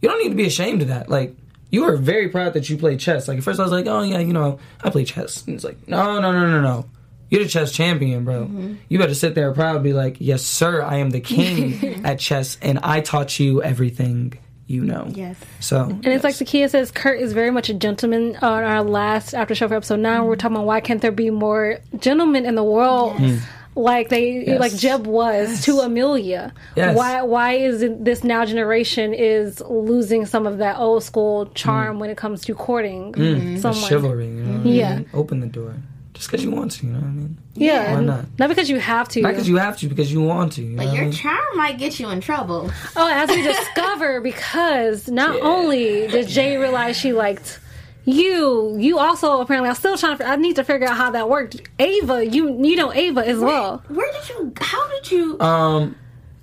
you 0.00 0.08
don't 0.08 0.22
need 0.22 0.28
to 0.28 0.36
be 0.36 0.46
ashamed 0.46 0.82
of 0.82 0.88
that. 0.88 1.08
Like, 1.08 1.34
you 1.70 1.82
are 1.84 1.96
very 1.96 2.28
proud 2.28 2.52
that 2.52 2.68
you 2.70 2.76
play 2.76 2.96
chess. 2.96 3.26
Like, 3.26 3.38
at 3.38 3.42
first 3.42 3.58
I 3.58 3.64
was 3.64 3.72
like, 3.72 3.86
oh 3.88 4.02
yeah, 4.02 4.18
you 4.20 4.32
know, 4.32 4.60
I 4.84 4.90
play 4.90 5.04
chess, 5.04 5.44
and 5.46 5.56
it's 5.56 5.64
like, 5.64 5.88
no, 5.88 6.20
no, 6.20 6.30
no, 6.30 6.46
no, 6.48 6.60
no. 6.60 6.86
You're 7.30 7.42
the 7.42 7.48
chess 7.48 7.72
champion, 7.72 8.24
bro. 8.24 8.48
You 8.88 8.98
better 8.98 9.14
sit 9.14 9.34
there 9.34 9.50
proud, 9.54 9.76
and 9.76 9.82
be 9.84 9.92
like, 9.92 10.18
yes, 10.20 10.42
sir, 10.44 10.82
I 10.82 10.96
am 10.98 11.10
the 11.10 11.20
king 11.20 12.04
at 12.04 12.20
chess, 12.20 12.58
and 12.62 12.78
I 12.80 13.00
taught 13.00 13.40
you 13.40 13.60
everything 13.62 14.34
you 14.68 14.84
know. 14.84 15.06
Yes. 15.14 15.36
So, 15.60 15.82
And 15.84 16.06
it's 16.06 16.24
like 16.24 16.34
Zakiya 16.34 16.68
says, 16.70 16.90
Kurt 16.90 17.20
is 17.20 17.32
very 17.32 17.50
much 17.52 17.68
a 17.70 17.74
gentleman. 17.74 18.36
On 18.36 18.64
our 18.64 18.82
last 18.82 19.32
after 19.32 19.54
show 19.54 19.68
for 19.68 19.74
episode 19.74 20.00
9 20.00 20.24
we're 20.24 20.34
talking 20.36 20.56
about 20.56 20.66
why 20.66 20.80
can't 20.80 21.00
there 21.00 21.12
be 21.12 21.30
more 21.30 21.78
gentlemen 22.00 22.44
in 22.46 22.56
the 22.56 22.64
world, 22.64 23.14
Mm. 23.16 23.40
Like 23.76 24.08
they 24.08 24.44
Yes. 24.46 24.58
like 24.58 24.74
Jeb 24.74 25.06
was 25.06 25.62
to 25.66 25.80
Amelia. 25.80 26.52
Yes. 26.74 26.96
Why 26.96 27.22
why 27.22 27.52
is 27.52 27.82
it 27.82 28.04
this 28.04 28.24
now 28.24 28.44
generation 28.44 29.14
is 29.14 29.60
losing 29.60 30.26
some 30.26 30.46
of 30.46 30.58
that 30.58 30.78
old 30.78 31.04
school 31.04 31.46
charm 31.54 31.98
when 32.00 32.10
it 32.10 32.16
comes 32.16 32.40
to 32.46 32.54
courting 32.54 33.12
mm, 33.12 33.58
someone? 33.58 33.88
chivalry, 33.88 34.26
you 34.26 34.32
know 34.44 34.58
what 34.58 34.66
I 34.66 34.70
Yeah. 34.70 34.96
mean? 34.96 35.06
Open 35.14 35.40
the 35.40 35.46
door. 35.46 35.74
Just 36.14 36.28
because 36.30 36.42
you 36.42 36.50
want 36.50 36.70
to, 36.72 36.86
you 36.86 36.92
know 36.92 36.98
what 37.00 37.08
I 37.08 37.10
mean? 37.10 37.36
Yeah, 37.56 37.92
Why 37.92 38.00
not? 38.00 38.24
Not 38.38 38.48
because 38.48 38.70
you 38.70 38.78
have 38.78 39.06
to. 39.10 39.20
Not 39.20 39.32
because 39.32 39.48
you 39.50 39.58
have 39.58 39.76
to, 39.76 39.86
because 39.86 40.10
you 40.10 40.22
want 40.22 40.52
to. 40.54 40.62
You 40.62 40.70
know 40.70 40.76
But 40.78 40.86
what 40.86 40.92
I 40.92 40.96
your 40.96 41.04
mean? 41.04 41.12
charm 41.12 41.56
might 41.56 41.76
get 41.76 42.00
you 42.00 42.08
in 42.08 42.22
trouble. 42.22 42.70
Oh, 42.96 43.10
as 43.12 43.28
we 43.28 43.42
discover, 43.42 44.22
because 44.22 45.08
not 45.08 45.38
only 45.42 46.06
did 46.06 46.26
Jay 46.28 46.56
realize 46.56 46.96
she 46.96 47.12
liked 47.12 47.60
you, 48.06 48.76
you 48.78 48.98
also 48.98 49.40
apparently. 49.40 49.68
I'm 49.68 49.74
still 49.74 49.98
trying 49.98 50.16
to. 50.18 50.26
I 50.26 50.36
need 50.36 50.56
to 50.56 50.64
figure 50.64 50.86
out 50.86 50.96
how 50.96 51.10
that 51.10 51.28
worked. 51.28 51.60
Ava, 51.78 52.24
you 52.26 52.62
you 52.64 52.76
know 52.76 52.92
Ava 52.92 53.26
as 53.26 53.38
well. 53.38 53.82
Where 53.88 54.10
did 54.12 54.28
you? 54.30 54.52
How 54.60 54.88
did 54.88 55.10
you? 55.10 55.38
Um. 55.40 55.96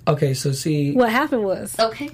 Okay, 0.06 0.34
so 0.34 0.52
see, 0.52 0.92
What 0.92 1.10
happened 1.10 1.42
was 1.44 1.74
Okay. 1.80 2.10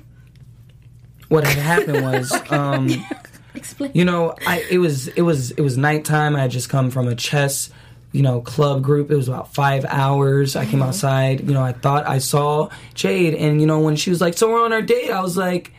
what 1.28 1.44
had 1.44 1.58
happened 1.58 2.02
was, 2.04 2.32
um, 2.52 2.88
Explain. 3.56 3.90
you 3.94 4.04
know, 4.04 4.34
I 4.46 4.64
it 4.70 4.78
was 4.78 5.08
it 5.08 5.22
was 5.22 5.50
it 5.50 5.60
was 5.60 5.76
nighttime. 5.76 6.36
I 6.36 6.42
had 6.42 6.52
just 6.52 6.68
come 6.68 6.90
from 6.92 7.08
a 7.08 7.16
chess, 7.16 7.68
you 8.12 8.22
know, 8.22 8.40
club 8.42 8.82
group. 8.84 9.10
It 9.10 9.16
was 9.16 9.26
about 9.26 9.52
five 9.52 9.84
hours. 9.88 10.54
I 10.54 10.66
came 10.66 10.82
outside. 10.82 11.40
You 11.40 11.52
know, 11.54 11.62
I 11.64 11.72
thought 11.72 12.06
I 12.06 12.18
saw 12.18 12.68
Jade, 12.94 13.34
and 13.34 13.60
you 13.60 13.66
know, 13.66 13.80
when 13.80 13.96
she 13.96 14.10
was 14.10 14.20
like, 14.20 14.34
"So 14.38 14.48
we're 14.48 14.64
on 14.64 14.72
our 14.72 14.82
date," 14.82 15.10
I 15.10 15.20
was 15.20 15.36
like, 15.36 15.72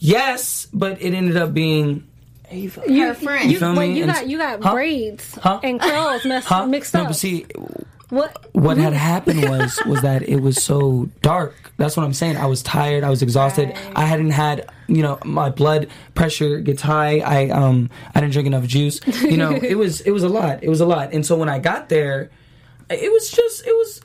"Yes," 0.00 0.66
but 0.72 1.00
it 1.00 1.14
ended 1.14 1.36
up 1.36 1.54
being 1.54 2.05
Ava. 2.50 2.82
you, 2.86 3.06
Her 3.06 3.14
friend. 3.14 3.50
You, 3.50 3.58
feel 3.58 3.74
wait, 3.74 3.90
me? 3.90 3.98
you 3.98 4.06
got 4.06 4.28
you 4.28 4.38
got 4.38 4.62
Huh? 4.62 4.72
braids 4.72 5.34
Huh? 5.42 5.60
and 5.62 5.80
curls 5.80 6.24
messed, 6.24 6.46
Huh? 6.46 6.66
mixed 6.66 6.94
no, 6.94 7.02
up. 7.02 7.08
but 7.08 7.16
see, 7.16 7.46
what 8.10 8.46
what 8.54 8.76
had 8.76 8.92
happened 8.92 9.42
was 9.48 9.80
was 9.86 10.02
that 10.02 10.22
it 10.28 10.36
was 10.40 10.62
so 10.62 11.08
dark. 11.22 11.54
That's 11.76 11.96
what 11.96 12.04
I'm 12.04 12.14
saying. 12.14 12.36
I 12.36 12.46
was 12.46 12.62
tired. 12.62 13.02
I 13.04 13.10
was 13.10 13.20
exhausted. 13.22 13.76
I 13.96 14.04
hadn't 14.06 14.30
had 14.30 14.70
you 14.86 15.02
know 15.02 15.18
my 15.24 15.50
blood 15.50 15.88
pressure 16.14 16.60
gets 16.60 16.82
high. 16.82 17.18
I 17.20 17.48
um 17.50 17.90
I 18.14 18.20
didn't 18.20 18.32
drink 18.32 18.46
enough 18.46 18.64
juice. 18.66 19.00
You 19.22 19.36
know 19.36 19.50
it 19.62 19.76
was 19.76 20.00
it 20.02 20.12
was 20.12 20.22
a 20.22 20.28
lot. 20.28 20.62
It 20.62 20.68
was 20.68 20.80
a 20.80 20.86
lot. 20.86 21.12
And 21.12 21.26
so 21.26 21.36
when 21.36 21.48
I 21.48 21.58
got 21.58 21.88
there, 21.88 22.30
it 22.88 23.12
was 23.12 23.30
just 23.30 23.66
it 23.66 23.72
was. 23.72 24.00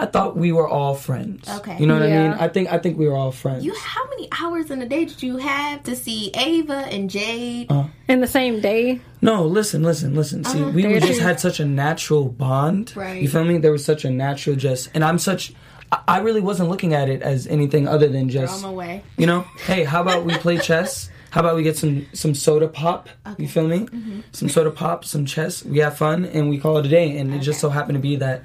I 0.00 0.06
thought 0.06 0.36
we 0.36 0.52
were 0.52 0.68
all 0.68 0.94
friends. 0.94 1.48
Okay. 1.48 1.76
You 1.78 1.86
know 1.86 1.94
what 1.94 2.04
I 2.04 2.08
mean? 2.08 2.30
I 2.38 2.48
think 2.48 2.72
I 2.72 2.78
think 2.78 2.98
we 2.98 3.08
were 3.08 3.16
all 3.16 3.32
friends. 3.32 3.64
You 3.64 3.74
how 3.74 4.08
many 4.10 4.28
hours 4.40 4.70
in 4.70 4.80
a 4.80 4.86
day 4.88 5.04
did 5.04 5.22
you 5.22 5.38
have 5.38 5.82
to 5.84 5.96
see 5.96 6.30
Ava 6.34 6.86
and 6.90 7.10
Jade? 7.10 7.66
Uh, 7.70 7.84
in 8.06 8.20
the 8.20 8.26
same 8.28 8.60
day? 8.60 9.00
No, 9.20 9.44
listen, 9.44 9.82
listen, 9.82 10.14
listen. 10.14 10.44
See, 10.44 10.62
we 10.62 10.82
There 10.82 11.00
just 11.00 11.20
had 11.20 11.40
such 11.40 11.58
a 11.58 11.64
natural 11.64 12.26
bond. 12.28 12.92
Right. 12.96 13.20
You 13.20 13.28
feel 13.28 13.44
me? 13.44 13.58
There 13.58 13.72
was 13.72 13.84
such 13.84 14.04
a 14.04 14.10
natural 14.10 14.54
just, 14.54 14.90
and 14.94 15.04
I'm 15.04 15.18
such. 15.18 15.52
I- 15.90 16.00
I 16.06 16.18
really 16.18 16.40
wasn't 16.42 16.68
looking 16.68 16.92
at 16.94 17.08
it 17.08 17.22
as 17.22 17.46
anything 17.48 17.88
other 17.88 18.08
than 18.08 18.28
just. 18.28 18.60
Throw 18.60 18.68
'em 18.68 18.74
away. 18.74 19.02
You 19.16 19.26
know, 19.26 19.40
hey, 19.66 19.82
how 19.84 20.02
about 20.02 20.24
we 20.24 20.34
play 20.36 20.58
chess? 20.58 21.10
How 21.30 21.40
about 21.40 21.56
we 21.56 21.62
get 21.62 21.76
some 21.76 22.06
some 22.14 22.34
soda 22.34 22.68
pop? 22.68 23.10
You 23.36 23.46
feel 23.48 23.68
me? 23.68 23.80
Mm-hmm. 23.80 24.20
Some 24.32 24.48
soda 24.48 24.70
pop, 24.70 25.04
some 25.04 25.26
chess. 25.26 25.62
We 25.62 25.78
have 25.80 25.94
fun 25.98 26.24
and 26.24 26.48
we 26.48 26.56
call 26.56 26.78
it 26.78 26.86
a 26.86 26.88
day. 26.88 27.18
And 27.18 27.34
it 27.34 27.40
just 27.40 27.60
so 27.60 27.68
happened 27.68 27.96
to 27.96 28.00
be 28.00 28.16
that 28.16 28.44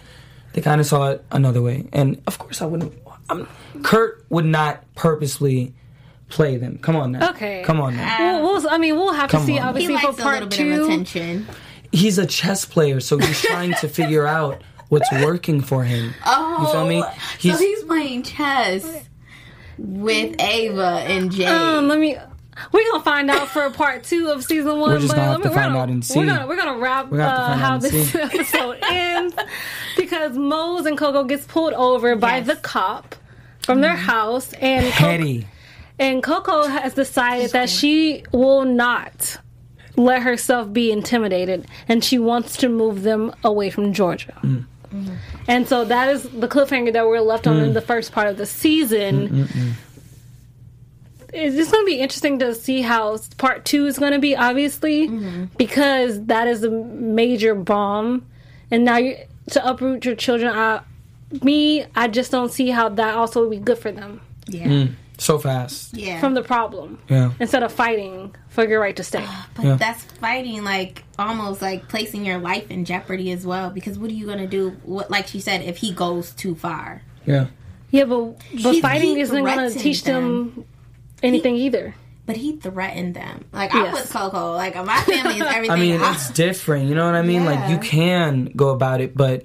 they 0.53 0.61
kind 0.61 0.79
of 0.81 0.87
saw 0.87 1.09
it 1.11 1.25
another 1.31 1.61
way. 1.61 1.87
And 1.93 2.21
of 2.27 2.37
course, 2.39 2.61
I 2.61 2.65
wouldn't. 2.65 2.93
I'm, 3.29 3.47
Kurt 3.83 4.25
would 4.29 4.45
not 4.45 4.83
purposely 4.95 5.73
play 6.29 6.57
them. 6.57 6.77
Come 6.79 6.95
on 6.95 7.11
now. 7.13 7.29
Okay. 7.31 7.63
Come 7.63 7.79
on 7.79 7.95
now. 7.95 8.41
We'll, 8.41 8.53
we'll, 8.61 8.69
I 8.69 8.77
mean, 8.77 8.95
we'll 8.95 9.13
have 9.13 9.29
to 9.31 9.37
Come 9.37 9.45
see. 9.45 9.59
on. 9.59 9.69
Obviously, 9.69 9.93
he 9.95 9.99
for 10.01 10.07
likes 10.07 10.19
a 10.19 10.21
part 10.21 10.33
little 10.35 10.49
bit 10.49 10.57
two. 10.57 10.73
of 10.81 10.87
attention. 10.89 11.47
He's 11.91 12.17
a 12.17 12.25
chess 12.25 12.65
player, 12.65 12.99
so 12.99 13.17
he's 13.17 13.41
trying 13.45 13.73
to 13.75 13.87
figure 13.87 14.25
out 14.25 14.61
what's 14.89 15.11
working 15.11 15.61
for 15.61 15.83
him. 15.83 16.13
Oh, 16.25 16.61
You 16.61 16.71
feel 16.71 16.87
me? 16.87 17.01
so 17.57 17.57
he's 17.63 17.83
playing 17.83 18.23
chess 18.23 19.05
with 19.77 20.35
Ava 20.39 21.03
and 21.07 21.31
Jade. 21.31 21.47
Um, 21.47 21.87
let 21.87 21.99
me. 21.99 22.17
We're 22.71 22.89
gonna 22.91 23.03
find 23.03 23.29
out 23.29 23.47
for 23.49 23.69
part 23.69 24.03
two 24.03 24.29
of 24.29 24.43
season 24.43 24.79
one. 24.79 24.91
We're 24.91 24.99
just 24.99 25.09
but 25.09 25.15
gonna 25.17 25.27
let 25.31 25.31
have 25.31 25.41
to 25.43 25.49
we're 25.49 25.55
find 25.55 25.69
gonna, 25.73 25.79
out 25.83 25.89
and 25.89 26.05
see. 26.05 26.19
We're 26.19 26.25
gonna 26.27 26.47
we're 26.47 26.55
gonna 26.57 26.79
wrap 26.79 27.09
We're 27.11 27.17
gonna 27.17 27.31
uh, 27.53 27.57
how 27.57 27.77
this 27.77 28.15
episode 28.15 28.77
ends 28.89 29.35
because 29.97 30.33
Moz 30.33 30.85
and 30.85 30.97
Cocoa 30.97 31.23
gets 31.23 31.45
pulled 31.45 31.73
over 31.73 32.15
by 32.15 32.39
the 32.41 32.55
cop 32.55 33.15
from 33.61 33.81
their 33.81 33.95
house, 33.95 34.53
and 34.53 34.85
Co- 34.93 35.05
Petty. 35.05 35.47
and 35.99 36.21
Cocoa 36.23 36.67
has 36.67 36.93
decided 36.93 37.51
that 37.51 37.69
she 37.69 38.23
will 38.31 38.65
not 38.65 39.37
let 39.95 40.21
herself 40.23 40.71
be 40.73 40.91
intimidated, 40.91 41.67
and 41.87 42.03
she 42.03 42.17
wants 42.19 42.57
to 42.57 42.67
move 42.69 43.03
them 43.03 43.33
away 43.43 43.69
from 43.69 43.93
Georgia. 43.93 44.33
Mm. 44.41 44.65
And 45.47 45.67
so 45.67 45.85
that 45.85 46.09
is 46.09 46.23
the 46.23 46.47
cliffhanger 46.47 46.93
that 46.93 47.05
we're 47.07 47.19
left 47.19 47.47
on 47.47 47.57
Mm. 47.57 47.63
in 47.67 47.73
the 47.73 47.81
first 47.81 48.11
part 48.11 48.27
of 48.27 48.37
the 48.37 48.45
season. 48.45 49.47
It's 51.33 51.55
just 51.55 51.71
going 51.71 51.83
to 51.83 51.87
be 51.87 51.99
interesting 51.99 52.39
to 52.39 52.53
see 52.53 52.81
how 52.81 53.17
part 53.37 53.65
two 53.65 53.85
is 53.87 53.97
going 53.97 54.13
to 54.13 54.19
be, 54.19 54.35
obviously, 54.35 55.07
because 55.57 56.23
that 56.25 56.47
is 56.47 56.63
a 56.63 56.69
major 56.69 57.55
bomb. 57.55 58.25
And 58.71 58.85
now 58.85 58.97
you 58.97 59.17
to 59.51 59.67
uproot 59.67 60.05
your 60.05 60.15
children. 60.15 60.53
I, 60.55 60.81
me, 61.41 61.85
I 61.95 62.07
just 62.07 62.31
don't 62.31 62.51
see 62.51 62.69
how 62.69 62.89
that 62.89 63.15
also 63.15 63.41
would 63.41 63.49
be 63.51 63.57
good 63.57 63.77
for 63.79 63.91
them 63.91 64.21
Yeah. 64.47 64.65
Mm, 64.67 64.93
so 65.17 65.37
fast. 65.39 65.95
Yeah. 65.97 66.19
from 66.19 66.33
the 66.35 66.43
problem 66.43 66.99
Yeah. 67.09 67.31
instead 67.39 67.63
of 67.63 67.71
fighting 67.73 68.35
for 68.49 68.63
your 68.67 68.79
right 68.79 68.95
to 68.95 69.03
stay. 69.03 69.25
But 69.55 69.65
Yeah. 69.65 69.75
that's 69.75 70.03
fighting, 70.03 70.63
like 70.63 71.03
almost 71.19 71.61
like 71.61 71.87
placing 71.89 72.25
your 72.25 72.37
life 72.37 72.69
in 72.69 72.85
jeopardy 72.85 73.31
as 73.31 73.45
well. 73.45 73.69
Because 73.71 73.97
what 73.99 74.11
are 74.11 74.13
you 74.13 74.27
gonna 74.27 74.47
do? 74.47 74.77
What, 74.83 75.09
like 75.11 75.27
she 75.27 75.39
said, 75.39 75.61
if 75.63 75.77
he 75.77 75.91
goes 75.91 76.31
too 76.31 76.53
far? 76.55 77.01
Yeah. 77.25 77.47
Yeah, 77.91 78.05
but 78.05 78.37
but 78.63 78.73
She- 78.75 78.81
fighting 78.81 79.17
isn't 79.17 79.35
going 79.35 79.45
to 79.57 79.61
threatened 79.69 79.81
teach 79.81 80.03
them 80.03 80.65
anything 81.23 81.55
either. 81.55 81.95
But 82.25 82.37
he 82.37 82.55
threatened 82.57 83.15
them. 83.15 83.45
Like 83.51 83.73
I 83.73 83.83
Yes. 83.83 83.93
was 83.93 84.11
Cocoa. 84.11 84.53
Like 84.53 84.75
my 84.75 85.01
family 85.01 85.39
is 85.39 85.41
everything. 85.47 85.71
I 85.71 85.75
mean, 85.75 86.01
I- 86.01 86.13
it's 86.13 86.29
different. 86.29 86.87
You 86.87 86.95
know 86.95 87.05
what 87.05 87.15
I 87.15 87.21
mean? 87.21 87.45
Like 87.45 87.69
you 87.69 87.77
can 87.79 88.45
go 88.55 88.69
about 88.69 89.01
it, 89.01 89.15
but 89.15 89.43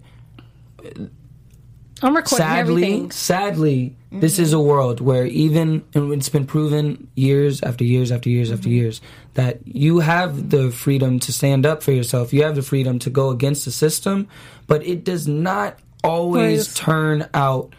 I'm 2.03 2.15
recording 2.15 2.47
sadly, 2.47 2.85
everything. 2.85 3.11
sadly, 3.11 3.97
this 4.13 4.39
is 4.39 4.53
a 4.53 4.57
mm-hmm. 4.57 4.69
world 4.69 5.01
where 5.01 5.27
even 5.27 5.85
and 5.95 6.13
it's 6.13 6.29
been 6.29 6.47
proven 6.47 7.09
years 7.15 7.63
after 7.63 7.85
years 7.85 8.13
after 8.13 8.29
years 8.29 8.51
after 8.53 8.69
mm-hmm. 8.69 8.77
years 8.77 9.01
that 9.35 9.67
you 9.67 9.99
have 9.99 10.51
the 10.51 10.71
freedom 10.71 11.19
to 11.21 11.33
stand 11.33 11.67
up 11.67 11.83
for 11.83 11.93
yourself. 11.93 12.33
You 12.33 12.45
have 12.45 12.55
the 12.55 12.63
freedom 12.63 12.99
to 13.01 13.11
go 13.11 13.31
against 13.31 13.65
the 13.65 13.73
system, 13.73 14.29
but 14.67 14.87
it 14.87 15.05
does 15.05 15.27
not 15.27 15.79
always 16.05 16.69
Please. 16.69 16.75
turn 16.75 17.29
out 17.35 17.75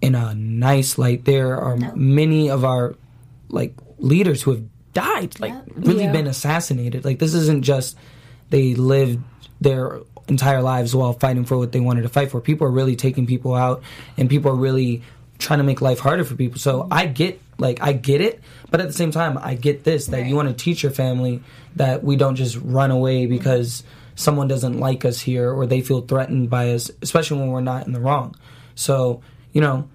in 0.00 0.14
a 0.14 0.34
nice 0.34 0.96
light. 0.96 1.24
There 1.24 1.56
are 1.58 1.76
many 1.96 2.48
of 2.48 2.64
our 2.64 2.94
like 3.48 3.74
leaders 3.98 4.42
who 4.42 4.52
have 4.52 4.64
died, 4.92 5.38
like 5.40 5.54
really 5.76 6.04
Yeah. 6.04 6.12
been 6.12 6.26
assassinated. 6.26 7.04
Like 7.04 7.18
this 7.18 7.34
isn't 7.34 7.62
just 7.62 7.96
they 8.50 8.74
lived 8.74 9.22
their 9.60 10.00
entire 10.28 10.62
lives 10.62 10.94
while 10.94 11.12
fighting 11.14 11.44
for 11.44 11.56
what 11.58 11.72
they 11.72 11.80
wanted 11.80 12.02
to 12.02 12.08
fight 12.08 12.30
for. 12.30 12.40
People 12.40 12.66
are 12.66 12.70
really 12.70 12.96
taking 12.96 13.26
people 13.26 13.54
out, 13.54 13.82
and 14.16 14.28
people 14.28 14.50
are 14.50 14.56
really 14.56 15.02
trying 15.38 15.58
to 15.58 15.64
make 15.64 15.80
life 15.80 16.00
harder 16.00 16.24
for 16.24 16.34
people. 16.34 16.58
So 16.58 16.86
I 16.90 17.06
get 17.06 17.40
like 17.58 17.78
I 17.82 17.92
get 17.92 18.20
it, 18.20 18.40
but 18.70 18.80
at 18.80 18.86
the 18.86 18.92
same 18.92 19.10
time, 19.10 19.38
I 19.40 19.54
get 19.54 19.84
this 19.84 20.06
that 20.06 20.26
you 20.26 20.36
want 20.36 20.48
to 20.48 20.54
teach 20.54 20.82
your 20.82 20.92
family 20.92 21.42
that 21.76 22.04
we 22.04 22.16
don't 22.16 22.36
just 22.36 22.56
run 22.56 22.90
away 22.90 23.26
because 23.26 23.82
someone 24.14 24.48
doesn't 24.48 24.78
like 24.80 25.04
us 25.04 25.20
here 25.20 25.52
or 25.52 25.66
they 25.66 25.80
feel 25.80 26.00
threatened 26.00 26.50
by 26.50 26.72
us, 26.72 26.90
especially 27.02 27.38
when 27.38 27.48
we're 27.50 27.60
not 27.60 27.86
in 27.86 27.92
the 27.92 28.00
wrong. 28.00 28.34
So 28.74 29.22
you 29.52 29.60
know, 29.60 29.88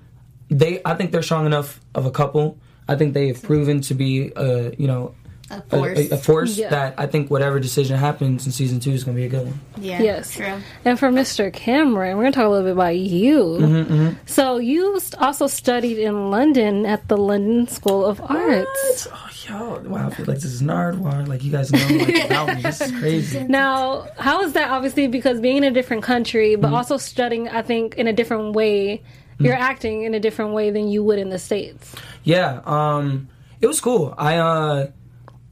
they 0.49 0.81
I 0.85 0.95
think 0.95 1.11
they're 1.11 1.21
strong 1.23 1.45
enough 1.45 1.79
of 1.95 2.05
a 2.05 2.11
couple. 2.11 2.57
I 2.87 2.95
think 2.95 3.13
they 3.13 3.27
have 3.27 3.41
proven 3.41 3.81
to 3.81 3.93
be 3.93 4.31
a 4.35 4.75
you 4.77 4.87
know 4.87 5.13
A 5.51 5.55
a, 5.57 5.61
force. 5.61 5.99
a- 5.99 6.09
a 6.13 6.17
force 6.17 6.57
Yeah. 6.57 6.69
that 6.69 6.95
I 6.97 7.05
think 7.07 7.29
whatever 7.29 7.59
decision 7.59 7.97
happens 7.97 8.45
in 8.45 8.51
season 8.51 8.79
two 8.79 8.91
is 8.91 9.03
going 9.03 9.15
to 9.15 9.21
be 9.21 9.25
a 9.27 9.29
good 9.29 9.45
one. 9.45 9.59
yeah. 9.79 10.01
Yes. 10.01 10.31
True. 10.35 10.55
And 10.85 10.97
for 10.97 11.09
Mr. 11.09 11.51
Cameron, 11.53 12.17
we're 12.17 12.23
going 12.23 12.33
to 12.33 12.39
talk 12.39 12.47
a 12.47 12.49
little 12.49 12.65
bit 12.65 12.73
about 12.73 12.95
you. 12.97 13.39
Mm-hmm, 13.59 14.09
So 14.25 14.57
you 14.57 14.99
also 15.19 15.47
studied 15.47 15.99
in 15.99 16.31
London 16.31 16.85
at 16.85 17.07
the 17.07 17.17
London 17.17 17.67
School 17.67 18.03
of 18.05 18.19
Arts. 18.21 19.07
Oh, 19.11 19.29
yo, 19.47 19.79
wow! 19.89 20.07
I 20.07 20.09
feel 20.15 20.25
like 20.25 20.35
this 20.39 20.45
is 20.45 20.61
Nardwuar. 20.61 21.27
Like 21.27 21.43
you 21.43 21.51
guys 21.51 21.71
know 21.71 21.85
like, 21.97 22.25
about 22.31 22.55
me. 22.55 22.61
This 22.63 22.79
is 22.81 22.91
crazy. 22.99 23.43
Now, 23.43 24.07
how 24.17 24.41
is 24.43 24.53
that? 24.53 24.69
Obviously, 24.71 25.07
because 25.07 25.39
being 25.41 25.57
in 25.57 25.63
a 25.65 25.71
different 25.71 26.03
country, 26.03 26.55
but 26.55 26.67
Mm-hmm. 26.67 26.75
also 26.75 26.97
studying, 26.97 27.49
I 27.49 27.61
think, 27.61 27.95
in 27.95 28.07
a 28.07 28.13
different 28.13 28.55
way. 28.55 29.03
You're 29.43 29.55
acting 29.55 30.03
in 30.03 30.13
a 30.13 30.19
different 30.19 30.53
way 30.53 30.71
than 30.71 30.87
you 30.87 31.03
would 31.03 31.19
in 31.19 31.29
the 31.29 31.39
states. 31.39 31.95
Yeah, 32.23 32.61
um, 32.65 33.29
it 33.61 33.67
was 33.67 33.81
cool. 33.81 34.13
I 34.17 34.37
uh, 34.37 34.91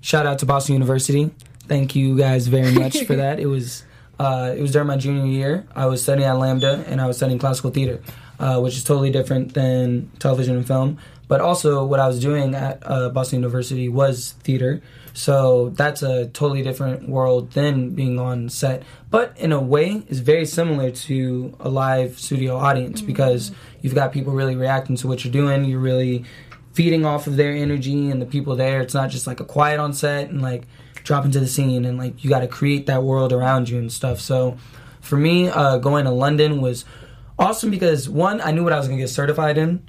shout 0.02 0.26
out 0.26 0.40
to 0.40 0.46
Boston 0.46 0.74
University. 0.74 1.32
Thank 1.68 1.96
you 1.96 2.18
guys 2.18 2.48
very 2.48 2.72
much 2.72 3.06
for 3.06 3.16
that. 3.16 3.40
It 3.46 3.48
was 3.48 3.84
uh, 4.20 4.54
it 4.56 4.62
was 4.62 4.72
during 4.72 4.88
my 4.88 4.98
junior 4.98 5.26
year. 5.26 5.66
I 5.76 5.88
was 5.88 6.04
studying 6.04 6.28
at 6.28 6.36
LAMDA 6.36 6.88
and 6.88 7.02
I 7.02 7.08
was 7.08 7.18
studying 7.18 7.40
classical 7.40 7.72
theater, 7.72 8.02
uh, 8.40 8.60
which 8.60 8.76
is 8.76 8.84
totally 8.84 9.10
different 9.10 9.54
than 9.54 10.12
television 10.20 10.56
and 10.58 10.68
film. 10.68 11.00
But 11.28 11.42
also, 11.42 11.86
what 11.86 12.00
I 12.00 12.08
was 12.08 12.20
doing 12.20 12.54
at 12.54 12.84
uh, 12.86 13.10
Boston 13.10 13.40
University 13.40 13.88
was 13.90 14.34
theater. 14.44 14.82
So 15.14 15.70
that's 15.70 16.02
a 16.02 16.28
totally 16.28 16.62
different 16.62 17.10
world 17.10 17.52
than 17.52 17.92
being 17.92 18.20
on 18.20 18.50
set. 18.50 18.84
But 19.10 19.38
in 19.38 19.52
a 19.52 19.60
way, 19.60 20.04
it's 20.08 20.20
very 20.20 20.46
similar 20.46 20.92
to 20.92 21.56
a 21.60 21.70
live 21.70 22.20
studio 22.20 22.58
audience 22.58 23.02
because 23.02 23.52
you've 23.82 23.96
got 23.96 24.12
people 24.12 24.34
really 24.34 24.56
reacting 24.56 24.96
to 24.98 25.08
what 25.08 25.24
you're 25.24 25.34
doing. 25.34 25.66
You're 25.66 25.80
really 25.80 26.26
feeding 26.74 27.06
off 27.06 27.28
of 27.28 27.36
their 27.36 27.52
energy 27.52 28.10
and 28.10 28.22
the 28.22 28.26
people 28.26 28.56
there. 28.56 28.82
It's 28.82 28.94
not 28.94 29.10
just 29.10 29.28
like 29.28 29.40
a 29.40 29.46
quiet 29.46 29.80
on 29.80 29.94
set 29.94 30.30
and 30.30 30.42
like 30.42 30.64
drop 31.04 31.26
into 31.26 31.40
the 31.40 31.48
scene 31.48 31.86
and 31.86 31.98
like 31.98 32.24
you 32.24 32.30
got 32.30 32.40
to 32.40 32.48
create 32.48 32.86
that 32.86 33.04
world 33.04 33.34
around 33.34 33.70
you 33.70 33.78
and 33.78 33.92
stuff. 33.92 34.20
So 34.20 34.58
for 35.02 35.18
me, 35.18 35.50
uh, 35.50 35.78
going 35.78 36.06
to 36.06 36.12
London 36.12 36.62
was 36.62 36.86
awesome 37.38 37.72
because 37.72 38.08
one, 38.08 38.40
I 38.40 38.52
knew 38.52 38.64
what 38.64 38.72
I 38.72 38.78
was 38.78 38.88
going 38.88 38.98
to 38.98 39.04
get 39.04 39.10
certified 39.10 39.58
in. 39.58 39.86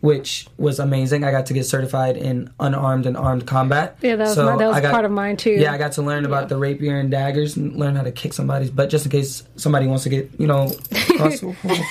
Which 0.00 0.46
was 0.58 0.78
amazing. 0.78 1.24
I 1.24 1.30
got 1.30 1.46
to 1.46 1.54
get 1.54 1.64
certified 1.64 2.16
in 2.16 2.50
unarmed 2.60 3.06
and 3.06 3.16
armed 3.16 3.46
combat. 3.46 3.96
Yeah, 4.02 4.16
that 4.16 4.28
was 4.28 4.36
my- 4.36 4.56
that 4.56 4.68
was 4.68 4.80
got- 4.80 4.92
part 4.92 5.04
of 5.04 5.10
mine, 5.10 5.36
too. 5.36 5.50
Yeah, 5.52 5.72
I 5.72 5.78
got 5.78 5.92
to 5.92 6.02
learn 6.02 6.24
about 6.26 6.48
the 6.48 6.56
rapier 6.58 6.98
and 6.98 7.10
daggers 7.10 7.56
and 7.56 7.74
learn 7.76 7.96
how 7.96 8.02
to 8.02 8.12
kick 8.12 8.32
somebody's 8.34 8.70
butt 8.70 8.90
just 8.90 9.06
in 9.06 9.10
case 9.10 9.42
somebody 9.56 9.86
wants 9.86 10.04
to 10.04 10.10
get, 10.10 10.30
you 10.38 10.46
know. 10.46 10.70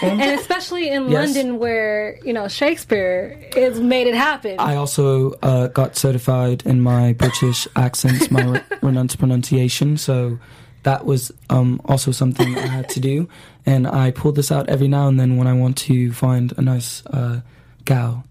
And 0.03 0.21
especially 0.39 0.89
in 0.89 1.09
Yes. 1.09 1.35
London, 1.35 1.57
where 1.59 2.19
you 2.23 2.31
know 2.33 2.47
Shakespeare 2.47 3.49
has 3.55 3.79
made 3.79 4.07
it 4.07 4.13
happen. 4.15 4.55
I 4.59 4.75
also 4.75 5.31
uh, 5.41 5.67
got 5.67 5.95
certified 5.95 6.63
in 6.65 6.81
my 6.81 7.13
British 7.13 7.67
accents, 7.75 8.29
my 8.31 8.43
re- 8.45 8.61
renounced 8.81 9.17
pronunciation. 9.17 9.97
So 9.97 10.37
that 10.83 11.05
was 11.05 11.31
um, 11.49 11.81
also 11.85 12.11
something 12.11 12.55
I 12.57 12.67
had 12.67 12.89
to 12.89 12.99
do. 12.99 13.27
And 13.65 13.87
I 13.87 14.11
pull 14.11 14.31
this 14.31 14.51
out 14.51 14.69
every 14.69 14.87
now 14.87 15.07
and 15.07 15.19
then 15.19 15.37
when 15.37 15.47
I 15.47 15.53
want 15.53 15.77
to 15.79 16.13
find 16.13 16.53
a 16.57 16.61
nice 16.61 17.03
uh, 17.07 17.41
gal. 17.85 18.23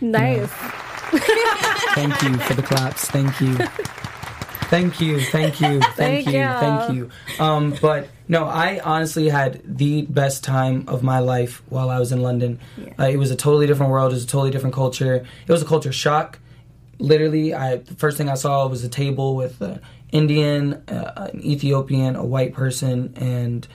nice. 0.00 0.50
Thank 1.94 2.22
you 2.22 2.36
for 2.38 2.54
the 2.54 2.62
claps. 2.62 3.06
Thank 3.06 3.40
you. 3.40 3.56
Thank 4.68 5.00
you, 5.00 5.20
thank 5.20 5.60
you, 5.60 5.80
thank, 5.80 5.94
Thank 5.94 6.26
you, 6.26 6.32
you. 6.32 6.44
thank 6.48 6.92
you. 6.92 7.10
Um, 7.38 7.76
but 7.80 8.08
no, 8.26 8.46
I 8.46 8.80
honestly 8.80 9.28
had 9.28 9.62
the 9.64 10.02
best 10.02 10.42
time 10.42 10.84
of 10.88 11.04
my 11.04 11.20
life 11.20 11.62
while 11.68 11.88
I 11.88 12.00
was 12.00 12.10
in 12.10 12.20
London. 12.20 12.58
Uh, 12.98 13.04
it 13.04 13.16
was 13.16 13.30
a 13.30 13.36
totally 13.36 13.68
different 13.68 13.92
world. 13.92 14.10
It 14.10 14.16
was 14.16 14.24
a 14.24 14.26
totally 14.26 14.50
different 14.50 14.74
culture. 14.74 15.24
It 15.46 15.52
was 15.52 15.62
a 15.62 15.66
culture 15.66 15.92
shock. 15.92 16.40
Literally, 16.98 17.54
I 17.54 17.76
the 17.76 17.94
first 17.94 18.18
thing 18.18 18.28
I 18.28 18.34
saw 18.34 18.66
was 18.66 18.82
a 18.82 18.88
table 18.88 19.36
with 19.36 19.60
an 19.60 19.80
Indian, 20.10 20.82
uh, 20.88 21.28
an 21.32 21.44
Ethiopian, 21.44 22.16
a 22.16 22.24
white 22.24 22.52
person, 22.52 23.14
and 23.16 23.68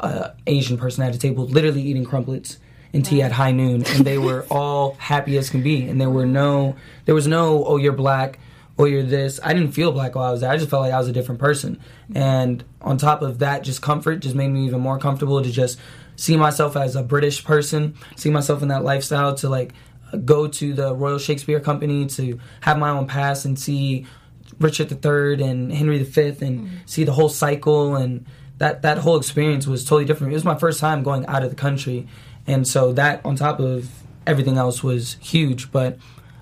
an 0.00 0.30
Asian 0.46 0.78
person 0.78 1.04
at 1.04 1.14
a 1.14 1.18
table, 1.18 1.44
literally 1.46 1.82
eating 1.82 2.06
crumplets 2.06 2.56
and 2.92 3.04
tea 3.04 3.22
at 3.22 3.32
high 3.32 3.52
noon, 3.52 3.84
and 3.86 4.04
they 4.04 4.18
were 4.18 4.46
all 4.50 4.94
happy 4.94 5.36
as 5.36 5.50
can 5.50 5.62
be. 5.62 5.84
And 5.84 6.00
there 6.00 6.10
were 6.10 6.26
no, 6.26 6.76
there 7.04 7.14
was 7.14 7.26
no, 7.26 7.64
oh, 7.64 7.76
you're 7.76 7.92
black 7.92 8.38
oh 8.78 8.84
you're 8.84 9.02
this. 9.02 9.40
I 9.42 9.52
didn't 9.52 9.72
feel 9.72 9.92
black 9.92 10.14
while 10.14 10.24
I 10.24 10.30
was 10.30 10.40
there. 10.40 10.50
I 10.50 10.56
just 10.56 10.70
felt 10.70 10.82
like 10.82 10.92
I 10.92 10.98
was 10.98 11.08
a 11.08 11.12
different 11.12 11.40
person. 11.40 11.80
And 12.14 12.64
on 12.80 12.96
top 12.96 13.22
of 13.22 13.40
that, 13.40 13.64
just 13.64 13.82
comfort 13.82 14.20
just 14.20 14.34
made 14.34 14.48
me 14.48 14.66
even 14.66 14.80
more 14.80 14.98
comfortable 14.98 15.42
to 15.42 15.50
just 15.50 15.78
see 16.16 16.36
myself 16.36 16.76
as 16.76 16.96
a 16.96 17.02
British 17.02 17.44
person, 17.44 17.96
see 18.16 18.30
myself 18.30 18.62
in 18.62 18.68
that 18.68 18.84
lifestyle 18.84 19.34
to 19.36 19.48
like 19.48 19.72
go 20.24 20.46
to 20.48 20.72
the 20.72 20.94
Royal 20.94 21.18
Shakespeare 21.18 21.60
Company 21.60 22.06
to 22.06 22.38
have 22.60 22.78
my 22.78 22.90
own 22.90 23.06
pass 23.06 23.44
and 23.44 23.58
see 23.58 24.06
Richard 24.58 24.90
III 24.92 25.42
and 25.42 25.72
Henry 25.72 26.02
V 26.02 26.20
and 26.20 26.36
mm-hmm. 26.38 26.76
see 26.86 27.04
the 27.04 27.12
whole 27.12 27.28
cycle 27.28 27.96
and 27.96 28.24
that 28.58 28.82
that 28.82 28.98
whole 28.98 29.16
experience 29.16 29.66
was 29.66 29.84
totally 29.84 30.04
different. 30.04 30.32
It 30.32 30.34
was 30.34 30.44
my 30.44 30.56
first 30.56 30.80
time 30.80 31.02
going 31.02 31.26
out 31.26 31.44
of 31.44 31.50
the 31.50 31.56
country, 31.56 32.08
and 32.48 32.66
so 32.66 32.92
that 32.94 33.24
on 33.24 33.36
top 33.36 33.60
of 33.60 33.88
everything 34.26 34.58
else 34.58 34.82
was 34.82 35.16
huge. 35.20 35.70
But 35.70 35.98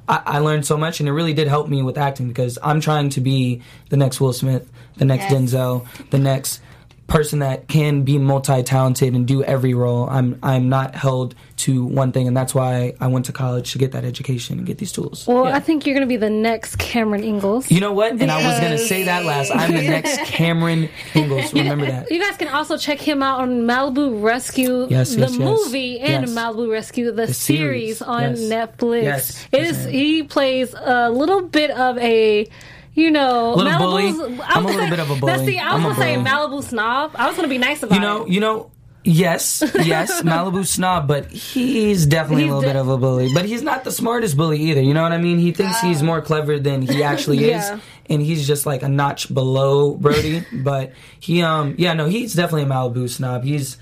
I, 0.08 0.22
I 0.24 0.38
learned 0.38 0.64
so 0.64 0.76
much, 0.76 1.00
and 1.00 1.08
it 1.08 1.12
really 1.12 1.34
did 1.34 1.48
help 1.48 1.68
me 1.68 1.82
with 1.82 1.98
acting 1.98 2.28
because 2.28 2.58
I'm 2.62 2.80
trying 2.80 3.10
to 3.10 3.20
be 3.20 3.60
the 3.90 3.96
next 3.96 4.20
Will 4.20 4.32
Smith, 4.32 4.70
the 4.96 5.04
next 5.04 5.24
Yes. 5.24 5.32
Denzel, 5.32 5.86
the 6.10 6.18
next 6.18 6.60
person 7.06 7.38
that 7.38 7.68
can 7.68 8.02
be 8.02 8.18
multi-talented 8.18 9.14
and 9.14 9.26
do 9.28 9.42
every 9.44 9.74
role. 9.74 10.08
I'm 10.10 10.38
I'm 10.42 10.68
not 10.68 10.94
held 10.96 11.34
to 11.58 11.84
one 11.84 12.10
thing, 12.12 12.26
and 12.26 12.36
that's 12.36 12.54
why 12.54 12.94
I 13.00 13.06
went 13.06 13.26
to 13.26 13.32
college 13.32 13.72
to 13.72 13.78
get 13.78 13.92
that 13.92 14.04
education 14.04 14.58
and 14.58 14.66
get 14.66 14.78
these 14.78 14.92
tools. 14.92 15.26
Well, 15.26 15.44
Yeah. 15.46 15.56
I 15.56 15.60
think 15.60 15.86
you're 15.86 15.94
going 15.94 16.06
to 16.06 16.08
be 16.08 16.16
the 16.18 16.28
next 16.30 16.76
Cameron 16.78 17.22
Ingalls. 17.24 17.70
You 17.70 17.80
know 17.80 17.92
what? 17.92 18.12
And 18.20 18.30
I 18.30 18.44
was 18.46 18.60
gonna 18.60 18.76
say 18.78 19.04
that 19.04 19.24
last. 19.24 19.50
I'm 19.54 19.72
the 19.72 19.82
next 19.82 20.18
Cameron 20.24 20.88
Ingalls. 21.14 21.52
Remember 21.54 21.86
that. 21.86 22.10
You 22.10 22.20
guys 22.20 22.36
can 22.36 22.48
also 22.48 22.76
check 22.76 23.00
him 23.00 23.22
out 23.22 23.40
on 23.40 23.60
Malibu 23.62 24.22
Rescue, 24.22 24.86
Yes, 24.90 25.14
the 25.14 25.20
yes, 25.20 25.30
yes. 25.30 25.38
movie, 25.38 26.00
and 26.00 26.26
Yes. 26.26 26.34
Malibu 26.36 26.70
Rescue, 26.70 27.06
the, 27.12 27.26
The 27.26 27.34
series, 27.34 27.98
series. 27.98 28.02
on 28.02 28.22
Yes. 28.36 28.40
Netflix. 28.40 29.02
Yes, 29.04 29.46
It 29.52 29.62
yes, 29.62 29.70
is. 29.70 29.86
I 29.86 29.88
am. 29.88 29.94
He 29.94 30.22
plays 30.24 30.74
a 30.74 31.10
little 31.10 31.42
bit 31.42 31.70
of 31.70 31.96
a. 31.98 32.48
You 32.96 33.10
know, 33.12 33.54
Little 33.54 33.78
bully. 33.78 34.04
Malibu's. 34.04 34.40
I'm 34.48 34.64
a 34.64 34.66
little 34.66 34.80
say- 34.82 34.90
bit 34.90 34.98
of 35.00 35.10
a 35.10 35.14
That's 35.20 35.38
bully. 35.40 35.46
the. 35.52 35.58
I 35.60 35.74
was 35.74 35.74
I'm 35.74 35.82
gonna 35.82 35.94
say. 35.96 36.16
Malibu 36.16 36.62
snob. 36.64 37.12
I 37.14 37.26
was 37.28 37.36
gonna 37.36 37.46
be 37.48 37.58
nice 37.58 37.82
about 37.82 37.94
You 37.94 38.00
know, 38.00 38.26
you 38.26 38.40
know, 38.40 38.70
yes, 39.04 39.62
yes, 39.84 40.22
Malibu 40.24 40.66
snob, 40.66 41.06
but 41.06 41.30
he's 41.30 42.06
definitely 42.06 42.44
He's 42.44 42.52
a 42.52 42.54
little 42.56 42.60
de- 42.62 42.66
bit 42.74 42.76
of 42.76 42.88
a 42.88 42.96
bully. 42.96 43.28
But 43.34 43.44
he's 43.44 43.62
not 43.62 43.84
the 43.84 43.92
smartest 43.92 44.36
bully 44.36 44.58
either. 44.58 44.80
You 44.80 44.94
know 44.94 45.02
what 45.02 45.12
I 45.12 45.18
mean? 45.18 45.38
He 45.38 45.52
thinks 45.52 45.78
he's 45.80 46.02
more 46.02 46.22
clever 46.22 46.58
than 46.58 46.82
he 46.82 47.02
actually 47.02 47.38
Yeah. 47.50 47.74
is, 47.76 47.80
and 48.08 48.22
he's 48.22 48.46
just 48.46 48.64
like 48.66 48.82
a 48.82 48.88
notch 48.88 49.32
below 49.32 49.94
Brody. 49.94 50.44
but 50.52 50.92
he, 51.20 51.42
um, 51.42 51.74
yeah, 51.78 51.92
no, 51.92 52.06
he's 52.06 52.32
definitely 52.32 52.62
a 52.62 52.66
Malibu 52.66 53.08
snob. 53.10 53.44
He's. 53.44 53.76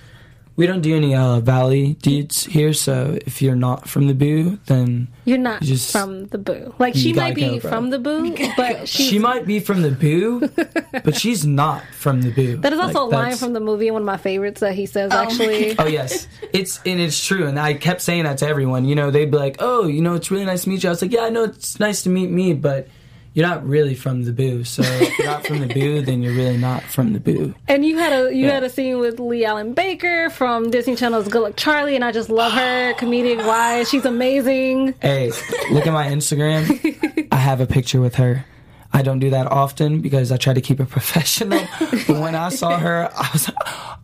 We 0.56 0.68
don't 0.68 0.82
do 0.82 0.94
any 0.94 1.16
uh, 1.16 1.40
valley 1.40 1.94
dudes 2.00 2.44
here, 2.44 2.72
so 2.72 3.18
if 3.26 3.42
you're 3.42 3.56
not 3.56 3.88
from 3.88 4.06
the 4.06 4.14
Boo, 4.14 4.60
then 4.66 5.08
You're 5.24 5.36
not 5.38 5.62
You 5.62 5.68
just- 5.68 5.90
from 5.90 6.26
the 6.28 6.38
Boo. 6.38 6.72
Like 6.78 6.94
she 6.94 7.10
gotta 7.10 7.28
might 7.30 7.34
be 7.34 7.40
go, 7.42 7.58
bro. 7.58 7.70
from 7.70 7.90
the 7.90 7.98
Boo, 7.98 8.36
but 8.56 8.88
she's, 8.88 9.08
she 9.08 9.18
might 9.18 9.46
be 9.46 9.58
from 9.58 9.82
the 9.82 9.90
Boo, 9.90 10.48
but 11.04 11.16
she's 11.16 11.44
not 11.44 11.82
from 11.98 12.22
the 12.22 12.30
Boo. 12.30 12.58
That 12.58 12.72
is 12.72 12.78
also 12.78 13.04
Like, 13.06 13.12
a 13.12 13.16
line 13.30 13.36
from 13.36 13.52
the 13.52 13.58
movie, 13.60 13.90
one 13.90 14.02
of 14.02 14.06
my 14.06 14.16
favorites 14.16 14.60
that 14.60 14.74
he 14.74 14.86
says. 14.86 15.10
Actually, 15.10 15.76
Oh 15.78 15.86
yes, 15.86 16.28
it's 16.52 16.78
and 16.86 17.00
it's 17.00 17.24
true, 17.24 17.48
and 17.48 17.58
I 17.58 17.74
kept 17.74 18.00
saying 18.00 18.22
that 18.22 18.38
to 18.38 18.46
everyone. 18.46 18.84
You 18.84 18.94
know, 18.94 19.10
they'd 19.10 19.30
be 19.32 19.36
like, 19.36 19.56
"Oh, 19.58 19.86
you 19.88 20.02
know, 20.02 20.14
it's 20.14 20.30
really 20.30 20.44
nice 20.44 20.62
to 20.64 20.68
meet 20.68 20.84
you." 20.84 20.88
I 20.88 20.92
was 20.92 21.02
like, 21.02 21.10
"Yeah, 21.12 21.22
I 21.22 21.30
know 21.30 21.42
it's 21.44 21.80
nice 21.80 22.02
to 22.04 22.10
meet 22.10 22.30
me, 22.30 22.52
but 22.54 22.86
you're 23.34 23.46
not 23.46 23.66
really 23.66 23.94
from 23.94 24.24
the 24.24 24.32
Boo. 24.32 24.64
So 24.64 24.82
if 24.82 25.18
you're 25.18 25.26
not 25.26 25.46
from 25.46 25.58
the 25.60 25.66
Boo, 25.66 26.00
then 26.02 26.22
you're 26.22 26.34
really 26.34 26.56
not 26.56 26.82
from 26.84 27.12
the 27.12 27.20
Boo." 27.20 27.54
And 27.68 27.84
you 27.84 27.98
had 27.98 28.12
a 28.12 28.34
you 28.34 28.46
Yeah. 28.46 28.52
had 28.54 28.62
a 28.64 28.70
scene 28.70 28.98
with 29.00 29.20
Leigh-Allyn 29.20 29.74
Baker 29.74 30.30
from 30.30 30.70
Disney 30.70 30.96
Channel's 30.96 31.28
Good 31.28 31.42
Luck 31.42 31.56
Charlie, 31.56 31.94
and 31.96 32.04
I 32.04 32.12
just 32.12 32.30
love 32.30 32.52
her 32.52 32.92
oh. 32.94 32.98
comedic 32.98 33.44
wise. 33.46 33.90
She's 33.90 34.04
amazing. 34.04 34.94
Hey, 35.02 35.32
look 35.70 35.86
at 35.86 35.92
my 35.92 36.06
Instagram. 36.08 37.28
I 37.32 37.36
have 37.36 37.60
a 37.60 37.66
picture 37.66 38.00
with 38.00 38.14
her. 38.16 38.44
I 38.92 39.02
don't 39.02 39.18
do 39.18 39.30
that 39.30 39.48
often 39.50 40.00
because 40.00 40.30
I 40.30 40.36
try 40.36 40.54
to 40.54 40.60
keep 40.60 40.78
it 40.78 40.88
professional. 40.98 41.60
But 42.06 42.20
when 42.20 42.36
I 42.36 42.48
saw 42.50 42.78
her, 42.78 43.10
I 43.14 43.28
was 43.32 43.48
like, 43.48 43.56
"Oh 43.66 43.68
my 43.68 43.72
god!" 43.72 43.98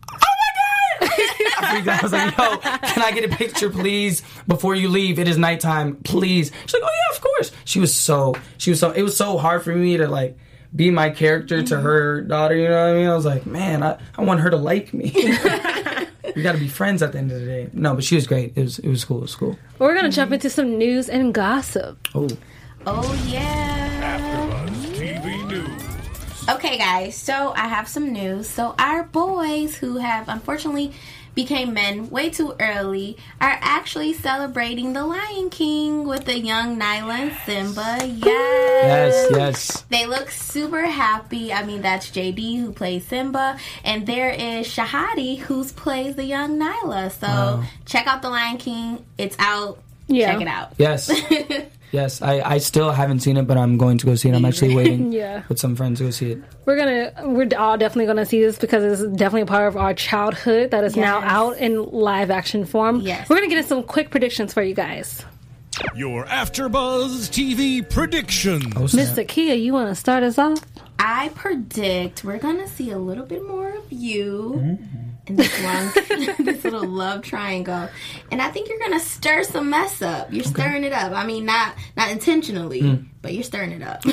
freaked 1.71 1.87
out. 1.87 1.99
I 1.99 2.03
was 2.03 2.13
like, 2.13 2.37
"Yo, 2.37 2.57
can 2.57 3.01
I 3.01 3.11
get 3.11 3.31
a 3.31 3.35
picture, 3.35 3.69
please, 3.69 4.23
before 4.47 4.75
you 4.75 4.89
leave? 4.89 5.19
It 5.19 5.27
is 5.27 5.37
nighttime, 5.37 5.95
please." 5.97 6.51
She's 6.65 6.73
like, 6.73 6.83
"Oh 6.83 6.89
yeah, 6.89 7.15
of 7.15 7.21
course." 7.21 7.51
She 7.65 7.79
was 7.79 7.93
so 7.93 8.35
she 8.57 8.69
was 8.69 8.79
so. 8.79 8.91
It 8.91 9.03
was 9.03 9.15
so 9.17 9.37
hard 9.37 9.63
for 9.63 9.75
me 9.75 9.97
to 9.97 10.07
like 10.07 10.37
be 10.75 10.91
my 10.91 11.09
character 11.09 11.63
to 11.63 11.75
mm-hmm. 11.75 11.83
her 11.83 12.21
daughter. 12.21 12.55
You 12.55 12.69
know 12.69 12.85
what 12.85 12.89
I 12.89 12.93
mean? 12.93 13.07
I 13.07 13.15
was 13.15 13.25
like, 13.25 13.45
man, 13.45 13.83
I, 13.83 13.99
I 14.17 14.23
want 14.23 14.39
her 14.39 14.49
to 14.49 14.57
like 14.57 14.93
me. 14.93 15.11
we 16.35 16.43
got 16.43 16.53
to 16.53 16.57
be 16.57 16.67
friends 16.67 17.01
at 17.01 17.11
the 17.11 17.17
end 17.17 17.31
of 17.31 17.39
the 17.39 17.45
day. 17.45 17.69
No, 17.73 17.93
but 17.95 18.03
she 18.03 18.15
was 18.15 18.27
great. 18.27 18.53
It 18.55 18.61
was 18.61 18.79
it 18.79 18.89
was 18.89 19.03
cool. 19.05 19.17
It 19.17 19.21
was 19.21 19.35
cool. 19.35 19.57
We're 19.79 19.95
gonna 19.95 20.11
jump 20.11 20.31
into 20.31 20.49
some 20.49 20.77
news 20.77 21.09
and 21.09 21.33
gossip. 21.33 22.07
Oh. 22.15 22.29
Oh 22.85 23.25
yeah. 23.27 24.67
TV 24.93 25.47
News. 25.47 26.49
Okay, 26.49 26.77
guys. 26.77 27.15
So 27.15 27.53
I 27.55 27.67
have 27.67 27.87
some 27.87 28.11
news. 28.11 28.49
So 28.49 28.73
our 28.79 29.03
boys 29.03 29.75
who 29.75 29.97
have 29.97 30.29
unfortunately 30.29 30.93
became 31.35 31.73
men 31.73 32.09
way 32.09 32.29
too 32.29 32.55
early 32.59 33.17
are 33.39 33.57
actually 33.61 34.13
celebrating 34.13 34.93
the 34.93 35.05
Lion 35.05 35.49
King 35.49 36.05
with 36.07 36.25
the 36.25 36.37
young 36.37 36.77
Nyla 36.79 37.13
and 37.19 37.33
Simba. 37.45 37.97
Yes. 38.05 38.21
Yes, 38.83 39.27
yes. 39.31 39.81
They 39.89 40.05
look 40.07 40.29
super 40.29 40.85
happy. 40.85 41.53
I 41.53 41.63
mean, 41.63 41.81
that's 41.81 42.09
JD 42.11 42.59
who 42.59 42.71
plays 42.73 43.05
Simba, 43.07 43.57
and 43.83 44.05
there 44.07 44.29
is 44.31 44.67
Shahadi 44.67 45.39
who 45.39 45.63
plays 45.65 46.15
the 46.15 46.25
young 46.25 46.59
Nyla. 46.59 47.11
So 47.11 47.27
Wow. 47.27 47.63
check 47.85 48.07
out 48.07 48.21
the 48.21 48.29
Lion 48.29 48.57
King. 48.57 49.05
It's 49.17 49.35
out. 49.39 49.79
Yeah. 50.07 50.33
Check 50.33 50.41
it 50.41 50.47
out. 50.47 50.73
Yes. 50.77 51.09
yes. 51.91 52.21
I, 52.21 52.41
I 52.41 52.57
still 52.57 52.91
haven't 52.91 53.19
seen 53.19 53.37
it, 53.37 53.47
but 53.47 53.57
I'm 53.57 53.77
going 53.77 53.97
to 53.99 54.05
go 54.05 54.15
see 54.15 54.29
it. 54.29 54.35
I'm 54.35 54.45
actually 54.45 54.75
waiting 54.75 55.11
Yeah. 55.21 55.43
with 55.49 55.59
some 55.59 55.75
friends 55.75 55.99
to 55.99 56.05
go 56.05 56.11
see 56.11 56.31
it. 56.31 56.43
We're 56.65 56.77
gonna 56.77 57.13
we're 57.29 57.49
all 57.57 57.77
definitely 57.77 58.05
gonna 58.07 58.25
see 58.25 58.41
this 58.41 58.57
because 58.57 59.01
it's 59.01 59.17
definitely 59.17 59.41
a 59.41 59.45
part 59.47 59.67
of 59.67 59.77
our 59.77 59.93
childhood 59.93 60.71
that 60.71 60.83
is 60.83 60.95
now 60.95 61.19
out 61.21 61.57
in 61.57 61.83
live 61.91 62.31
action 62.31 62.65
form. 62.65 63.01
Yes. 63.01 63.29
We're 63.29 63.37
gonna 63.37 63.47
get 63.49 63.57
into 63.57 63.69
some 63.69 63.83
quick 63.83 64.09
predictions 64.09 64.53
for 64.53 64.61
you 64.63 64.73
guys. 64.75 65.23
Your 65.95 66.25
AfterBuzz 66.25 67.29
TV 67.29 67.87
prediction. 67.89 68.61
Oh. 68.75 68.81
Mr. 68.81 69.27
Kia, 69.27 69.55
you 69.55 69.73
wanna 69.73 69.95
start 69.95 70.23
us 70.23 70.37
off? 70.37 70.59
I 70.99 71.29
predict 71.29 72.23
we're 72.23 72.37
gonna 72.37 72.67
see 72.67 72.91
a 72.91 72.97
little 72.99 73.25
bit 73.25 73.47
more 73.47 73.69
of 73.69 73.91
you 73.91 74.53
mm-hmm. 74.57 75.09
In 75.27 75.35
this 75.35 75.63
long, 75.63 75.91
this 76.45 76.63
little 76.63 76.87
love 76.87 77.21
triangle, 77.21 77.87
and 78.31 78.41
I 78.41 78.49
think 78.49 78.69
you're 78.69 78.79
gonna 78.79 78.99
stir 78.99 79.43
some 79.43 79.69
mess 79.69 80.01
up. 80.01 80.33
You're 80.33 80.43
stirring 80.43 80.83
it 80.83 80.93
up. 80.93 81.11
I 81.13 81.25
mean, 81.25 81.45
not 81.45 81.75
not 81.95 82.09
intentionally, 82.09 82.81
hmm. 82.81 83.03
but 83.21 83.33
you're 83.33 83.43
stirring 83.43 83.71
it 83.71 83.83
up. 83.83 84.03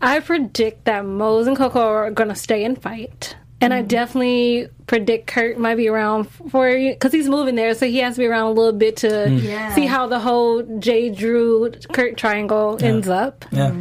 I 0.00 0.20
predict 0.20 0.84
that 0.84 1.04
Moz 1.04 1.48
and 1.48 1.56
Cocoa 1.56 1.80
are 1.80 2.10
gonna 2.10 2.36
stay 2.36 2.64
and 2.64 2.80
fight. 2.80 3.36
And 3.60 3.74
I 3.74 3.82
hmm. 3.82 3.88
definitely 3.88 4.68
predict 4.86 5.26
Kurt 5.26 5.58
might 5.58 5.74
be 5.74 5.88
around 5.88 6.24
for 6.24 6.72
because 6.72 7.12
he's 7.12 7.28
moving 7.28 7.56
there, 7.56 7.74
so 7.74 7.86
he 7.86 7.98
has 7.98 8.14
to 8.14 8.20
be 8.20 8.26
around 8.26 8.46
a 8.46 8.52
little 8.52 8.72
bit 8.72 8.96
to 8.98 9.28
hmm. 9.28 9.38
Yeah. 9.38 9.74
see 9.74 9.86
how 9.86 10.06
the 10.06 10.20
whole 10.20 10.62
J. 10.78 11.10
Drew 11.10 11.72
Kurt 11.92 12.16
triangle 12.16 12.78
ends 12.80 13.08
up. 13.08 13.44
Yeah. 13.50 13.74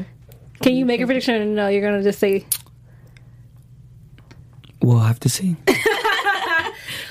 Can 0.61 0.75
you 0.75 0.85
make 0.85 1.01
a 1.01 1.05
prediction 1.05 1.35
or 1.35 1.45
no? 1.45 1.67
You're 1.67 1.83
gonna 1.83 2.03
just 2.03 2.19
say 2.19 2.45
We'll 4.81 4.99
have 4.99 5.19
to 5.21 5.29
see. 5.29 5.55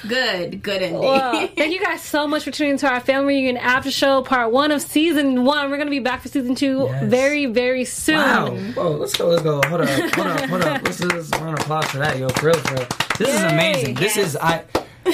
good, 0.07 0.63
good 0.63 0.83
ending. 0.83 1.01
Well, 1.01 1.49
thank 1.57 1.73
you 1.73 1.81
guys 1.81 2.03
so 2.03 2.27
much 2.29 2.45
for 2.45 2.51
tuning 2.51 2.73
into 2.75 2.89
our 2.89 3.01
family 3.01 3.35
reunion 3.35 3.57
after 3.57 3.91
show 3.91 4.23
part 4.23 4.53
one 4.53 4.71
of 4.71 4.83
season 4.83 5.45
one. 5.45 5.71
We're 5.71 5.79
gonna 5.79 5.91
be 5.91 5.99
back 5.99 6.23
for 6.23 6.29
season 6.29 6.55
two 6.55 6.87
Yes. 6.89 7.05
very, 7.05 7.47
very 7.47 7.85
soon. 7.85 8.17
Wow. 8.17 8.51
Whoa, 8.75 8.91
let's 8.93 9.17
go, 9.17 9.29
let's 9.29 9.43
go. 9.43 9.61
Hold 9.67 9.81
up, 9.83 9.89
hold 9.89 10.27
up, 10.27 10.41
hold 10.51 10.63
up. 10.63 10.83
Let's 10.83 10.99
just 10.99 11.35
round 11.37 11.55
of 11.59 11.61
applause 11.65 11.85
for 11.87 11.99
that, 11.99 12.19
yo. 12.19 12.29
For 12.29 12.47
real, 12.47 12.57
for 12.59 12.75
real. 12.75 12.87
This 13.19 13.29
is 13.35 13.41
Yay. 13.43 13.49
amazing. 13.49 13.95
This 13.97 14.17
is, 14.17 14.37
I, 14.37 14.65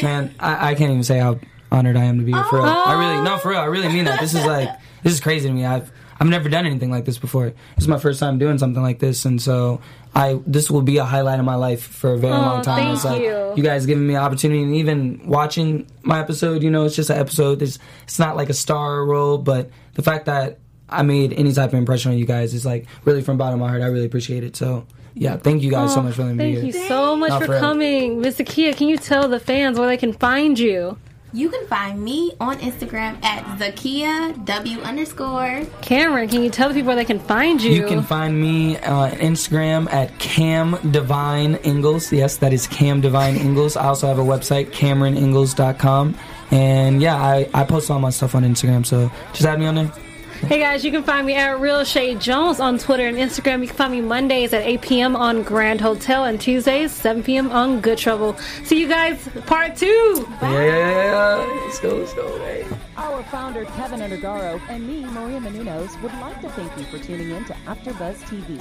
man, 0.02 0.34
I, 0.38 0.70
I 0.70 0.74
can't 0.74 0.90
even 0.90 1.04
say 1.04 1.18
how 1.18 1.38
honored 1.72 1.96
I 1.96 2.04
am 2.04 2.18
to 2.18 2.24
be 2.24 2.32
here. 2.32 2.44
For 2.44 2.56
real. 2.56 2.66
I 2.66 2.92
really, 2.98 3.24
no, 3.24 3.38
for 3.38 3.50
real. 3.50 3.60
I 3.60 3.64
really 3.66 3.88
mean 3.88 4.04
that. 4.04 4.20
This 4.20 4.34
is 4.34 4.44
like, 4.44 4.68
this 5.02 5.12
is 5.12 5.20
crazy 5.20 5.48
to 5.48 5.54
me. 5.54 5.64
I've, 5.64 5.90
I've 6.20 6.28
never 6.28 6.48
done 6.48 6.66
anything 6.66 6.90
like 6.90 7.04
this 7.06 7.18
before. 7.18 7.46
This 7.74 7.84
is 7.84 7.88
my 7.88 7.98
first 7.98 8.20
time 8.20 8.38
doing 8.38 8.58
something 8.58 8.82
like 8.82 8.98
this, 9.00 9.24
and 9.24 9.40
so 9.42 9.80
I 10.14 10.38
this 10.46 10.70
will 10.70 10.82
be 10.82 10.98
a 10.98 11.04
highlight 11.04 11.40
of 11.40 11.44
my 11.44 11.56
life 11.56 11.82
for 11.82 12.12
a 12.12 12.18
very 12.18 12.32
Aw, 12.32 12.40
long 12.52 12.62
time. 12.62 12.78
thank 12.78 12.94
it's 12.94 13.04
like 13.04 13.22
you. 13.56 13.62
guys 13.62 13.84
giving 13.86 14.06
me 14.06 14.14
an 14.14 14.22
opportunity, 14.22 14.62
and 14.62 14.74
even 14.76 15.20
watching 15.26 15.86
my 16.02 16.20
episode. 16.20 16.62
You 16.62 16.70
know, 16.70 16.84
it's 16.84 16.94
just 16.96 17.10
an 17.10 17.18
episode. 17.18 17.62
It's 17.62 17.78
it's 18.04 18.18
not 18.18 18.36
like 18.36 18.48
a 18.48 18.54
star 18.54 19.04
role, 19.04 19.38
but 19.38 19.70
the 19.94 20.02
fact 20.02 20.26
that 20.26 20.58
I 20.88 21.02
made 21.02 21.32
any 21.32 21.52
type 21.52 21.70
of 21.70 21.74
impression 21.74 22.12
on 22.12 22.18
you 22.18 22.26
guys 22.26 22.54
is 22.54 22.64
like 22.64 22.86
really 23.04 23.22
from 23.22 23.36
bottom 23.38 23.54
of 23.54 23.60
my 23.60 23.68
heart. 23.70 23.82
I 23.82 23.86
really 23.86 24.06
appreciate 24.06 24.44
it. 24.44 24.54
So 24.56 24.86
yeah, 25.14 25.36
thank 25.36 25.62
you 25.62 25.70
guys 25.70 25.94
so 25.94 26.02
much 26.02 26.14
for 26.14 26.22
letting 26.22 26.36
me 26.36 26.54
Thank 26.56 26.72
be 26.72 26.78
you 26.78 26.88
so 26.88 27.16
much 27.16 27.32
for 27.40 27.46
for 27.46 27.58
coming, 27.58 28.20
Mr. 28.20 28.44
Kia. 28.46 28.72
Can 28.74 28.88
you 28.88 28.98
tell 28.98 29.28
the 29.28 29.40
fans 29.40 29.78
where 29.78 29.88
they 29.88 29.96
can 29.96 30.12
find 30.12 30.58
you? 30.58 30.98
You 31.34 31.50
can 31.50 31.66
find 31.66 32.00
me 32.00 32.30
on 32.38 32.58
Instagram 32.58 33.20
at 33.24 33.42
Zakia 33.58 34.44
W 34.44 34.78
underscore. 34.82 35.66
Cameron, 35.82 36.28
can 36.28 36.44
you 36.44 36.48
tell 36.48 36.68
the 36.68 36.74
people 36.76 36.86
where 36.86 36.96
they 36.96 37.04
can 37.04 37.18
find 37.18 37.60
you? 37.60 37.72
You 37.72 37.88
can 37.88 38.04
find 38.04 38.40
me 38.40 38.78
on 38.78 39.10
Instagram 39.10 39.92
at 39.92 40.16
Cam 40.20 40.78
Divine 40.92 41.56
Ingles. 41.64 42.12
Yes, 42.12 42.36
that 42.36 42.52
is 42.52 42.68
Cam 42.68 43.00
Divine 43.00 43.34
Ingles. 43.34 43.76
I 43.76 43.86
also 43.86 44.06
have 44.06 44.20
a 44.20 44.22
website, 44.22 44.70
CameronIngles.com. 44.70 46.14
And 46.52 47.02
yeah, 47.02 47.16
I, 47.16 47.48
I 47.52 47.64
post 47.64 47.90
all 47.90 47.98
my 47.98 48.10
stuff 48.10 48.36
on 48.36 48.44
Instagram, 48.44 48.86
so 48.86 49.10
just 49.32 49.44
add 49.44 49.58
me 49.58 49.66
on 49.66 49.74
there. 49.74 49.92
Hey 50.40 50.58
guys, 50.58 50.84
you 50.84 50.90
can 50.90 51.02
find 51.02 51.26
me 51.26 51.34
at 51.36 51.58
Real 51.58 51.84
Shay 51.84 52.16
Jones 52.16 52.60
on 52.60 52.76
Twitter 52.78 53.06
and 53.06 53.16
Instagram. 53.16 53.62
You 53.62 53.68
can 53.68 53.76
find 53.76 53.92
me 53.92 54.02
Mondays 54.02 54.52
at 54.52 54.62
8 54.62 54.82
p.m. 54.82 55.16
on 55.16 55.42
Grand 55.42 55.80
Hotel 55.80 56.24
and 56.24 56.38
Tuesdays 56.38 56.92
7 56.92 57.22
p.m. 57.22 57.50
on 57.50 57.80
Good 57.80 57.96
Trouble. 57.96 58.36
See 58.64 58.78
you 58.78 58.86
guys, 58.88 59.26
part 59.46 59.74
two. 59.76 60.26
Yeah, 60.42 60.52
yeah, 60.52 60.64
yeah, 60.66 61.46
yeah. 61.46 61.60
Let's 61.64 61.80
go, 61.80 61.96
let's 61.96 62.12
go. 62.12 62.38
Hey. 62.38 62.66
Our 62.96 63.22
founder, 63.24 63.64
Kevin 63.64 64.00
Undergaro, 64.00 64.60
and 64.68 64.86
me, 64.86 65.04
Maria 65.06 65.40
Menounos, 65.40 66.00
would 66.02 66.12
like 66.14 66.40
to 66.42 66.50
thank 66.50 66.76
you 66.76 66.84
for 66.84 66.98
tuning 66.98 67.30
in 67.30 67.44
to 67.46 67.54
AfterBuzz 67.66 68.16
TV. 68.24 68.60